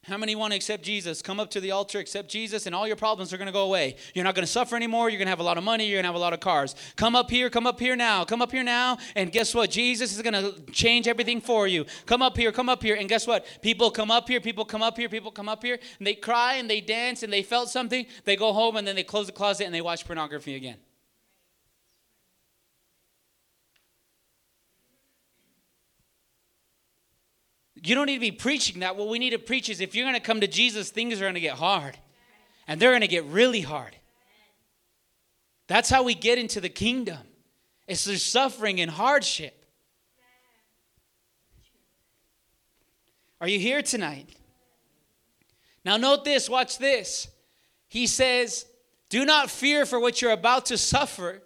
How 0.04 0.18
many 0.18 0.34
want 0.34 0.54
to 0.54 0.56
accept 0.56 0.84
Jesus? 0.84 1.22
Come 1.22 1.41
up 1.41 1.52
to 1.52 1.60
the 1.60 1.72
altar, 1.72 2.00
accept 2.00 2.30
Jesus, 2.30 2.66
and 2.66 2.74
all 2.74 2.88
your 2.88 2.95
problems 2.95 3.34
are 3.34 3.38
going 3.38 3.47
to 3.47 3.52
go 3.52 3.66
away. 3.66 3.97
You're 4.14 4.24
not 4.24 4.34
going 4.34 4.45
to 4.45 4.52
suffer 4.52 4.78
anymore. 4.78 5.10
You're 5.10 5.18
going 5.18 5.26
to 5.28 5.32
have 5.32 5.41
a 5.41 5.43
lot 5.43 5.58
of 5.58 5.64
money. 5.64 5.86
You're 5.86 5.97
going 5.97 6.06
to 6.06 6.08
have 6.08 6.16
a 6.16 6.20
lot 6.20 6.32
of 6.32 6.39
cars. 6.39 6.74
Come 6.95 7.18
up 7.18 7.30
here, 7.30 7.50
come 7.50 7.68
up 7.68 7.80
here 7.80 7.97
now. 7.97 8.24
Come 8.24 8.41
up 8.41 8.52
here 8.52 8.64
now. 8.64 8.97
And 9.16 9.30
guess 9.30 9.54
what? 9.54 9.70
Jesus 9.70 10.16
is 10.16 10.22
going 10.22 10.34
to 10.34 10.60
change 10.72 11.08
everything 11.08 11.41
for 11.41 11.68
you. 11.68 11.86
Come 12.06 12.22
up 12.22 12.38
here, 12.38 12.54
come 12.54 12.70
up 12.70 12.82
here. 12.82 12.95
And 12.95 13.10
guess 13.10 13.28
what? 13.28 13.45
People 13.62 13.91
come 13.91 14.10
up 14.10 14.28
here, 14.30 14.39
people 14.39 14.64
come 14.64 14.82
up 14.82 14.97
here, 14.97 15.10
people 15.10 15.32
come 15.32 15.50
up 15.50 15.64
here, 15.64 15.78
and 16.00 16.08
they 16.08 16.16
cry 16.16 16.56
and 16.56 16.70
they 16.70 16.80
dance 16.80 17.22
and 17.22 17.32
they 17.32 17.43
felt 17.43 17.70
something. 17.70 18.06
They 18.24 18.38
go 18.38 18.54
home 18.54 18.78
and 18.78 18.88
then 18.88 18.95
they 18.95 19.04
close 19.04 19.26
the 19.26 19.34
closet 19.34 19.66
and 19.66 19.76
they 19.76 19.82
watch 19.82 20.06
pornography 20.06 20.56
again. 20.56 20.78
You 27.84 27.96
don't 27.96 28.08
need 28.08 28.16
to 28.16 28.20
be 28.20 28.32
preaching 28.32 28.82
that. 28.82 28.96
What 28.96 29.08
we 29.08 29.20
need 29.20 29.32
to 29.32 29.40
preach 29.40 29.70
is 29.70 29.82
if 29.82 29.96
you're 29.96 30.06
going 30.06 30.16
to 30.16 30.20
come 30.20 30.42
to 30.42 30.48
Jesus, 30.48 30.90
things 30.90 31.16
are 31.22 31.26
going 31.26 31.34
to 31.36 31.40
get 31.40 31.56
hard. 31.56 31.98
And 32.68 32.80
they're 32.80 32.92
going 32.92 33.02
to 33.02 33.08
get 33.08 33.26
really 33.26 33.62
hard. 33.62 33.96
That's 35.68 35.90
how 35.90 36.04
we 36.04 36.14
get 36.14 36.38
into 36.38 36.60
the 36.60 36.70
kingdom. 36.70 37.20
It's 37.88 38.04
through 38.04 38.18
suffering 38.18 38.82
and 38.82 38.92
hardship. 38.92 39.66
Are 43.42 43.48
you 43.48 43.60
here 43.60 43.82
tonight? 43.82 44.30
Now, 45.86 45.98
note 45.98 46.26
this, 46.26 46.50
watch 46.50 46.78
this. 46.78 47.28
He 47.88 48.06
says, 48.06 48.66
Do 49.10 49.26
not 49.26 49.50
fear 49.50 49.86
for 49.86 50.00
what 50.00 50.22
you're 50.22 50.32
about 50.32 50.68
to 50.68 50.78
suffer. 50.78 51.42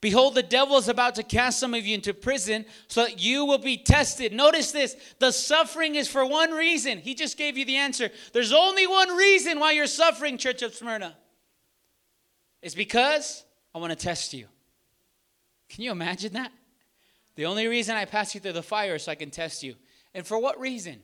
Behold, 0.00 0.34
the 0.34 0.42
devil 0.42 0.76
is 0.76 0.88
about 0.88 1.16
to 1.16 1.22
cast 1.24 1.58
some 1.58 1.74
of 1.74 1.84
you 1.84 1.94
into 1.94 2.14
prison 2.14 2.64
so 2.86 3.04
that 3.04 3.20
you 3.20 3.44
will 3.44 3.58
be 3.58 3.76
tested. 3.76 4.32
Notice 4.32 4.70
this 4.70 4.96
the 5.18 5.32
suffering 5.32 5.96
is 5.96 6.08
for 6.08 6.24
one 6.24 6.52
reason. 6.52 6.98
He 6.98 7.14
just 7.14 7.36
gave 7.36 7.58
you 7.58 7.64
the 7.64 7.76
answer. 7.76 8.10
There's 8.32 8.52
only 8.52 8.86
one 8.86 9.16
reason 9.16 9.58
why 9.58 9.72
you're 9.72 9.86
suffering, 9.86 10.38
Church 10.38 10.62
of 10.62 10.74
Smyrna. 10.74 11.16
It's 12.62 12.74
because 12.74 13.44
I 13.74 13.78
want 13.78 13.90
to 13.90 13.98
test 13.98 14.32
you. 14.34 14.46
Can 15.68 15.84
you 15.84 15.90
imagine 15.90 16.32
that? 16.34 16.52
The 17.34 17.46
only 17.46 17.66
reason 17.66 17.96
I 17.96 18.04
pass 18.04 18.34
you 18.34 18.40
through 18.40 18.52
the 18.52 18.62
fire 18.62 18.96
is 18.96 19.04
so 19.04 19.12
I 19.12 19.14
can 19.14 19.30
test 19.30 19.62
you. 19.62 19.74
And 20.14 20.26
for 20.26 20.38
what 20.38 20.58
reason? 20.58 21.00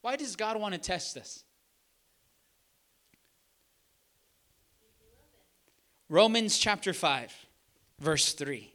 Why 0.00 0.16
does 0.16 0.36
God 0.36 0.60
want 0.60 0.74
to 0.74 0.80
test 0.80 1.16
us? 1.16 1.44
Romans 6.08 6.58
chapter 6.58 6.92
5, 6.92 7.32
verse 8.02 8.32
3. 8.32 8.68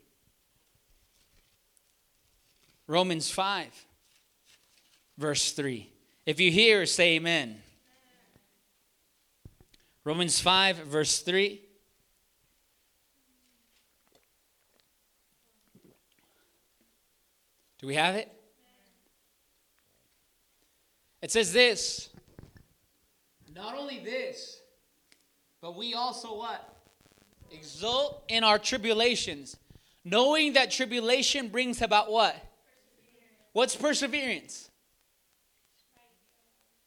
Romans 2.87 3.29
5, 3.29 3.85
verse 5.17 5.51
3. 5.51 5.91
If 6.25 6.39
you 6.39 6.49
hear, 6.49 6.85
say 6.85 7.17
amen. 7.17 7.61
Romans 10.05 10.39
5, 10.39 10.77
verse 10.77 11.19
3. 11.19 11.61
Do 17.79 17.87
we 17.87 17.95
have 17.95 18.15
it? 18.15 18.31
It 21.21 21.31
says 21.31 21.51
this. 21.51 22.09
Not 23.53 23.77
only 23.77 23.99
this, 23.99 24.61
but 25.59 25.75
we 25.75 25.93
also 25.95 26.37
what? 26.37 26.76
Exult 27.51 28.23
in 28.27 28.43
our 28.43 28.59
tribulations, 28.59 29.57
knowing 30.03 30.53
that 30.53 30.71
tribulation 30.71 31.49
brings 31.49 31.81
about 31.81 32.11
what? 32.11 32.35
What's 33.53 33.75
perseverance? 33.75 34.69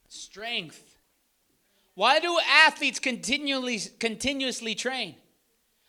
Strength. 0.09 0.97
Why 1.95 2.21
do 2.21 2.39
athletes 2.67 2.99
continually 2.99 3.81
continuously 3.99 4.75
train? 4.75 5.17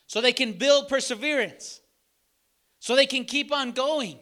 So 0.07 0.21
they 0.21 0.33
can 0.33 0.53
build 0.53 0.89
perseverance. 0.89 1.81
So 2.79 2.95
they 2.95 3.05
can 3.05 3.25
keep 3.25 3.51
on 3.53 3.71
going. 3.71 4.19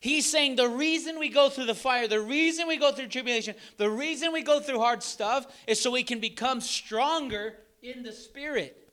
He's 0.00 0.30
saying 0.30 0.56
the 0.56 0.68
reason 0.68 1.18
we 1.18 1.28
go 1.28 1.48
through 1.48 1.66
the 1.66 1.74
fire, 1.74 2.06
the 2.06 2.20
reason 2.20 2.68
we 2.68 2.76
go 2.76 2.92
through 2.92 3.08
tribulation, 3.08 3.56
the 3.78 3.90
reason 3.90 4.32
we 4.32 4.42
go 4.42 4.60
through 4.60 4.78
hard 4.78 5.02
stuff 5.02 5.46
is 5.66 5.80
so 5.80 5.90
we 5.90 6.04
can 6.04 6.20
become 6.20 6.60
stronger 6.60 7.54
in 7.82 8.02
the 8.02 8.12
spirit. 8.12 8.87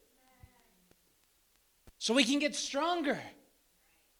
So 2.05 2.13
we 2.13 2.23
can 2.23 2.37
get 2.37 2.55
stronger. 2.55 3.19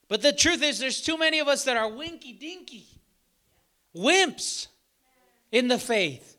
But 0.07 0.23
the 0.23 0.33
truth 0.33 0.63
is, 0.63 0.79
there's 0.79 1.01
too 1.01 1.19
many 1.19 1.37
of 1.37 1.47
us 1.47 1.65
that 1.65 1.77
are 1.77 1.87
winky 1.87 2.33
dinky, 2.33 2.87
wimps 3.95 4.65
in 5.51 5.67
the 5.67 5.77
faith. 5.77 6.35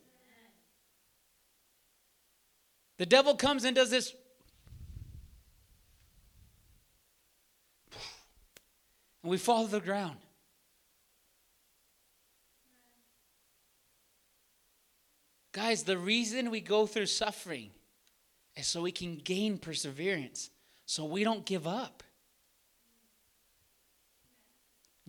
The 2.99 3.07
devil 3.07 3.37
comes 3.37 3.63
and 3.63 3.77
does 3.77 3.91
this. 3.91 4.13
And 9.23 9.31
we 9.31 9.39
fall 9.39 9.67
to 9.67 9.71
the 9.71 9.79
ground. 9.79 10.17
Guys, 15.53 15.85
the 15.85 15.97
reason 15.97 16.51
we 16.51 16.61
go 16.61 16.87
through 16.89 17.07
suffering 17.07 17.71
is 18.57 18.67
so 18.67 18.83
we 18.83 18.91
can 18.91 19.15
gain 19.15 19.59
perseverance, 19.59 20.51
so 20.87 21.05
we 21.05 21.25
don't 21.25 21.45
give 21.45 21.67
up. 21.67 22.03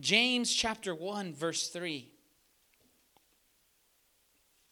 James 0.00 0.52
chapter 0.52 0.94
1 0.94 1.34
verse 1.34 1.68
3. 1.68 2.08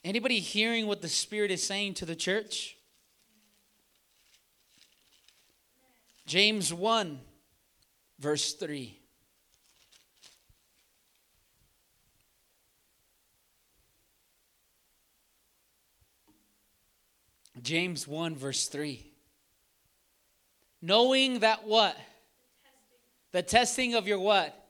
Anybody 0.04 0.38
hearing 0.38 0.86
what 0.86 1.02
the 1.02 1.08
Spirit 1.08 1.50
is 1.50 1.66
saying 1.66 1.94
to 1.94 2.04
the 2.04 2.14
church? 2.14 2.76
James 6.26 6.74
1 6.74 7.20
verse 8.18 8.52
3. 8.54 8.98
James 17.62 18.06
1, 18.06 18.36
verse 18.36 18.68
3. 18.68 19.15
Knowing 20.86 21.40
that 21.40 21.66
what? 21.66 21.96
The 23.32 23.42
testing 23.42 23.96
of 23.96 24.06
your 24.06 24.20
what? 24.20 24.68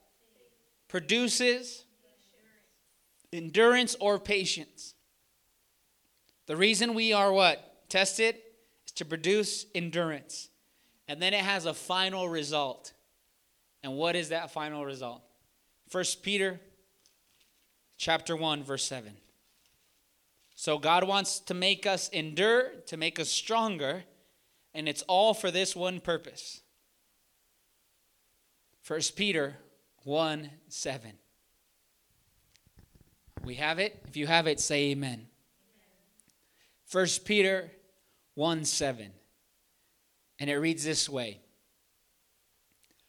Produces 0.88 1.84
endurance 3.34 3.94
or 4.00 4.18
patience. 4.18 4.94
The 6.46 6.56
reason 6.56 6.94
we 6.94 7.12
are 7.12 7.30
what? 7.30 7.90
Tested 7.90 8.36
is 8.86 8.92
to 8.92 9.04
produce 9.04 9.66
endurance. 9.74 10.48
And 11.06 11.20
then 11.20 11.34
it 11.34 11.40
has 11.40 11.66
a 11.66 11.74
final 11.74 12.30
result. 12.30 12.94
And 13.82 13.92
what 13.94 14.16
is 14.16 14.30
that 14.30 14.50
final 14.50 14.86
result? 14.86 15.22
First 15.90 16.22
Peter 16.22 16.58
chapter 17.98 18.34
1 18.34 18.62
verse 18.62 18.84
7. 18.84 19.12
So 20.54 20.78
God 20.78 21.04
wants 21.04 21.40
to 21.40 21.52
make 21.52 21.84
us 21.84 22.08
endure, 22.08 22.70
to 22.86 22.96
make 22.96 23.20
us 23.20 23.28
stronger, 23.28 24.04
and 24.76 24.88
it's 24.88 25.02
all 25.08 25.32
for 25.32 25.50
this 25.50 25.74
one 25.74 26.00
purpose. 26.00 26.60
1 28.86 29.00
Peter 29.16 29.56
1 30.04 30.50
7. 30.68 31.12
We 33.42 33.54
have 33.54 33.78
it? 33.78 34.04
If 34.06 34.16
you 34.16 34.26
have 34.26 34.46
it, 34.46 34.60
say 34.60 34.90
amen. 34.90 35.28
1 36.92 37.06
Peter 37.24 37.72
1 38.34 38.64
7. 38.66 39.10
And 40.38 40.50
it 40.50 40.56
reads 40.56 40.84
this 40.84 41.08
way 41.08 41.40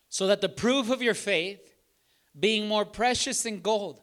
So 0.07 0.25
that 0.27 0.39
the 0.39 0.49
proof 0.49 0.89
of 0.89 1.01
your 1.01 1.13
faith, 1.13 1.75
being 2.39 2.67
more 2.67 2.85
precious 2.85 3.43
than 3.43 3.59
gold, 3.59 3.99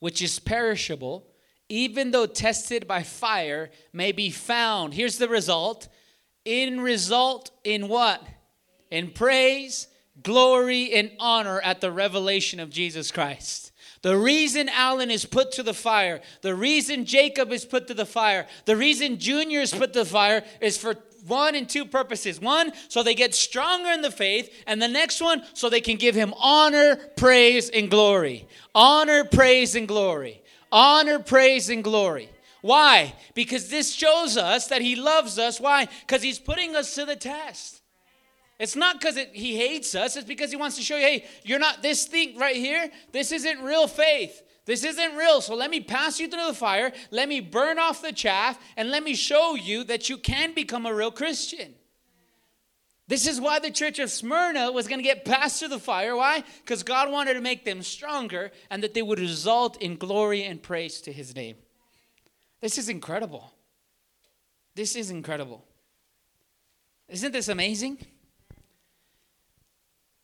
which 0.00 0.20
is 0.20 0.40
perishable, 0.40 1.28
even 1.68 2.10
though 2.10 2.26
tested 2.26 2.88
by 2.88 3.04
fire, 3.04 3.70
may 3.92 4.10
be 4.10 4.30
found. 4.30 4.94
Here's 4.94 5.18
the 5.18 5.28
result. 5.28 5.88
In 6.44 6.80
result, 6.80 7.50
in 7.64 7.88
what? 7.88 8.22
In 8.90 9.10
praise, 9.10 9.88
glory, 10.22 10.92
and 10.94 11.10
honor 11.18 11.60
at 11.60 11.80
the 11.80 11.90
revelation 11.90 12.60
of 12.60 12.70
Jesus 12.70 13.10
Christ. 13.10 13.72
The 14.02 14.16
reason 14.16 14.68
Alan 14.68 15.10
is 15.10 15.24
put 15.24 15.52
to 15.52 15.62
the 15.62 15.72
fire, 15.72 16.20
the 16.42 16.54
reason 16.54 17.06
Jacob 17.06 17.52
is 17.52 17.64
put 17.64 17.86
to 17.88 17.94
the 17.94 18.04
fire, 18.04 18.46
the 18.66 18.76
reason 18.76 19.18
Junior 19.18 19.60
is 19.60 19.72
put 19.72 19.94
to 19.94 20.00
the 20.00 20.04
fire 20.04 20.44
is 20.60 20.76
for 20.76 20.96
one 21.26 21.54
and 21.54 21.66
two 21.66 21.86
purposes. 21.86 22.38
One, 22.38 22.72
so 22.88 23.02
they 23.02 23.14
get 23.14 23.34
stronger 23.34 23.90
in 23.90 24.02
the 24.02 24.10
faith, 24.10 24.52
and 24.66 24.82
the 24.82 24.88
next 24.88 25.22
one, 25.22 25.42
so 25.54 25.70
they 25.70 25.80
can 25.80 25.96
give 25.96 26.14
him 26.14 26.34
honor, 26.36 26.96
praise, 27.16 27.70
and 27.70 27.90
glory. 27.90 28.46
Honor, 28.74 29.24
praise, 29.24 29.74
and 29.74 29.88
glory 29.88 30.42
honor, 30.74 31.20
praise, 31.20 31.70
and 31.70 31.84
glory. 31.84 32.28
Why? 32.64 33.14
Because 33.34 33.68
this 33.68 33.92
shows 33.92 34.38
us 34.38 34.68
that 34.68 34.80
He 34.80 34.96
loves 34.96 35.38
us. 35.38 35.60
Why? 35.60 35.86
Because 36.00 36.22
He's 36.22 36.38
putting 36.38 36.74
us 36.74 36.94
to 36.94 37.04
the 37.04 37.14
test. 37.14 37.82
It's 38.58 38.74
not 38.74 38.98
because 38.98 39.18
He 39.34 39.54
hates 39.54 39.94
us, 39.94 40.16
it's 40.16 40.26
because 40.26 40.48
He 40.48 40.56
wants 40.56 40.76
to 40.76 40.82
show 40.82 40.96
you 40.96 41.02
hey, 41.02 41.26
you're 41.42 41.58
not 41.58 41.82
this 41.82 42.06
thing 42.06 42.38
right 42.38 42.56
here, 42.56 42.90
this 43.12 43.32
isn't 43.32 43.62
real 43.62 43.86
faith. 43.86 44.40
This 44.64 44.82
isn't 44.82 45.14
real. 45.14 45.42
So 45.42 45.54
let 45.54 45.68
me 45.68 45.80
pass 45.80 46.18
you 46.18 46.26
through 46.26 46.46
the 46.46 46.54
fire, 46.54 46.90
let 47.10 47.28
me 47.28 47.40
burn 47.40 47.78
off 47.78 48.00
the 48.00 48.12
chaff, 48.12 48.58
and 48.78 48.90
let 48.90 49.02
me 49.02 49.14
show 49.14 49.54
you 49.56 49.84
that 49.84 50.08
you 50.08 50.16
can 50.16 50.54
become 50.54 50.86
a 50.86 50.94
real 50.94 51.10
Christian. 51.10 51.74
This 53.08 53.26
is 53.26 53.42
why 53.42 53.58
the 53.58 53.70
church 53.70 53.98
of 53.98 54.10
Smyrna 54.10 54.72
was 54.72 54.88
going 54.88 55.00
to 55.00 55.04
get 55.04 55.26
passed 55.26 55.58
through 55.58 55.68
the 55.68 55.78
fire. 55.78 56.16
Why? 56.16 56.42
Because 56.60 56.82
God 56.82 57.12
wanted 57.12 57.34
to 57.34 57.42
make 57.42 57.66
them 57.66 57.82
stronger 57.82 58.52
and 58.70 58.82
that 58.82 58.94
they 58.94 59.02
would 59.02 59.18
result 59.18 59.76
in 59.82 59.96
glory 59.96 60.44
and 60.44 60.62
praise 60.62 61.02
to 61.02 61.12
his 61.12 61.36
name. 61.36 61.56
This 62.64 62.78
is 62.78 62.88
incredible. 62.88 63.52
This 64.74 64.96
is 64.96 65.10
incredible. 65.10 65.62
Isn't 67.10 67.30
this 67.30 67.48
amazing? 67.48 67.98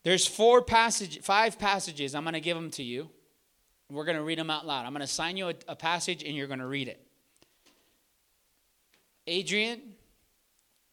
There's 0.05 0.26
four 0.26 0.62
passage, 0.62 1.20
five 1.20 1.59
passages. 1.59 2.14
I'm 2.14 2.24
going 2.24 2.32
to 2.32 2.41
give 2.41 2.57
them 2.57 2.70
to 2.70 2.82
you. 2.82 3.11
We're 3.91 4.07
going 4.07 4.16
to 4.16 4.22
read 4.22 4.38
them 4.38 4.49
out 4.49 4.66
loud. 4.66 4.86
I'm 4.86 4.93
going 4.93 5.01
to 5.01 5.05
assign 5.05 5.36
you 5.36 5.51
a, 5.51 5.55
a 5.68 5.76
passage 5.76 6.22
and 6.22 6.34
you're 6.34 6.47
going 6.47 6.61
to 6.61 6.66
read 6.66 6.88
it. 6.88 7.07
Adrian, 9.26 9.82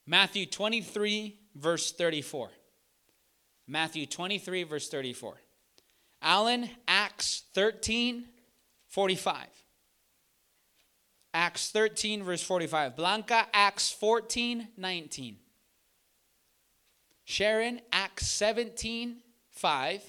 Matthew 0.05 0.47
23, 0.47 1.39
verse 1.55 1.93
34. 1.93 2.49
Matthew 3.67 4.05
23, 4.05 4.63
verse 4.63 4.89
34. 4.89 5.37
Alan, 6.21 6.69
Acts 6.89 7.43
13, 7.53 8.25
45. 8.89 9.47
Acts 11.37 11.69
13, 11.69 12.23
verse 12.23 12.41
45. 12.41 12.95
Blanca, 12.95 13.45
Acts 13.53 13.91
14, 13.91 14.69
19. 14.75 15.37
Sharon, 17.25 17.79
Acts 17.91 18.25
17, 18.25 19.17
5. 19.51 20.01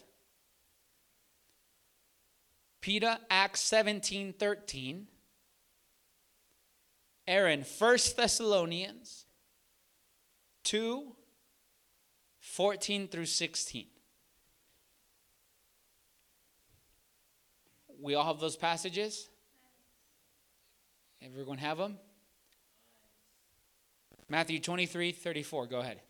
Peter, 2.80 3.18
Acts 3.28 3.60
17, 3.60 4.32
13. 4.32 5.06
Aaron, 7.26 7.62
1 7.78 7.98
Thessalonians 8.16 9.26
2, 10.64 11.14
14 12.40 13.06
through 13.06 13.26
16. 13.26 13.84
We 18.00 18.14
all 18.14 18.24
have 18.24 18.40
those 18.40 18.56
passages? 18.56 19.28
Everyone 21.22 21.58
have 21.58 21.78
them? 21.78 21.98
Matthew 24.28 24.60
23, 24.60 25.12
34. 25.12 25.66
Go 25.66 25.80
ahead. 25.80 26.00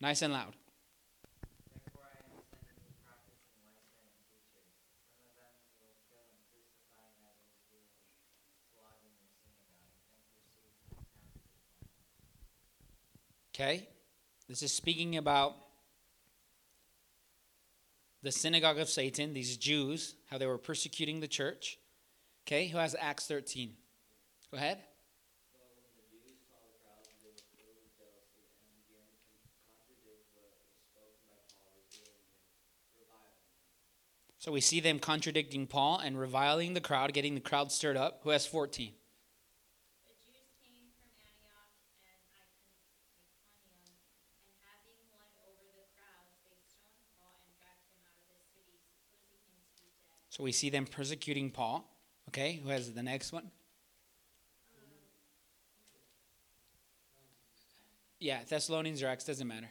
Nice 0.00 0.22
and 0.22 0.32
loud. 0.32 0.54
Okay? 13.54 13.88
This 14.48 14.62
is 14.62 14.72
speaking 14.72 15.16
about 15.16 15.54
the 18.22 18.32
synagogue 18.32 18.78
of 18.78 18.88
Satan, 18.88 19.34
these 19.34 19.56
Jews, 19.56 20.14
how 20.30 20.38
they 20.38 20.46
were 20.46 20.58
persecuting 20.58 21.20
the 21.20 21.28
church. 21.28 21.78
Okay? 22.46 22.68
Who 22.68 22.78
has 22.78 22.96
Acts 22.98 23.26
13? 23.26 23.74
Go 24.50 24.56
ahead. 24.56 24.78
So 34.38 34.50
we 34.50 34.62
see 34.62 34.80
them 34.80 34.98
contradicting 34.98 35.66
Paul 35.66 35.98
and 35.98 36.18
reviling 36.18 36.72
the 36.72 36.80
crowd, 36.80 37.12
getting 37.12 37.34
the 37.34 37.42
crowd 37.42 37.70
stirred 37.70 37.98
up. 37.98 38.20
Who 38.24 38.30
has 38.30 38.46
14? 38.46 38.90
The 40.02 40.14
Jews 40.16 40.48
came 40.56 40.88
from 40.96 41.12
Antioch 41.20 41.76
and 42.00 42.24
Iconium, 42.40 43.84
and 44.40 44.56
having 44.64 44.96
won 45.12 45.28
over 45.44 45.68
the 45.76 45.84
crowds, 45.92 46.40
they 46.48 46.56
stoned 46.56 47.04
Paul 47.20 47.36
and 47.44 47.52
dragged 47.60 47.84
him 47.92 48.00
out 48.00 48.16
of 48.16 48.32
the 48.32 48.48
city, 48.48 48.80
supposing 49.12 49.44
him 49.44 49.60
to 49.76 49.84
be 49.84 49.92
dead. 50.08 50.32
So 50.32 50.42
we 50.42 50.56
see 50.56 50.72
them 50.72 50.88
persecuting 50.88 51.52
Paul. 51.52 51.84
Okay, 52.32 52.64
who 52.64 52.70
has 52.70 52.90
the 52.94 53.04
next 53.04 53.36
one? 53.36 53.52
Yeah, 58.20 58.40
Thessalonians 58.46 59.02
or 59.02 59.08
Acts, 59.08 59.24
doesn't 59.24 59.48
matter. 59.48 59.70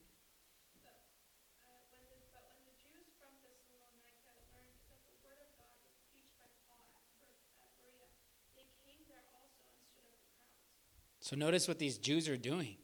So 11.31 11.37
notice 11.37 11.65
what 11.65 11.79
these 11.79 11.97
Jews 11.97 12.27
are 12.27 12.35
doing. 12.35 12.75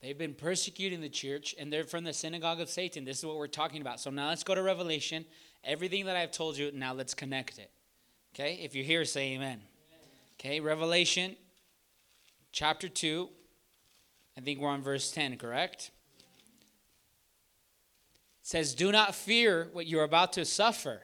They've 0.00 0.16
been 0.16 0.34
persecuting 0.34 1.00
the 1.00 1.08
church, 1.08 1.52
and 1.58 1.72
they're 1.72 1.82
from 1.82 2.04
the 2.04 2.12
synagogue 2.12 2.60
of 2.60 2.70
Satan. 2.70 3.04
This 3.04 3.18
is 3.18 3.26
what 3.26 3.38
we're 3.38 3.48
talking 3.48 3.80
about. 3.80 3.98
So 3.98 4.08
now 4.08 4.28
let's 4.28 4.44
go 4.44 4.54
to 4.54 4.62
Revelation. 4.62 5.24
Everything 5.64 6.06
that 6.06 6.14
I've 6.14 6.30
told 6.30 6.56
you, 6.56 6.70
now 6.72 6.94
let's 6.94 7.12
connect 7.12 7.58
it. 7.58 7.72
Okay? 8.32 8.60
If 8.62 8.76
you're 8.76 8.84
here, 8.84 9.04
say 9.04 9.32
amen. 9.32 9.62
Okay, 10.38 10.60
Revelation 10.60 11.34
chapter 12.52 12.88
2. 12.88 13.28
I 14.38 14.42
think 14.42 14.60
we're 14.60 14.68
on 14.68 14.82
verse 14.82 15.10
10, 15.10 15.36
correct? 15.36 15.90
It 18.42 18.46
says, 18.46 18.76
Do 18.76 18.92
not 18.92 19.12
fear 19.12 19.70
what 19.72 19.88
you're 19.88 20.04
about 20.04 20.34
to 20.34 20.44
suffer. 20.44 21.00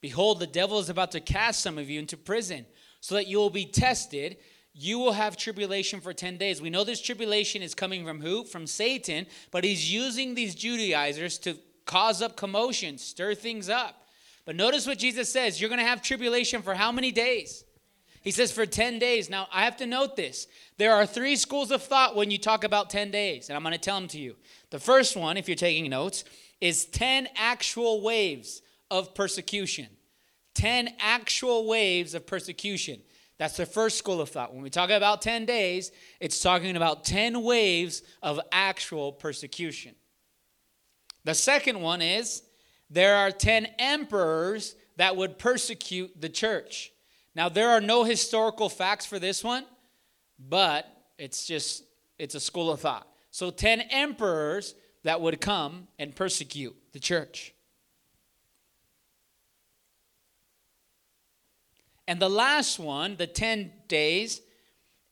Behold, 0.00 0.38
the 0.38 0.46
devil 0.46 0.78
is 0.78 0.88
about 0.88 1.10
to 1.12 1.20
cast 1.20 1.62
some 1.64 1.78
of 1.78 1.90
you 1.90 1.98
into 1.98 2.16
prison, 2.16 2.64
so 3.00 3.16
that 3.16 3.26
you 3.26 3.38
will 3.38 3.50
be 3.50 3.66
tested. 3.66 4.36
You 4.78 4.98
will 4.98 5.12
have 5.12 5.38
tribulation 5.38 6.02
for 6.02 6.12
10 6.12 6.36
days. 6.36 6.60
We 6.60 6.68
know 6.68 6.84
this 6.84 7.00
tribulation 7.00 7.62
is 7.62 7.74
coming 7.74 8.04
from 8.04 8.20
who? 8.20 8.44
From 8.44 8.66
Satan, 8.66 9.26
but 9.50 9.64
he's 9.64 9.90
using 9.90 10.34
these 10.34 10.54
Judaizers 10.54 11.38
to 11.38 11.56
cause 11.86 12.20
up 12.20 12.36
commotion, 12.36 12.98
stir 12.98 13.34
things 13.34 13.70
up. 13.70 14.06
But 14.44 14.54
notice 14.54 14.86
what 14.86 14.98
Jesus 14.98 15.32
says 15.32 15.58
you're 15.58 15.70
going 15.70 15.80
to 15.80 15.86
have 15.86 16.02
tribulation 16.02 16.60
for 16.60 16.74
how 16.74 16.92
many 16.92 17.10
days? 17.10 17.64
He 18.20 18.32
says 18.32 18.52
for 18.52 18.66
10 18.66 18.98
days. 18.98 19.30
Now, 19.30 19.48
I 19.50 19.64
have 19.64 19.78
to 19.78 19.86
note 19.86 20.14
this. 20.14 20.46
There 20.76 20.92
are 20.92 21.06
three 21.06 21.36
schools 21.36 21.70
of 21.70 21.82
thought 21.82 22.14
when 22.14 22.30
you 22.30 22.36
talk 22.36 22.62
about 22.62 22.90
10 22.90 23.10
days, 23.10 23.48
and 23.48 23.56
I'm 23.56 23.62
going 23.62 23.72
to 23.72 23.78
tell 23.78 23.98
them 23.98 24.08
to 24.08 24.18
you. 24.18 24.36
The 24.70 24.78
first 24.78 25.16
one, 25.16 25.38
if 25.38 25.48
you're 25.48 25.56
taking 25.56 25.88
notes, 25.88 26.24
is 26.60 26.84
10 26.84 27.28
actual 27.36 28.02
waves 28.02 28.60
of 28.90 29.14
persecution. 29.14 29.86
10 30.54 30.90
actual 31.00 31.66
waves 31.66 32.14
of 32.14 32.26
persecution. 32.26 33.00
That's 33.38 33.56
the 33.56 33.66
first 33.66 33.98
school 33.98 34.20
of 34.20 34.30
thought. 34.30 34.54
When 34.54 34.62
we 34.62 34.70
talk 34.70 34.90
about 34.90 35.20
10 35.20 35.44
days, 35.44 35.92
it's 36.20 36.40
talking 36.40 36.76
about 36.76 37.04
10 37.04 37.42
waves 37.42 38.02
of 38.22 38.40
actual 38.50 39.12
persecution. 39.12 39.94
The 41.24 41.34
second 41.34 41.80
one 41.80 42.00
is 42.00 42.42
there 42.88 43.16
are 43.16 43.30
10 43.30 43.66
emperors 43.78 44.74
that 44.96 45.16
would 45.16 45.38
persecute 45.38 46.18
the 46.18 46.28
church. 46.28 46.92
Now, 47.34 47.50
there 47.50 47.68
are 47.70 47.80
no 47.80 48.04
historical 48.04 48.68
facts 48.70 49.04
for 49.04 49.18
this 49.18 49.44
one, 49.44 49.66
but 50.38 50.86
it's 51.18 51.46
just, 51.46 51.84
it's 52.18 52.34
a 52.34 52.40
school 52.40 52.70
of 52.70 52.80
thought. 52.80 53.06
So, 53.30 53.50
10 53.50 53.82
emperors 53.90 54.74
that 55.02 55.20
would 55.20 55.40
come 55.40 55.88
and 55.98 56.14
persecute 56.14 56.74
the 56.92 56.98
church. 56.98 57.52
And 62.08 62.20
the 62.20 62.30
last 62.30 62.78
one, 62.78 63.16
the 63.16 63.26
10 63.26 63.72
days, 63.88 64.40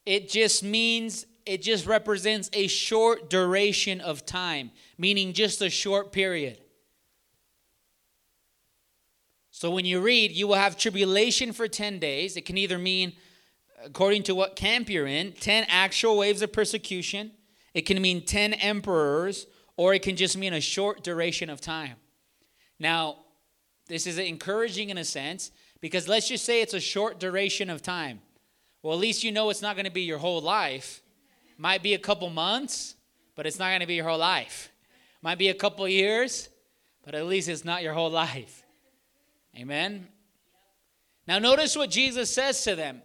it 0.05 0.29
just 0.29 0.63
means, 0.63 1.25
it 1.45 1.61
just 1.61 1.85
represents 1.85 2.49
a 2.53 2.67
short 2.67 3.29
duration 3.29 3.99
of 4.01 4.25
time, 4.25 4.71
meaning 4.97 5.33
just 5.33 5.61
a 5.61 5.69
short 5.69 6.11
period. 6.11 6.59
So 9.51 9.71
when 9.71 9.85
you 9.85 10.01
read, 10.01 10.31
you 10.31 10.47
will 10.47 10.55
have 10.55 10.77
tribulation 10.77 11.53
for 11.53 11.67
10 11.67 11.99
days, 11.99 12.35
it 12.35 12.45
can 12.45 12.57
either 12.57 12.77
mean, 12.77 13.13
according 13.85 14.23
to 14.23 14.35
what 14.35 14.55
camp 14.55 14.89
you're 14.89 15.07
in, 15.07 15.31
10 15.31 15.65
actual 15.69 16.17
waves 16.17 16.41
of 16.41 16.51
persecution, 16.51 17.31
it 17.73 17.81
can 17.81 18.01
mean 18.01 18.25
10 18.25 18.53
emperors, 18.53 19.47
or 19.77 19.93
it 19.93 20.01
can 20.01 20.15
just 20.15 20.37
mean 20.37 20.53
a 20.53 20.61
short 20.61 21.03
duration 21.03 21.49
of 21.49 21.61
time. 21.61 21.95
Now, 22.79 23.17
this 23.87 24.07
is 24.07 24.17
encouraging 24.17 24.89
in 24.89 24.97
a 24.97 25.05
sense 25.05 25.51
because 25.81 26.07
let's 26.07 26.27
just 26.27 26.45
say 26.45 26.61
it's 26.61 26.73
a 26.73 26.79
short 26.79 27.19
duration 27.19 27.69
of 27.69 27.81
time. 27.81 28.21
Well, 28.81 28.93
at 28.93 28.99
least 28.99 29.23
you 29.23 29.31
know 29.31 29.49
it's 29.49 29.61
not 29.61 29.75
going 29.75 29.85
to 29.85 29.91
be 29.91 30.03
your 30.03 30.17
whole 30.17 30.41
life. 30.41 31.01
Might 31.57 31.81
be 31.81 31.93
a 31.93 31.99
couple 31.99 32.29
months, 32.29 32.95
but 33.35 33.45
it's 33.45 33.59
not 33.59 33.69
going 33.69 33.79
to 33.79 33.87
be 33.87 33.95
your 33.95 34.07
whole 34.07 34.17
life. 34.17 34.71
Might 35.21 35.37
be 35.37 35.49
a 35.49 35.53
couple 35.53 35.87
years, 35.87 36.49
but 37.03 37.15
at 37.15 37.25
least 37.25 37.49
it's 37.49 37.65
not 37.65 37.81
your 37.81 37.93
whole 37.93 38.11
life. 38.11 38.63
Amen. 39.57 40.07
Now 41.27 41.39
notice 41.39 41.75
what 41.75 41.89
Jesus 41.89 42.31
says 42.31 42.63
to 42.63 42.75
them. 42.75 43.01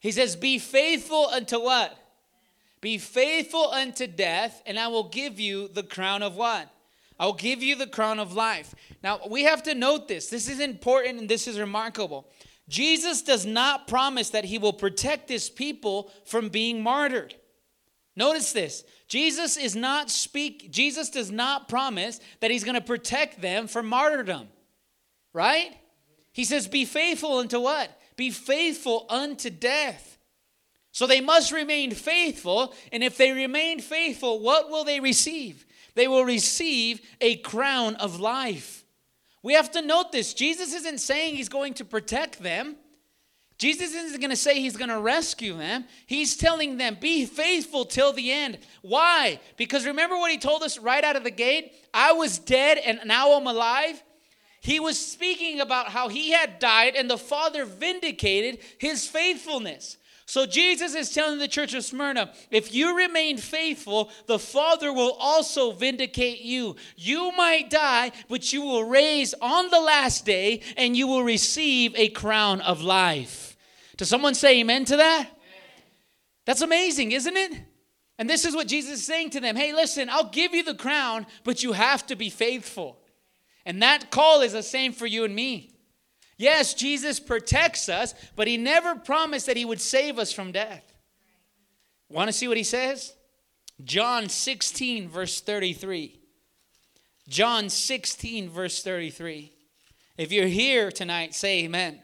He 0.00 0.12
says, 0.12 0.36
"Be 0.36 0.58
faithful 0.58 1.28
unto 1.28 1.58
what? 1.58 1.96
Be 2.80 2.98
faithful 2.98 3.70
unto 3.70 4.06
death, 4.06 4.62
and 4.66 4.78
I 4.78 4.88
will 4.88 5.08
give 5.08 5.40
you 5.40 5.68
the 5.68 5.82
crown 5.82 6.22
of 6.22 6.36
what? 6.36 6.68
I'll 7.18 7.32
give 7.32 7.62
you 7.62 7.76
the 7.76 7.86
crown 7.86 8.18
of 8.18 8.32
life. 8.32 8.74
Now, 9.02 9.20
we 9.28 9.44
have 9.44 9.62
to 9.64 9.74
note 9.74 10.08
this. 10.08 10.28
This 10.28 10.48
is 10.48 10.60
important 10.60 11.20
and 11.20 11.28
this 11.28 11.46
is 11.46 11.58
remarkable. 11.58 12.28
Jesus 12.68 13.22
does 13.22 13.44
not 13.46 13.86
promise 13.86 14.30
that 14.30 14.44
he 14.44 14.58
will 14.58 14.72
protect 14.72 15.28
his 15.28 15.50
people 15.50 16.10
from 16.24 16.48
being 16.48 16.82
martyred. 16.82 17.34
Notice 18.16 18.52
this. 18.52 18.84
Jesus 19.06 19.56
is 19.56 19.76
not 19.76 20.10
speak 20.10 20.70
Jesus 20.70 21.10
does 21.10 21.30
not 21.30 21.68
promise 21.68 22.20
that 22.40 22.50
he's 22.50 22.64
going 22.64 22.76
to 22.76 22.80
protect 22.80 23.40
them 23.40 23.66
from 23.66 23.86
martyrdom. 23.86 24.48
Right? 25.32 25.76
He 26.32 26.44
says 26.44 26.66
be 26.68 26.84
faithful 26.84 27.38
unto 27.38 27.60
what? 27.60 27.90
Be 28.16 28.30
faithful 28.30 29.06
unto 29.08 29.50
death. 29.50 30.18
So 30.92 31.06
they 31.06 31.20
must 31.20 31.52
remain 31.52 31.90
faithful. 31.90 32.72
And 32.92 33.02
if 33.02 33.16
they 33.16 33.32
remain 33.32 33.80
faithful, 33.80 34.40
what 34.40 34.70
will 34.70 34.84
they 34.84 35.00
receive? 35.00 35.66
They 35.94 36.08
will 36.08 36.24
receive 36.24 37.00
a 37.20 37.36
crown 37.36 37.96
of 37.96 38.20
life. 38.20 38.84
We 39.42 39.54
have 39.54 39.70
to 39.72 39.82
note 39.82 40.10
this. 40.10 40.34
Jesus 40.34 40.72
isn't 40.74 40.98
saying 40.98 41.36
he's 41.36 41.48
going 41.48 41.74
to 41.74 41.84
protect 41.84 42.42
them. 42.42 42.76
Jesus 43.58 43.94
isn't 43.94 44.20
going 44.20 44.30
to 44.30 44.36
say 44.36 44.60
he's 44.60 44.76
going 44.76 44.90
to 44.90 44.98
rescue 44.98 45.56
them. 45.56 45.84
He's 46.06 46.36
telling 46.36 46.76
them, 46.76 46.96
be 47.00 47.24
faithful 47.24 47.84
till 47.84 48.12
the 48.12 48.32
end. 48.32 48.58
Why? 48.82 49.38
Because 49.56 49.86
remember 49.86 50.16
what 50.16 50.32
he 50.32 50.38
told 50.38 50.62
us 50.62 50.78
right 50.78 51.04
out 51.04 51.16
of 51.16 51.24
the 51.24 51.30
gate? 51.30 51.72
I 51.92 52.12
was 52.12 52.38
dead 52.38 52.78
and 52.78 53.00
now 53.04 53.32
I'm 53.32 53.46
alive. 53.46 54.02
He 54.60 54.80
was 54.80 54.98
speaking 54.98 55.60
about 55.60 55.88
how 55.88 56.08
he 56.08 56.32
had 56.32 56.58
died 56.58 56.96
and 56.96 57.08
the 57.08 57.18
Father 57.18 57.64
vindicated 57.64 58.58
his 58.78 59.06
faithfulness. 59.06 59.98
So 60.26 60.46
Jesus 60.46 60.94
is 60.94 61.12
telling 61.12 61.38
the 61.38 61.48
church 61.48 61.74
of 61.74 61.84
Smyrna, 61.84 62.32
if 62.50 62.74
you 62.74 62.96
remain 62.96 63.36
faithful, 63.36 64.10
the 64.26 64.38
Father 64.38 64.92
will 64.92 65.12
also 65.20 65.72
vindicate 65.72 66.40
you. 66.40 66.76
You 66.96 67.30
might 67.36 67.68
die, 67.68 68.10
but 68.28 68.52
you 68.52 68.62
will 68.62 68.84
raise 68.84 69.34
on 69.40 69.70
the 69.70 69.80
last 69.80 70.24
day 70.24 70.62
and 70.76 70.96
you 70.96 71.06
will 71.06 71.22
receive 71.22 71.94
a 71.96 72.08
crown 72.08 72.62
of 72.62 72.80
life. 72.80 73.56
Does 73.96 74.08
someone 74.08 74.34
say 74.34 74.60
amen 74.60 74.86
to 74.86 74.96
that? 74.96 75.28
That's 76.46 76.62
amazing, 76.62 77.12
isn't 77.12 77.36
it? 77.36 77.52
And 78.18 78.28
this 78.30 78.44
is 78.44 78.54
what 78.54 78.68
Jesus 78.68 79.00
is 79.00 79.06
saying 79.06 79.30
to 79.30 79.40
them 79.40 79.56
Hey, 79.56 79.74
listen, 79.74 80.08
I'll 80.08 80.30
give 80.30 80.54
you 80.54 80.62
the 80.62 80.74
crown, 80.74 81.26
but 81.42 81.62
you 81.62 81.72
have 81.72 82.06
to 82.06 82.16
be 82.16 82.30
faithful. 82.30 82.98
And 83.66 83.82
that 83.82 84.10
call 84.10 84.40
is 84.40 84.52
the 84.52 84.62
same 84.62 84.92
for 84.92 85.06
you 85.06 85.24
and 85.24 85.34
me. 85.34 85.73
Yes, 86.36 86.74
Jesus 86.74 87.20
protects 87.20 87.88
us, 87.88 88.14
but 88.34 88.48
he 88.48 88.56
never 88.56 88.96
promised 88.96 89.46
that 89.46 89.56
he 89.56 89.64
would 89.64 89.80
save 89.80 90.18
us 90.18 90.32
from 90.32 90.52
death. 90.52 90.82
Want 92.08 92.28
to 92.28 92.32
see 92.32 92.48
what 92.48 92.56
he 92.56 92.64
says? 92.64 93.14
John 93.82 94.28
16, 94.28 95.08
verse 95.08 95.40
33. 95.40 96.20
John 97.28 97.68
16, 97.68 98.50
verse 98.50 98.82
33. 98.82 99.52
If 100.16 100.30
you're 100.30 100.46
here 100.46 100.90
tonight, 100.90 101.34
say 101.34 101.64
amen. 101.64 102.00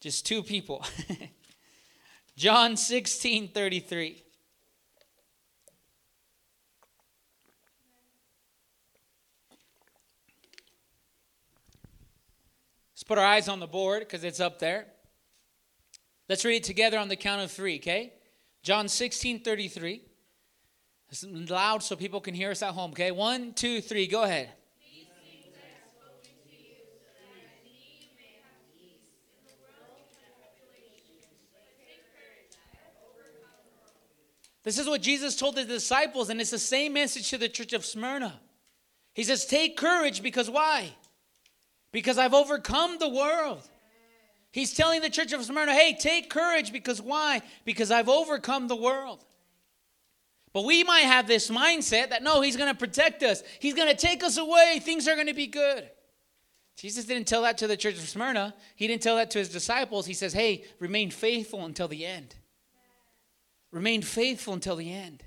Just 0.00 0.26
two 0.26 0.42
people. 0.42 0.84
John 2.36 2.76
16, 2.76 3.48
33. 3.48 4.21
Let's 13.02 13.08
put 13.08 13.18
our 13.18 13.26
eyes 13.26 13.48
on 13.48 13.58
the 13.58 13.66
board 13.66 13.98
because 13.98 14.22
it's 14.22 14.38
up 14.38 14.60
there. 14.60 14.86
Let's 16.28 16.44
read 16.44 16.58
it 16.58 16.62
together 16.62 17.00
on 17.00 17.08
the 17.08 17.16
count 17.16 17.42
of 17.42 17.50
three, 17.50 17.78
okay? 17.78 18.12
John 18.62 18.86
16, 18.86 19.40
33. 19.40 20.02
It's 21.10 21.24
loud 21.24 21.82
so 21.82 21.96
people 21.96 22.20
can 22.20 22.32
hear 22.32 22.52
us 22.52 22.62
at 22.62 22.70
home, 22.74 22.92
okay? 22.92 23.10
One, 23.10 23.54
two, 23.54 23.80
three, 23.80 24.06
go 24.06 24.22
ahead. 24.22 24.50
This 34.62 34.78
is 34.78 34.86
what 34.86 35.02
Jesus 35.02 35.34
told 35.34 35.56
his 35.56 35.66
disciples, 35.66 36.30
and 36.30 36.40
it's 36.40 36.52
the 36.52 36.58
same 36.60 36.92
message 36.92 37.28
to 37.30 37.38
the 37.38 37.48
church 37.48 37.72
of 37.72 37.84
Smyrna. 37.84 38.38
He 39.12 39.24
says, 39.24 39.44
Take 39.44 39.76
courage 39.76 40.22
because 40.22 40.48
why? 40.48 40.94
Because 41.92 42.18
I've 42.18 42.34
overcome 42.34 42.98
the 42.98 43.08
world. 43.08 43.62
He's 44.50 44.74
telling 44.74 45.00
the 45.00 45.10
church 45.10 45.32
of 45.32 45.44
Smyrna, 45.44 45.72
hey, 45.72 45.96
take 45.98 46.28
courage 46.28 46.72
because 46.72 47.00
why? 47.00 47.42
Because 47.64 47.90
I've 47.90 48.08
overcome 48.08 48.68
the 48.68 48.76
world. 48.76 49.24
But 50.52 50.64
we 50.64 50.84
might 50.84 51.00
have 51.00 51.26
this 51.26 51.50
mindset 51.50 52.10
that 52.10 52.22
no, 52.22 52.42
he's 52.42 52.56
going 52.56 52.68
to 52.70 52.78
protect 52.78 53.22
us, 53.22 53.42
he's 53.58 53.74
going 53.74 53.88
to 53.88 53.96
take 53.96 54.22
us 54.22 54.36
away, 54.36 54.80
things 54.82 55.08
are 55.08 55.14
going 55.14 55.28
to 55.28 55.34
be 55.34 55.46
good. 55.46 55.88
Jesus 56.76 57.04
didn't 57.04 57.28
tell 57.28 57.42
that 57.42 57.58
to 57.58 57.66
the 57.66 57.76
church 57.76 57.94
of 57.94 58.08
Smyrna. 58.08 58.54
He 58.76 58.86
didn't 58.86 59.02
tell 59.02 59.16
that 59.16 59.30
to 59.32 59.38
his 59.38 59.48
disciples. 59.48 60.06
He 60.06 60.14
says, 60.14 60.32
hey, 60.32 60.64
remain 60.78 61.10
faithful 61.10 61.64
until 61.64 61.86
the 61.86 62.04
end. 62.04 62.34
Remain 63.70 64.02
faithful 64.02 64.54
until 64.54 64.76
the 64.76 64.92
end. 64.92 65.22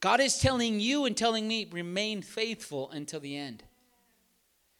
God 0.00 0.20
is 0.20 0.38
telling 0.38 0.80
you 0.80 1.04
and 1.04 1.16
telling 1.16 1.46
me, 1.48 1.68
remain 1.70 2.22
faithful 2.22 2.90
until 2.90 3.20
the 3.20 3.36
end. 3.36 3.64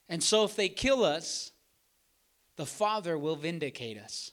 And 0.09 0.23
so 0.23 0.45
if 0.45 0.57
they 0.57 0.69
kill 0.69 1.05
us, 1.05 1.53
the 2.57 2.67
Father 2.67 3.19
will 3.19 3.37
vindicate 3.37 3.99
us. 3.99 4.33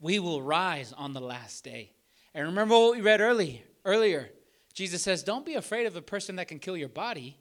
We 0.00 0.18
will 0.18 0.42
rise 0.42 0.92
on 0.92 1.12
the 1.12 1.20
last 1.20 1.64
day. 1.64 1.92
And 2.34 2.46
remember 2.46 2.74
what 2.74 2.96
we 2.96 3.00
read 3.00 3.20
early, 3.20 3.64
earlier. 3.84 4.30
Jesus 4.74 5.02
says, 5.02 5.22
Don't 5.22 5.46
be 5.46 5.54
afraid 5.54 5.86
of 5.86 5.94
the 5.94 6.02
person 6.02 6.36
that 6.36 6.48
can 6.48 6.58
kill 6.58 6.76
your 6.76 6.88
body. 6.88 7.38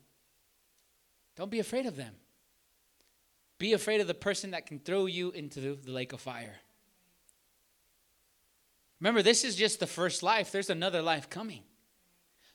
Don't 1.35 1.51
be 1.51 1.59
afraid 1.59 1.85
of 1.85 1.97
them. 1.97 2.13
Be 3.57 3.73
afraid 3.73 3.99
of 3.99 4.07
the 4.07 4.13
person 4.13 4.51
that 4.51 4.65
can 4.65 4.79
throw 4.79 5.05
you 5.05 5.31
into 5.31 5.59
the 5.59 5.91
lake 5.91 6.13
of 6.13 6.21
fire. 6.21 6.55
Remember, 9.01 9.21
this 9.21 9.43
is 9.43 9.55
just 9.55 9.79
the 9.79 9.87
first 9.87 10.23
life. 10.23 10.51
There's 10.51 10.69
another 10.69 11.01
life 11.01 11.29
coming. 11.29 11.63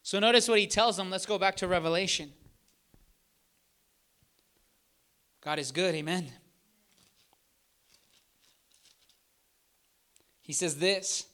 So 0.02 0.18
notice 0.18 0.48
what 0.48 0.58
he 0.58 0.66
tells 0.66 0.96
them. 0.96 1.10
Let's 1.10 1.26
go 1.26 1.38
back 1.38 1.56
to 1.56 1.68
Revelation. 1.68 2.32
God 5.42 5.58
is 5.58 5.72
good, 5.72 5.94
amen. 5.94 6.30
He 10.42 10.52
says 10.52 10.76
this, 10.76 11.26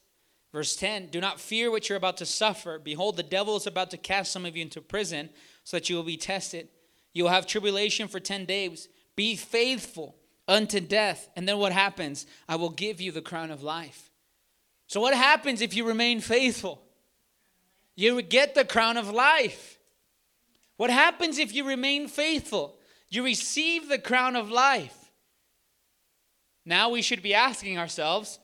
verse 0.52 0.76
10 0.76 1.08
Do 1.08 1.20
not 1.20 1.40
fear 1.40 1.70
what 1.70 1.88
you're 1.88 1.98
about 1.98 2.18
to 2.18 2.26
suffer. 2.26 2.78
Behold, 2.78 3.16
the 3.16 3.22
devil 3.22 3.56
is 3.56 3.66
about 3.66 3.90
to 3.90 3.96
cast 3.96 4.30
some 4.30 4.44
of 4.44 4.56
you 4.56 4.62
into 4.62 4.80
prison 4.80 5.30
so 5.64 5.76
that 5.76 5.88
you 5.88 5.96
will 5.96 6.02
be 6.02 6.16
tested. 6.16 6.68
You 7.12 7.24
will 7.24 7.30
have 7.30 7.46
tribulation 7.46 8.08
for 8.08 8.20
10 8.20 8.44
days. 8.44 8.88
Be 9.16 9.36
faithful 9.36 10.16
unto 10.46 10.80
death. 10.80 11.30
And 11.34 11.48
then 11.48 11.58
what 11.58 11.72
happens? 11.72 12.26
I 12.48 12.56
will 12.56 12.70
give 12.70 13.00
you 13.00 13.10
the 13.10 13.22
crown 13.22 13.50
of 13.50 13.62
life. 13.62 14.10
So, 14.86 15.00
what 15.00 15.14
happens 15.14 15.60
if 15.60 15.74
you 15.74 15.86
remain 15.86 16.20
faithful? 16.20 16.82
You 17.96 18.20
get 18.22 18.54
the 18.54 18.64
crown 18.64 18.96
of 18.96 19.10
life. 19.10 19.78
What 20.76 20.90
happens 20.90 21.38
if 21.38 21.54
you 21.54 21.66
remain 21.66 22.06
faithful? 22.06 22.76
You 23.08 23.24
receive 23.24 23.88
the 23.88 23.98
crown 23.98 24.36
of 24.36 24.50
life. 24.50 24.96
Now 26.64 26.90
we 26.90 27.02
should 27.02 27.22
be 27.22 27.34
asking 27.34 27.78
ourselves, 27.78 28.38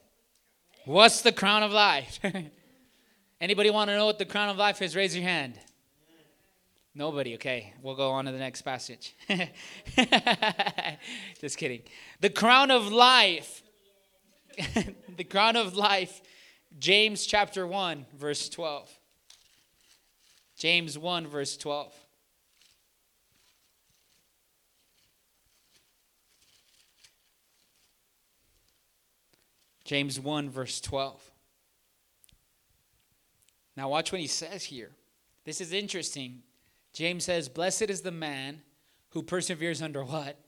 what's 0.84 1.22
the 1.22 1.32
crown 1.32 1.62
of 1.62 1.72
life? 1.72 2.20
Anybody 3.40 3.70
want 3.70 3.90
to 3.90 3.96
know 3.96 4.06
what 4.06 4.18
the 4.18 4.24
crown 4.24 4.48
of 4.48 4.56
life 4.56 4.80
is? 4.80 4.94
Raise 4.94 5.16
your 5.16 5.24
hand. 5.24 5.58
Nobody. 6.94 7.34
Okay, 7.34 7.72
we'll 7.82 7.96
go 7.96 8.10
on 8.10 8.26
to 8.26 8.32
the 8.32 8.38
next 8.38 8.62
passage. 8.62 9.16
Just 11.40 11.56
kidding. 11.56 11.82
The 12.20 12.30
crown 12.30 12.70
of 12.70 12.92
life. 12.92 13.62
the 15.16 15.24
crown 15.24 15.56
of 15.56 15.74
life. 15.74 16.20
James 16.78 17.26
chapter 17.26 17.66
1, 17.66 18.06
verse 18.16 18.48
12. 18.48 18.90
James 20.56 20.98
1, 20.98 21.26
verse 21.26 21.56
12. 21.56 21.94
James 29.84 30.20
1, 30.20 30.50
verse 30.50 30.80
12. 30.80 31.30
Now, 33.76 33.88
watch 33.88 34.12
what 34.12 34.20
he 34.20 34.26
says 34.26 34.64
here. 34.64 34.90
This 35.44 35.60
is 35.60 35.72
interesting. 35.72 36.42
James 36.92 37.24
says, 37.24 37.48
Blessed 37.48 37.82
is 37.82 38.02
the 38.02 38.10
man 38.12 38.62
who 39.10 39.22
perseveres 39.22 39.82
under 39.82 40.04
what? 40.04 40.38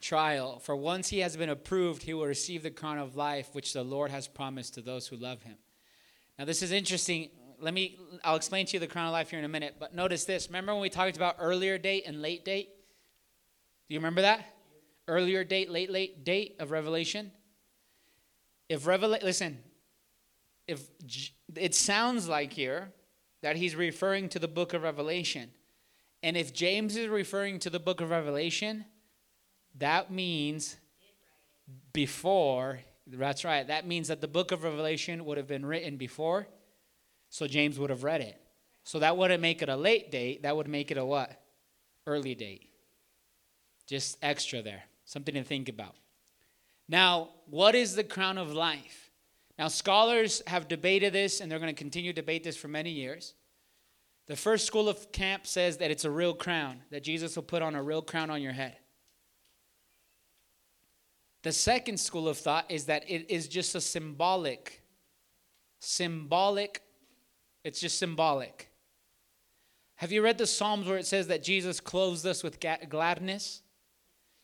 Trial. 0.00 0.58
For 0.60 0.74
once 0.74 1.08
he 1.08 1.18
has 1.18 1.36
been 1.36 1.50
approved, 1.50 2.02
he 2.02 2.14
will 2.14 2.26
receive 2.26 2.62
the 2.62 2.70
crown 2.70 2.98
of 2.98 3.16
life 3.16 3.48
which 3.52 3.72
the 3.72 3.82
Lord 3.82 4.10
has 4.10 4.28
promised 4.28 4.74
to 4.74 4.82
those 4.82 5.08
who 5.08 5.16
love 5.16 5.42
him. 5.42 5.56
Now, 6.38 6.44
this 6.44 6.62
is 6.62 6.72
interesting. 6.72 7.28
Let 7.60 7.74
me, 7.74 7.98
I'll 8.24 8.36
explain 8.36 8.66
to 8.66 8.72
you 8.74 8.80
the 8.80 8.86
crown 8.86 9.06
of 9.06 9.12
life 9.12 9.30
here 9.30 9.38
in 9.38 9.44
a 9.44 9.48
minute. 9.48 9.76
But 9.78 9.94
notice 9.94 10.24
this. 10.24 10.48
Remember 10.48 10.72
when 10.72 10.80
we 10.80 10.88
talked 10.88 11.16
about 11.16 11.36
earlier 11.38 11.76
date 11.76 12.04
and 12.06 12.22
late 12.22 12.44
date? 12.44 12.70
Do 13.88 13.94
you 13.94 13.98
remember 14.00 14.22
that? 14.22 14.46
Earlier 15.06 15.44
date, 15.44 15.70
late, 15.70 15.90
late 15.90 16.24
date 16.24 16.56
of 16.60 16.70
Revelation? 16.70 17.32
If 18.70 18.86
Revelation, 18.86 19.26
listen, 19.26 19.58
if 20.68 20.88
it 21.56 21.74
sounds 21.74 22.28
like 22.28 22.52
here 22.52 22.92
that 23.42 23.56
he's 23.56 23.74
referring 23.74 24.28
to 24.28 24.38
the 24.38 24.46
book 24.46 24.74
of 24.74 24.84
Revelation, 24.84 25.50
and 26.22 26.36
if 26.36 26.54
James 26.54 26.96
is 26.96 27.08
referring 27.08 27.58
to 27.58 27.70
the 27.70 27.80
book 27.80 28.00
of 28.00 28.10
Revelation, 28.10 28.84
that 29.76 30.12
means 30.12 30.76
before, 31.92 32.78
that's 33.08 33.44
right, 33.44 33.66
that 33.66 33.88
means 33.88 34.06
that 34.06 34.20
the 34.20 34.28
book 34.28 34.52
of 34.52 34.62
Revelation 34.62 35.24
would 35.24 35.36
have 35.36 35.48
been 35.48 35.66
written 35.66 35.96
before, 35.96 36.46
so 37.28 37.48
James 37.48 37.76
would 37.76 37.90
have 37.90 38.04
read 38.04 38.20
it. 38.20 38.40
So 38.84 39.00
that 39.00 39.16
wouldn't 39.16 39.42
make 39.42 39.62
it 39.62 39.68
a 39.68 39.76
late 39.76 40.12
date, 40.12 40.44
that 40.44 40.56
would 40.56 40.68
make 40.68 40.92
it 40.92 40.96
a 40.96 41.04
what? 41.04 41.42
Early 42.06 42.36
date. 42.36 42.68
Just 43.88 44.16
extra 44.22 44.62
there. 44.62 44.84
Something 45.06 45.34
to 45.34 45.42
think 45.42 45.68
about. 45.68 45.96
Now, 46.90 47.28
what 47.48 47.76
is 47.76 47.94
the 47.94 48.02
crown 48.02 48.36
of 48.36 48.52
life? 48.52 49.12
Now, 49.56 49.68
scholars 49.68 50.42
have 50.48 50.66
debated 50.66 51.12
this, 51.12 51.40
and 51.40 51.50
they're 51.50 51.60
going 51.60 51.72
to 51.72 51.78
continue 51.78 52.12
to 52.12 52.20
debate 52.20 52.42
this 52.42 52.56
for 52.56 52.66
many 52.66 52.90
years. 52.90 53.34
The 54.26 54.34
first 54.34 54.66
school 54.66 54.88
of 54.88 55.12
camp 55.12 55.46
says 55.46 55.76
that 55.76 55.92
it's 55.92 56.04
a 56.04 56.10
real 56.10 56.34
crown, 56.34 56.80
that 56.90 57.04
Jesus 57.04 57.36
will 57.36 57.44
put 57.44 57.62
on 57.62 57.76
a 57.76 57.82
real 57.82 58.02
crown 58.02 58.28
on 58.28 58.42
your 58.42 58.52
head. 58.52 58.76
The 61.44 61.52
second 61.52 62.00
school 62.00 62.28
of 62.28 62.36
thought 62.36 62.68
is 62.68 62.86
that 62.86 63.08
it 63.08 63.30
is 63.30 63.46
just 63.46 63.76
a 63.76 63.80
symbolic, 63.80 64.82
symbolic, 65.78 66.82
it's 67.62 67.80
just 67.80 68.00
symbolic. 68.00 68.68
Have 69.96 70.10
you 70.10 70.22
read 70.22 70.38
the 70.38 70.46
Psalms 70.46 70.88
where 70.88 70.98
it 70.98 71.06
says 71.06 71.28
that 71.28 71.44
Jesus 71.44 71.78
clothes 71.78 72.26
us 72.26 72.42
with 72.42 72.58
gladness? 72.88 73.62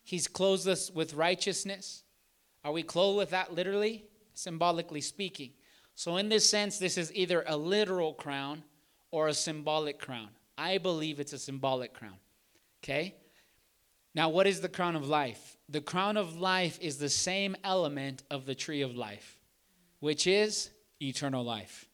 He's 0.05 0.29
clothed 0.29 0.69
us 0.69 0.93
with 0.93 1.15
righteousness. 1.15 2.05
Are 2.67 2.73
we 2.73 2.83
clothed 2.83 3.17
with 3.17 3.31
that 3.31 3.55
literally? 3.55 4.07
Symbolically 4.35 5.01
speaking. 5.01 5.53
So, 5.95 6.17
in 6.17 6.29
this 6.29 6.51
sense, 6.51 6.81
this 6.81 6.99
is 6.99 7.15
either 7.15 7.45
a 7.47 7.57
literal 7.57 8.13
crown 8.13 8.65
or 9.13 9.29
a 9.29 9.35
symbolic 9.35 10.01
crown. 10.01 10.31
I 10.59 10.79
believe 10.79 11.21
it's 11.21 11.33
a 11.33 11.39
symbolic 11.39 11.95
crown. 11.95 12.17
Okay? 12.83 13.15
Now, 14.17 14.31
what 14.31 14.49
is 14.49 14.61
the 14.61 14.69
crown 14.69 14.97
of 14.97 15.07
life? 15.07 15.57
The 15.69 15.81
crown 15.81 16.17
of 16.17 16.41
life 16.41 16.77
is 16.83 16.99
the 16.99 17.09
same 17.09 17.55
element 17.63 18.25
of 18.33 18.47
the 18.47 18.55
tree 18.57 18.83
of 18.83 18.97
life, 18.97 19.39
which 20.01 20.27
is 20.27 20.71
eternal 21.01 21.45
life. 21.45 21.87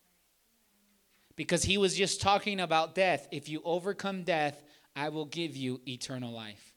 Because 1.36 1.64
he 1.64 1.76
was 1.76 1.94
just 1.94 2.22
talking 2.22 2.60
about 2.60 2.94
death. 2.94 3.28
If 3.30 3.46
you 3.46 3.60
overcome 3.66 4.22
death, 4.22 4.62
I 4.96 5.10
will 5.10 5.26
give 5.26 5.54
you 5.54 5.82
eternal 5.86 6.32
life. 6.32 6.72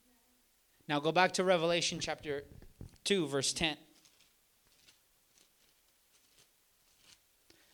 Now, 0.86 1.00
go 1.00 1.12
back 1.12 1.32
to 1.32 1.44
Revelation 1.44 1.98
chapter 1.98 2.42
2, 3.04 3.26
verse 3.26 3.54
10. 3.54 3.78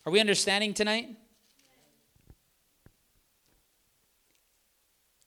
Are 0.05 0.11
we 0.11 0.19
understanding 0.19 0.73
tonight? 0.73 1.15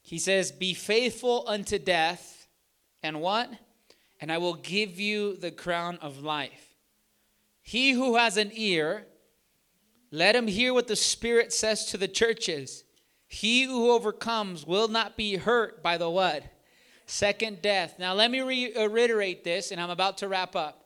He 0.03 0.18
says, 0.18 0.53
Be 0.53 0.74
faithful 0.74 1.45
unto 1.49 1.79
death, 1.79 2.47
and 3.03 3.20
what? 3.20 3.51
And 4.20 4.31
I 4.31 4.39
will 4.39 4.55
give 4.55 5.01
you 5.01 5.37
the 5.37 5.51
crown 5.51 5.99
of 6.01 6.22
life. 6.22 6.77
He 7.62 7.93
who 7.93 8.16
has 8.16 8.37
an 8.37 8.51
ear, 8.55 9.07
let 10.12 10.37
him 10.37 10.47
hear 10.47 10.72
what 10.72 10.87
the 10.87 10.97
Spirit 10.97 11.53
says 11.53 11.87
to 11.87 11.99
the 11.99 12.07
churches. 12.07 12.85
He 13.27 13.64
who 13.64 13.91
overcomes 13.91 14.64
will 14.64 14.89
not 14.89 15.16
be 15.16 15.37
hurt 15.37 15.83
by 15.83 15.99
the 15.99 16.09
what? 16.09 16.45
Second 17.07 17.61
death. 17.61 17.99
Now, 17.99 18.14
let 18.14 18.31
me 18.31 18.41
reiterate 18.41 19.43
this, 19.43 19.72
and 19.72 19.81
I'm 19.81 19.91
about 19.91 20.18
to 20.18 20.29
wrap 20.29 20.55
up. 20.55 20.86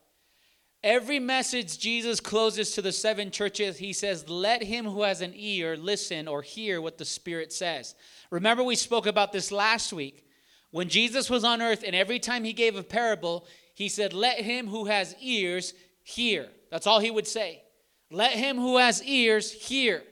Every 0.82 1.18
message 1.18 1.78
Jesus 1.78 2.20
closes 2.20 2.72
to 2.72 2.82
the 2.82 2.92
seven 2.92 3.30
churches, 3.30 3.76
he 3.76 3.92
says, 3.92 4.28
Let 4.28 4.62
him 4.62 4.86
who 4.86 5.02
has 5.02 5.20
an 5.20 5.32
ear 5.36 5.76
listen 5.76 6.26
or 6.26 6.40
hear 6.40 6.80
what 6.80 6.96
the 6.96 7.04
Spirit 7.04 7.52
says. 7.52 7.94
Remember, 8.30 8.64
we 8.64 8.76
spoke 8.76 9.06
about 9.06 9.32
this 9.32 9.52
last 9.52 9.92
week. 9.92 10.24
When 10.70 10.88
Jesus 10.88 11.28
was 11.28 11.44
on 11.44 11.60
earth, 11.60 11.82
and 11.84 11.94
every 11.94 12.18
time 12.18 12.44
he 12.44 12.52
gave 12.52 12.76
a 12.76 12.82
parable, 12.82 13.46
he 13.74 13.88
said, 13.88 14.14
Let 14.14 14.38
him 14.38 14.68
who 14.68 14.86
has 14.86 15.14
ears 15.20 15.74
hear. 16.02 16.48
That's 16.70 16.86
all 16.86 17.00
he 17.00 17.10
would 17.10 17.26
say. 17.26 17.62
Let 18.10 18.32
him 18.32 18.56
who 18.56 18.78
has 18.78 19.04
ears 19.04 19.52
hear. 19.52 20.02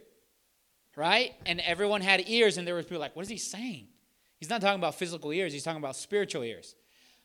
Right? 0.97 1.33
And 1.47 1.61
everyone 1.61 2.03
had 2.03 2.29
ears, 2.29 2.59
and 2.59 2.67
there 2.67 2.75
were 2.75 2.83
people 2.83 2.99
like, 2.99 3.17
What 3.17 3.23
is 3.23 3.31
he 3.31 3.39
saying? 3.39 3.89
He's 4.39 4.51
not 4.51 4.61
talking 4.61 4.79
about 4.79 4.97
physical 4.97 5.33
ears, 5.33 5.55
he's 5.55 5.65
talking 5.65 5.83
about 5.83 5.97
spiritual 5.97 6.43
ears. 6.43 6.75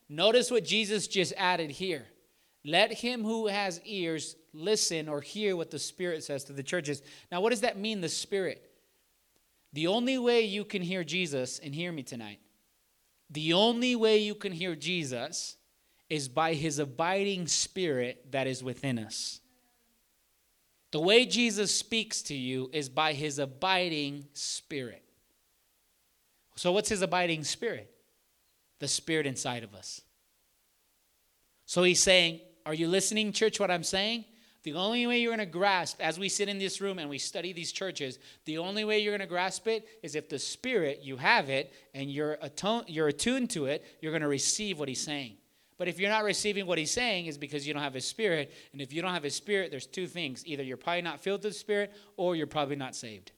Notice 0.08 0.50
what 0.50 0.64
Jesus 0.64 1.08
just 1.08 1.34
added 1.36 1.72
here. 1.72 2.06
Let 2.66 2.94
him 2.94 3.24
who 3.24 3.48
has 3.48 3.82
ears 3.84 4.36
listen 4.54 5.10
or 5.10 5.22
hear 5.22 5.56
what 5.56 5.72
the 5.72 5.80
Spirit 5.80 6.24
says 6.24 6.44
to 6.46 6.54
the 6.54 6.64
churches. 6.64 7.02
Now, 7.32 7.42
what 7.42 7.50
does 7.50 7.62
that 7.62 7.78
mean, 7.78 8.02
the 8.02 8.10
Spirit? 8.10 8.70
The 9.74 9.88
only 9.88 10.18
way 10.18 10.42
you 10.42 10.64
can 10.64 10.82
hear 10.82 11.04
Jesus, 11.04 11.60
and 11.60 11.74
hear 11.74 11.92
me 11.92 12.04
tonight, 12.04 12.40
the 13.30 13.54
only 13.54 13.96
way 13.96 14.20
you 14.20 14.36
can 14.36 14.52
hear 14.52 14.76
Jesus 14.76 15.58
is 16.10 16.28
by 16.28 16.54
his 16.54 16.78
abiding 16.78 17.48
Spirit 17.48 18.32
that 18.32 18.46
is 18.46 18.64
within 18.64 19.00
us. 19.00 19.40
The 20.92 21.00
way 21.00 21.26
Jesus 21.26 21.76
speaks 21.76 22.22
to 22.24 22.36
you 22.36 22.70
is 22.72 22.88
by 22.88 23.14
his 23.14 23.40
abiding 23.40 24.28
Spirit. 24.34 25.04
So, 26.56 26.72
what's 26.72 26.90
his 26.90 27.02
abiding 27.02 27.44
Spirit? 27.44 27.90
The 28.78 28.88
Spirit 28.88 29.26
inside 29.26 29.64
of 29.64 29.74
us. 29.74 30.02
So, 31.66 31.82
he's 31.82 32.00
saying, 32.00 32.42
are 32.66 32.74
you 32.74 32.88
listening, 32.88 33.32
church, 33.32 33.60
what 33.60 33.72
I'm 33.72 33.84
saying? 33.84 34.26
The 34.64 34.74
only 34.76 35.06
way 35.06 35.20
you're 35.20 35.36
going 35.36 35.46
to 35.46 35.46
grasp, 35.46 35.98
as 36.00 36.18
we 36.18 36.30
sit 36.30 36.48
in 36.48 36.58
this 36.58 36.80
room 36.80 36.98
and 36.98 37.10
we 37.10 37.18
study 37.18 37.52
these 37.52 37.74
churches, 37.74 38.18
the 38.46 38.58
only 38.58 38.86
way 38.86 39.00
you're 39.00 39.12
going 39.12 39.20
to 39.20 39.28
grasp 39.28 39.68
it 39.68 39.86
is 40.02 40.16
if 40.16 40.30
the 40.30 40.40
Spirit, 40.40 41.02
you 41.04 41.18
have 41.18 41.50
it, 41.50 41.74
and 41.94 42.10
you're, 42.10 42.38
atone, 42.42 42.86
you're 42.88 43.10
attuned 43.10 43.50
to 43.52 43.66
it, 43.66 43.84
you're 44.02 44.14
going 44.14 44.22
to 44.22 44.28
receive 44.30 44.80
what 44.80 44.88
He's 44.88 45.04
saying. 45.04 45.36
But 45.78 45.90
if 45.90 46.00
you're 46.00 46.10
not 46.10 46.24
receiving 46.24 46.66
what 46.66 46.78
He's 46.78 46.92
saying, 46.92 47.26
is 47.26 47.38
because 47.38 47.68
you 47.68 47.74
don't 47.74 47.84
have 47.84 47.94
His 47.94 48.08
Spirit. 48.08 48.54
And 48.72 48.82
if 48.82 48.94
you 48.94 49.02
don't 49.02 49.14
have 49.14 49.24
His 49.24 49.36
Spirit, 49.36 49.70
there's 49.70 49.86
two 49.86 50.08
things 50.08 50.48
either 50.48 50.64
you're 50.64 50.78
probably 50.78 51.02
not 51.02 51.20
filled 51.20 51.44
with 51.44 51.52
the 51.52 51.60
Spirit, 51.60 51.92
or 52.16 52.36
you're 52.38 52.48
probably 52.48 52.78
not 52.78 52.96
saved. 52.96 53.34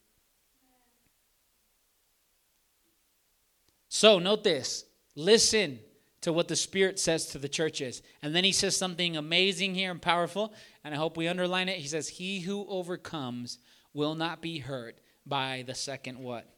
So, 3.90 4.20
note 4.20 4.44
this 4.44 4.86
listen 5.16 5.80
to 6.26 6.34
what 6.34 6.48
the 6.48 6.56
Spirit 6.56 6.98
says 6.98 7.28
to 7.28 7.38
the 7.38 7.48
churches. 7.48 8.02
And 8.24 8.34
then 8.34 8.44
he 8.44 8.52
says 8.52 8.76
something 8.76 9.16
amazing 9.16 9.76
here 9.76 9.92
and 9.92 10.02
powerful, 10.02 10.56
and 10.84 10.92
I 10.92 10.98
hope 10.98 11.18
we 11.18 11.28
underline 11.28 11.70
it. 11.70 11.78
He 11.78 11.88
says, 11.88 12.10
He 12.10 12.40
who 12.40 12.66
overcomes 12.68 13.60
will 13.94 14.16
not 14.16 14.42
be 14.42 14.58
hurt 14.58 14.98
by 15.24 15.64
the 15.68 15.76
second 15.76 16.18
what? 16.18 16.50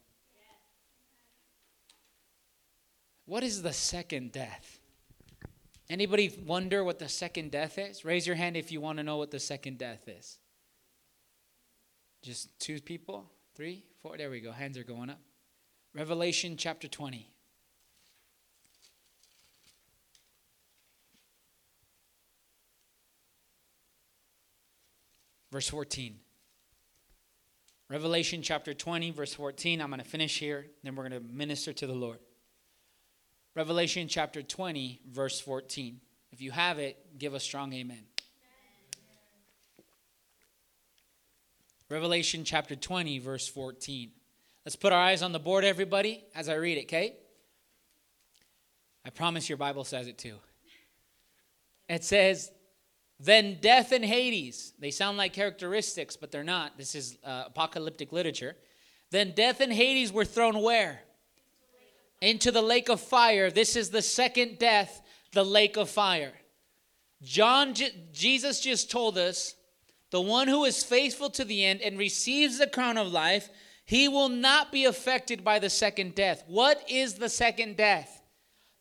What 3.25 3.43
is 3.43 3.61
the 3.61 3.73
second 3.73 4.31
death? 4.31 4.79
Anybody 5.89 6.33
wonder 6.45 6.81
what 6.85 6.97
the 6.97 7.09
second 7.09 7.51
death 7.51 7.77
is? 7.77 8.05
Raise 8.05 8.25
your 8.25 8.37
hand 8.37 8.55
if 8.55 8.71
you 8.71 8.79
want 8.79 8.99
to 8.99 9.03
know 9.03 9.17
what 9.17 9.31
the 9.31 9.39
second 9.39 9.79
death 9.79 10.07
is. 10.07 10.37
Just 12.23 12.57
two 12.57 12.79
people? 12.79 13.29
Three? 13.53 13.83
Four? 14.01 14.15
There 14.15 14.29
we 14.29 14.39
go. 14.39 14.53
Hands 14.53 14.77
are 14.77 14.85
going 14.85 15.09
up. 15.09 15.19
Revelation 15.93 16.55
chapter 16.55 16.87
20. 16.87 17.29
Verse 25.57 25.69
14. 25.69 26.13
Revelation 27.89 28.43
chapter 28.43 28.75
20, 28.75 29.09
verse 29.09 29.33
14. 29.33 29.81
I'm 29.81 29.89
going 29.89 29.97
to 29.97 30.05
finish 30.05 30.37
here, 30.37 30.67
then 30.83 30.95
we're 30.95 31.09
going 31.09 31.19
to 31.19 31.33
minister 31.33 31.73
to 31.73 31.87
the 31.87 31.95
Lord. 31.95 32.19
Revelation 33.55 34.07
chapter 34.07 34.43
20, 34.43 35.01
verse 35.09 35.39
14. 35.39 35.99
If 36.31 36.43
you 36.43 36.51
have 36.51 36.77
it, 36.77 37.17
give 37.17 37.33
a 37.33 37.39
strong 37.39 37.73
amen. 37.73 38.03
Revelation 41.89 42.43
chapter 42.43 42.75
20, 42.75 43.17
verse 43.17 43.47
14. 43.47 44.11
Let's 44.63 44.75
put 44.75 44.93
our 44.93 45.01
eyes 45.01 45.23
on 45.23 45.31
the 45.31 45.39
board, 45.39 45.65
everybody, 45.65 46.23
as 46.35 46.49
I 46.49 46.53
read 46.53 46.77
it, 46.77 46.83
okay? 46.83 47.15
I 49.03 49.09
promise 49.09 49.49
your 49.49 49.57
Bible 49.57 49.85
says 49.85 50.05
it 50.05 50.19
too. 50.19 50.35
It 51.89 52.03
says, 52.03 52.51
then 53.19 53.57
death 53.61 53.91
and 53.91 54.05
Hades, 54.05 54.73
they 54.79 54.91
sound 54.91 55.17
like 55.17 55.33
characteristics, 55.33 56.15
but 56.15 56.31
they're 56.31 56.43
not. 56.43 56.77
This 56.77 56.93
is 56.93 57.17
uh, 57.23 57.45
apocalyptic 57.47 58.11
literature. 58.11 58.55
Then 59.09 59.33
death 59.35 59.59
and 59.59 59.73
Hades 59.73 60.11
were 60.11 60.25
thrown 60.25 60.61
where? 60.61 61.01
Into 62.21 62.51
the 62.51 62.61
lake 62.61 62.89
of 62.89 62.99
fire. 62.99 63.49
This 63.49 63.75
is 63.75 63.89
the 63.89 64.01
second 64.01 64.59
death, 64.59 65.01
the 65.33 65.45
lake 65.45 65.77
of 65.77 65.89
fire. 65.89 66.33
John, 67.23 67.73
Jesus 68.11 68.59
just 68.59 68.91
told 68.91 69.17
us 69.17 69.55
the 70.11 70.21
one 70.21 70.47
who 70.47 70.65
is 70.65 70.83
faithful 70.83 71.29
to 71.31 71.43
the 71.43 71.65
end 71.65 71.81
and 71.81 71.97
receives 71.97 72.59
the 72.59 72.67
crown 72.67 72.97
of 72.97 73.07
life, 73.07 73.49
he 73.85 74.07
will 74.07 74.29
not 74.29 74.71
be 74.71 74.85
affected 74.85 75.43
by 75.43 75.59
the 75.59 75.69
second 75.69 76.13
death. 76.13 76.43
What 76.47 76.83
is 76.89 77.15
the 77.15 77.29
second 77.29 77.77
death? 77.77 78.21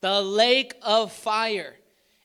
The 0.03 0.21
lake 0.21 0.75
of 0.83 1.11
fire. 1.11 1.77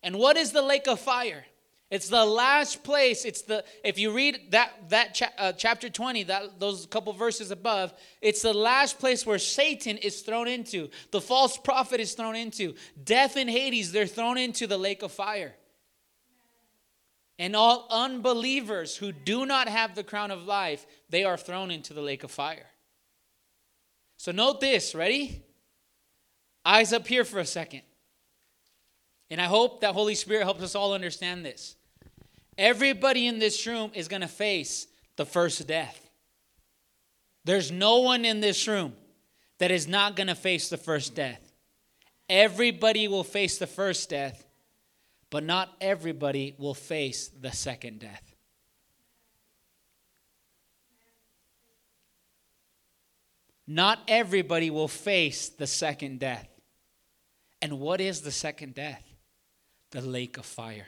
And 0.03 0.18
what 0.18 0.36
is 0.36 0.51
the 0.51 0.62
lake 0.62 0.88
of 0.88 0.99
fire? 0.99 1.45
It's 1.92 2.08
the 2.08 2.26
last 2.26 2.86
place. 2.86 3.26
It's 3.26 3.42
the 3.42 3.66
if 3.84 4.00
you 4.00 4.14
read 4.14 4.52
that 4.52 4.72
that 4.89 5.14
cha- 5.14 5.34
uh, 5.38 5.52
chapter 5.52 5.89
20, 5.89 6.24
that 6.24 6.58
those 6.58 6.86
couple 6.86 7.12
verses 7.12 7.52
above, 7.52 7.94
it's 8.22 8.42
the 8.42 8.54
last 8.54 8.98
place 8.98 9.26
where 9.26 9.38
Satan 9.38 9.98
is 9.98 10.22
thrown 10.22 10.48
into. 10.48 10.89
The 11.12 11.20
false 11.20 11.58
prophet 11.58 12.00
is 12.00 12.14
thrown 12.14 12.38
into. 12.38 12.76
Death 13.04 13.36
and 13.36 13.50
Hades, 13.50 13.92
they're 13.92 14.08
thrown 14.08 14.38
into 14.38 14.68
the 14.68 14.78
lake 14.78 15.04
of 15.04 15.12
fire. 15.12 15.54
And 17.38 17.58
all 17.58 17.88
unbelievers 17.89 18.96
who 18.96 19.12
do 19.12 19.46
not 19.46 19.68
have 19.68 19.94
the 19.94 20.04
crown 20.04 20.32
of 20.32 20.44
life, 20.44 20.86
they 21.10 21.26
are 21.26 21.38
thrown 21.38 21.72
into 21.72 21.94
the 21.94 22.02
lake 22.02 22.24
of 22.24 22.32
fire. 22.32 22.68
So 24.16 24.32
note 24.32 24.62
this, 24.62 24.96
ready? 24.96 25.44
Eyes 26.64 26.94
up 26.94 27.06
here 27.06 27.26
for 27.26 27.39
a 27.39 27.46
second. 27.46 27.82
And 29.30 29.42
I 29.42 29.46
hope 29.46 29.82
that 29.82 29.94
Holy 29.94 30.16
Spirit 30.16 30.44
helps 30.44 30.62
us 30.62 30.76
all 30.76 30.94
understand 30.94 31.44
this. 31.44 31.76
Everybody 32.62 33.26
in 33.26 33.39
this 33.39 33.66
room 33.66 33.89
is 33.95 34.07
going 34.07 34.22
to 34.22 34.28
face 34.28 34.86
the 35.16 35.26
first 35.26 35.66
death. 35.66 36.12
There's 37.43 37.72
no 37.72 38.01
one 38.01 38.24
in 38.24 38.39
this 38.39 38.68
room 38.68 38.93
that 39.57 39.72
is 39.72 39.88
not 39.88 40.16
going 40.16 40.28
to 40.28 40.36
face 40.36 40.70
the 40.70 40.78
first 40.78 41.16
death. 41.16 41.41
Everybody 42.30 43.07
will 43.07 43.24
face 43.24 43.57
the 43.57 43.66
first 43.66 44.12
death, 44.12 44.45
but 45.32 45.43
not 45.43 45.76
everybody 45.82 46.53
will 46.59 46.76
face 46.76 47.30
the 47.30 47.51
second 47.51 47.99
death. 47.99 48.36
Not 53.66 54.01
everybody 54.07 54.70
will 54.70 54.88
face 54.88 55.49
the 55.49 55.66
second 55.66 56.20
death. 56.20 56.47
And 57.59 57.80
what 57.80 57.99
is 57.99 58.22
the 58.22 58.32
second 58.32 58.76
death? 58.76 59.03
The 59.89 60.01
lake 60.01 60.38
of 60.38 60.45
fire. 60.45 60.86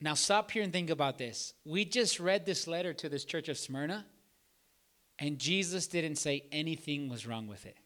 Now, 0.00 0.14
stop 0.14 0.50
here 0.50 0.62
and 0.62 0.72
think 0.72 0.90
about 0.90 1.18
this. 1.18 1.54
We 1.64 1.84
just 1.84 2.20
read 2.20 2.44
this 2.44 2.66
letter 2.66 2.92
to 2.94 3.08
this 3.08 3.24
church 3.24 3.48
of 3.48 3.56
Smyrna, 3.56 4.04
and 5.18 5.38
Jesus 5.38 5.86
didn't 5.86 6.16
say 6.16 6.44
anything 6.52 7.08
was 7.08 7.26
wrong 7.26 7.46
with 7.46 7.64
it. 7.64 7.76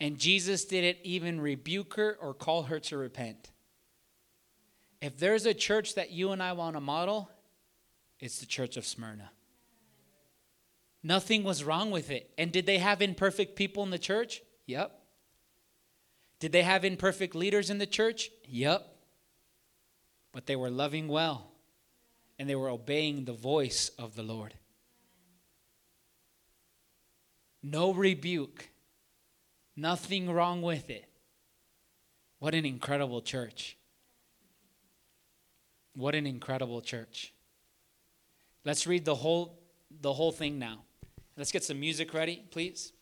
And 0.00 0.18
Jesus 0.18 0.64
didn't 0.64 0.98
even 1.02 1.40
rebuke 1.40 1.94
her 1.94 2.16
or 2.20 2.32
call 2.32 2.64
her 2.64 2.78
to 2.80 2.96
repent. 2.96 3.50
If 5.00 5.18
there's 5.18 5.46
a 5.46 5.54
church 5.54 5.96
that 5.96 6.10
you 6.10 6.30
and 6.30 6.42
I 6.42 6.52
want 6.52 6.76
to 6.76 6.80
model, 6.80 7.28
it's 8.20 8.38
the 8.38 8.46
church 8.46 8.76
of 8.76 8.86
Smyrna. 8.86 9.30
Nothing 11.02 11.44
was 11.44 11.64
wrong 11.64 11.90
with 11.90 12.10
it. 12.10 12.30
And 12.38 12.52
did 12.52 12.66
they 12.66 12.78
have 12.78 13.02
imperfect 13.02 13.56
people 13.56 13.82
in 13.82 13.90
the 13.90 13.98
church? 13.98 14.42
Yep. 14.66 14.92
Did 16.40 16.52
they 16.52 16.62
have 16.62 16.84
imperfect 16.84 17.34
leaders 17.34 17.70
in 17.70 17.78
the 17.78 17.86
church? 17.86 18.30
Yep. 18.48 18.86
But 20.38 20.46
they 20.46 20.54
were 20.54 20.70
loving 20.70 21.08
well 21.08 21.50
and 22.38 22.48
they 22.48 22.54
were 22.54 22.68
obeying 22.68 23.24
the 23.24 23.32
voice 23.32 23.90
of 23.98 24.14
the 24.14 24.22
Lord. 24.22 24.54
No 27.60 27.92
rebuke, 27.92 28.68
nothing 29.74 30.30
wrong 30.30 30.62
with 30.62 30.90
it. 30.90 31.06
What 32.38 32.54
an 32.54 32.64
incredible 32.64 33.20
church. 33.20 33.76
What 35.96 36.14
an 36.14 36.24
incredible 36.24 36.82
church. 36.82 37.32
Let's 38.64 38.86
read 38.86 39.04
the 39.04 39.16
whole 39.16 39.58
the 39.90 40.12
whole 40.12 40.30
thing 40.30 40.56
now. 40.56 40.84
Let's 41.36 41.50
get 41.50 41.64
some 41.64 41.80
music 41.80 42.14
ready, 42.14 42.44
please. 42.52 42.92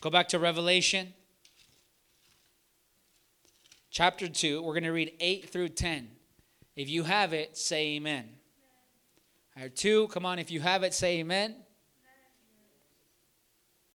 Go 0.00 0.10
back 0.10 0.26
to 0.30 0.40
Revelation 0.40 1.14
chapter 3.92 4.28
2. 4.28 4.60
We're 4.60 4.74
going 4.74 4.82
to 4.82 4.90
read 4.90 5.12
8 5.20 5.48
through 5.48 5.68
10. 5.68 6.15
If 6.76 6.90
you 6.90 7.02
have 7.02 7.32
it, 7.32 7.56
say 7.56 7.96
amen. 7.96 8.28
All 9.56 9.62
right, 9.62 9.74
2, 9.74 10.08
come 10.08 10.26
on, 10.26 10.38
if 10.38 10.50
you 10.50 10.60
have 10.60 10.82
it, 10.82 10.92
say 10.92 11.20
amen. 11.20 11.56